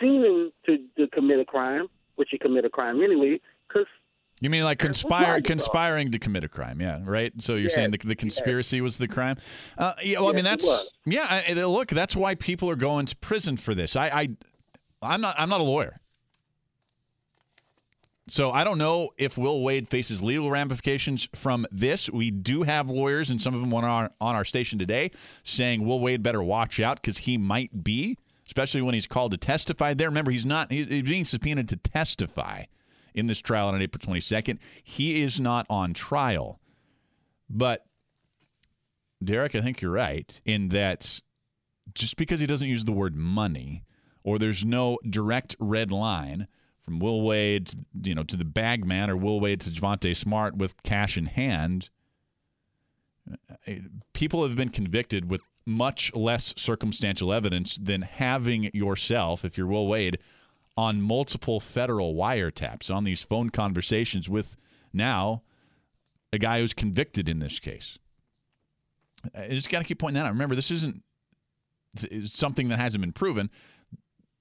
seeming 0.00 0.50
to, 0.66 0.78
to 0.98 1.08
commit 1.08 1.38
a 1.40 1.44
crime, 1.44 1.86
which 2.16 2.28
you 2.32 2.38
commit 2.38 2.64
a 2.64 2.70
crime 2.70 3.02
anyway, 3.02 3.40
because 3.68 3.86
You 4.40 4.50
mean 4.50 4.64
like 4.64 4.78
conspire, 4.78 5.40
conspiring 5.40 6.10
to 6.12 6.18
commit 6.18 6.44
a 6.44 6.48
crime? 6.48 6.80
Yeah, 6.80 7.00
right. 7.04 7.32
So 7.40 7.54
you're 7.54 7.64
Yes, 7.64 7.74
saying 7.74 7.90
the, 7.92 7.98
the 7.98 8.16
conspiracy 8.16 8.80
was 8.80 8.96
the 8.98 9.08
crime? 9.08 9.36
Uh, 9.78 9.94
yeah, 10.02 10.20
well, 10.20 10.30
I 10.30 10.32
mean 10.32 10.44
that's 10.44 10.66
yeah. 11.06 11.26
I, 11.48 11.52
look, 11.64 11.88
that's 11.88 12.16
why 12.16 12.34
people 12.34 12.68
are 12.70 12.76
going 12.76 13.06
to 13.06 13.16
prison 13.16 13.56
for 13.56 13.74
this. 13.74 13.96
I, 13.96 14.08
I, 14.08 14.28
I'm 15.02 15.20
not. 15.20 15.36
I'm 15.38 15.48
not 15.48 15.60
a 15.60 15.64
lawyer, 15.64 16.00
so 18.28 18.50
I 18.50 18.64
don't 18.64 18.78
know 18.78 19.10
if 19.16 19.38
Will 19.38 19.62
Wade 19.62 19.88
faces 19.88 20.22
legal 20.22 20.50
ramifications 20.50 21.28
from 21.34 21.66
this. 21.70 22.10
We 22.10 22.30
do 22.30 22.62
have 22.62 22.90
lawyers, 22.90 23.30
and 23.30 23.40
some 23.40 23.54
of 23.54 23.60
them 23.60 23.72
on 23.72 23.84
our 23.84 24.10
on 24.20 24.34
our 24.34 24.44
station 24.44 24.78
today 24.78 25.12
saying 25.44 25.84
Will 25.84 26.00
Wade 26.00 26.22
better 26.22 26.42
watch 26.42 26.80
out 26.80 27.00
because 27.00 27.18
he 27.18 27.38
might 27.38 27.84
be, 27.84 28.18
especially 28.46 28.82
when 28.82 28.94
he's 28.94 29.06
called 29.06 29.30
to 29.32 29.38
testify. 29.38 29.94
There, 29.94 30.08
remember, 30.08 30.32
he's 30.32 30.46
not. 30.46 30.72
He's 30.72 30.86
being 30.86 31.24
subpoenaed 31.24 31.68
to 31.68 31.76
testify 31.76 32.64
in 33.14 33.26
this 33.26 33.40
trial 33.40 33.68
on 33.68 33.80
April 33.80 34.00
22nd. 34.00 34.58
He 34.82 35.22
is 35.22 35.40
not 35.40 35.66
on 35.70 35.94
trial. 35.94 36.60
But, 37.48 37.86
Derek, 39.22 39.54
I 39.54 39.60
think 39.60 39.80
you're 39.80 39.92
right 39.92 40.32
in 40.44 40.68
that 40.70 41.20
just 41.94 42.16
because 42.16 42.40
he 42.40 42.46
doesn't 42.46 42.68
use 42.68 42.84
the 42.84 42.92
word 42.92 43.14
money 43.14 43.84
or 44.24 44.38
there's 44.38 44.64
no 44.64 44.98
direct 45.08 45.54
red 45.60 45.92
line 45.92 46.48
from 46.86 47.00
Will 47.00 47.20
Wade, 47.22 47.70
you 48.02 48.14
know, 48.14 48.22
to 48.22 48.36
the 48.36 48.44
bag 48.44 48.86
man 48.86 49.10
or 49.10 49.16
Will 49.16 49.40
Wade 49.40 49.60
to 49.62 49.70
Javonte 49.70 50.16
Smart 50.16 50.56
with 50.56 50.82
cash 50.84 51.18
in 51.18 51.26
hand, 51.26 51.90
uh, 53.30 53.72
people 54.12 54.46
have 54.46 54.56
been 54.56 54.68
convicted 54.68 55.28
with 55.28 55.42
much 55.66 56.14
less 56.14 56.54
circumstantial 56.56 57.32
evidence 57.32 57.76
than 57.76 58.02
having 58.02 58.70
yourself, 58.72 59.44
if 59.44 59.58
you're 59.58 59.66
Will 59.66 59.88
Wade, 59.88 60.18
on 60.76 61.02
multiple 61.02 61.58
federal 61.58 62.14
wiretaps 62.14 62.94
on 62.94 63.02
these 63.02 63.22
phone 63.22 63.50
conversations 63.50 64.28
with 64.28 64.56
now 64.92 65.42
a 66.32 66.38
guy 66.38 66.60
who's 66.60 66.72
convicted 66.72 67.28
in 67.28 67.40
this 67.40 67.58
case. 67.58 67.98
I 69.34 69.48
just 69.48 69.70
got 69.70 69.80
to 69.80 69.84
keep 69.84 69.98
pointing 69.98 70.22
that 70.22 70.26
out. 70.26 70.32
Remember, 70.32 70.54
this 70.54 70.70
isn't 70.70 71.02
something 72.24 72.68
that 72.68 72.78
hasn't 72.78 73.00
been 73.00 73.12
proven. 73.12 73.50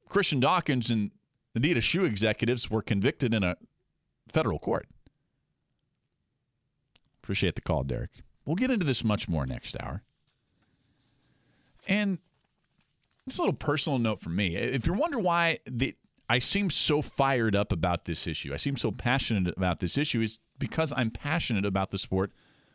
Christian 0.10 0.40
Dawkins 0.40 0.92
and 0.92 1.10
Adidas 1.56 1.84
shoe 1.84 2.04
executives 2.04 2.70
were 2.70 2.82
convicted 2.82 3.34
in 3.34 3.44
a 3.44 3.56
federal 4.28 4.60
court. 4.60 4.88
Appreciate 7.24 7.56
the 7.56 7.62
call, 7.62 7.84
Derek. 7.84 8.12
We'll 8.46 8.56
get 8.56 8.72
into 8.72 8.86
this 8.86 9.04
much 9.04 9.28
more 9.28 9.46
next 9.46 9.76
hour. 9.82 10.04
And 11.88 12.20
it's 13.26 13.38
a 13.38 13.42
little 13.42 13.54
personal 13.54 13.98
note 13.98 14.20
for 14.20 14.30
me. 14.30 14.56
If 14.56 14.86
you 14.86 14.94
wonder 14.94 15.18
why 15.18 15.60
the 15.66 15.96
I 16.28 16.40
seem 16.40 16.72
so 16.72 17.02
fired 17.02 17.56
up 17.56 17.72
about 17.72 18.06
this 18.06 18.26
issue, 18.26 18.54
I 18.54 18.58
seem 18.58 18.78
so 18.78 18.92
passionate 18.92 19.54
about 19.56 19.80
this 19.80 19.98
issue, 19.98 20.22
is 20.22 20.40
because 20.58 20.92
I'm 20.96 21.12
passionate 21.12 21.66
about 21.66 21.92
the 21.92 22.00
sport 22.00 22.32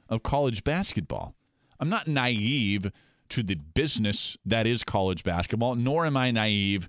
of 0.08 0.22
college 0.22 0.62
basketball. 0.62 1.34
I'm 1.80 1.88
not 1.88 2.06
naive 2.06 2.92
to 3.30 3.42
the 3.42 3.56
business 3.56 4.36
that 4.44 4.66
is 4.66 4.84
college 4.84 5.24
basketball, 5.24 5.74
nor 5.74 6.06
am 6.06 6.16
I 6.16 6.30
naive 6.30 6.88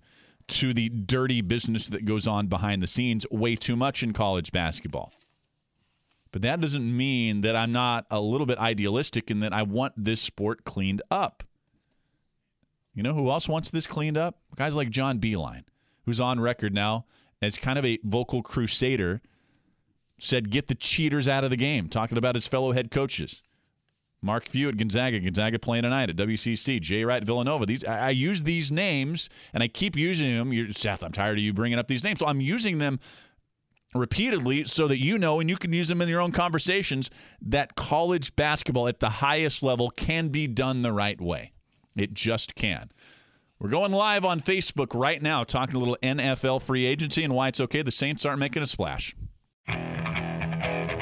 to 0.51 0.73
the 0.73 0.89
dirty 0.89 1.41
business 1.41 1.87
that 1.87 2.05
goes 2.05 2.27
on 2.27 2.47
behind 2.47 2.81
the 2.81 2.87
scenes 2.87 3.25
way 3.31 3.55
too 3.55 3.75
much 3.75 4.03
in 4.03 4.13
college 4.13 4.51
basketball. 4.51 5.13
But 6.31 6.41
that 6.43 6.61
doesn't 6.61 6.95
mean 6.95 7.41
that 7.41 7.55
I'm 7.55 7.71
not 7.71 8.05
a 8.09 8.19
little 8.19 8.45
bit 8.45 8.57
idealistic 8.57 9.29
and 9.29 9.43
that 9.43 9.53
I 9.53 9.63
want 9.63 9.93
this 9.97 10.21
sport 10.21 10.63
cleaned 10.63 11.01
up. 11.11 11.43
You 12.93 13.03
know 13.03 13.13
who 13.13 13.29
else 13.29 13.47
wants 13.47 13.69
this 13.69 13.87
cleaned 13.87 14.17
up? 14.17 14.39
Guys 14.55 14.75
like 14.75 14.89
John 14.89 15.19
Beilein, 15.19 15.63
who's 16.05 16.21
on 16.21 16.39
record 16.39 16.73
now 16.73 17.05
as 17.41 17.57
kind 17.57 17.79
of 17.79 17.85
a 17.85 17.99
vocal 18.03 18.41
crusader, 18.43 19.21
said, 20.19 20.51
get 20.51 20.67
the 20.67 20.75
cheaters 20.75 21.27
out 21.27 21.43
of 21.43 21.49
the 21.49 21.57
game, 21.57 21.87
talking 21.87 22.17
about 22.17 22.35
his 22.35 22.47
fellow 22.47 22.71
head 22.73 22.91
coaches. 22.91 23.41
Mark 24.23 24.47
Few 24.47 24.69
at 24.69 24.77
Gonzaga, 24.77 25.19
Gonzaga 25.19 25.57
playing 25.57 25.83
tonight 25.83 26.09
at 26.09 26.15
WCC, 26.15 26.79
Jay 26.79 27.03
Wright 27.03 27.23
Villanova. 27.23 27.65
These 27.65 27.83
I, 27.83 28.07
I, 28.07 28.09
use 28.11 28.43
these 28.43 28.71
names 28.71 29.29
and 29.53 29.63
I 29.63 29.67
keep 29.67 29.95
using 29.95 30.35
them. 30.35 30.53
You're, 30.53 30.71
Seth, 30.73 31.03
I'm 31.03 31.11
tired 31.11 31.39
of 31.39 31.43
you 31.43 31.53
bringing 31.53 31.79
up 31.79 31.87
these 31.87 32.03
names. 32.03 32.19
So 32.19 32.27
I'm 32.27 32.39
using 32.39 32.77
them 32.77 32.99
repeatedly 33.95 34.63
so 34.65 34.87
that 34.87 34.99
you 34.99 35.17
know 35.17 35.39
and 35.39 35.49
you 35.49 35.57
can 35.57 35.73
use 35.73 35.87
them 35.87 36.01
in 36.01 36.07
your 36.07 36.21
own 36.21 36.31
conversations 36.31 37.09
that 37.41 37.75
college 37.75 38.35
basketball 38.35 38.87
at 38.87 38.99
the 38.99 39.09
highest 39.09 39.63
level 39.63 39.89
can 39.89 40.27
be 40.27 40.45
done 40.47 40.83
the 40.83 40.91
right 40.91 41.19
way. 41.19 41.51
It 41.95 42.13
just 42.13 42.53
can. 42.53 42.91
We're 43.59 43.69
going 43.69 43.91
live 43.91 44.23
on 44.23 44.39
Facebook 44.39 44.99
right 44.99 45.21
now, 45.21 45.43
talking 45.43 45.75
a 45.75 45.79
little 45.79 45.97
NFL 46.01 46.61
free 46.61 46.85
agency 46.85 47.23
and 47.23 47.33
why 47.33 47.47
it's 47.47 47.59
okay 47.59 47.81
the 47.81 47.91
Saints 47.91 48.25
aren't 48.25 48.39
making 48.39 48.63
a 48.63 48.67
splash. 48.67 49.15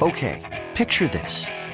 Okay, 0.02 0.68
picture 0.74 1.08
this. 1.08 1.48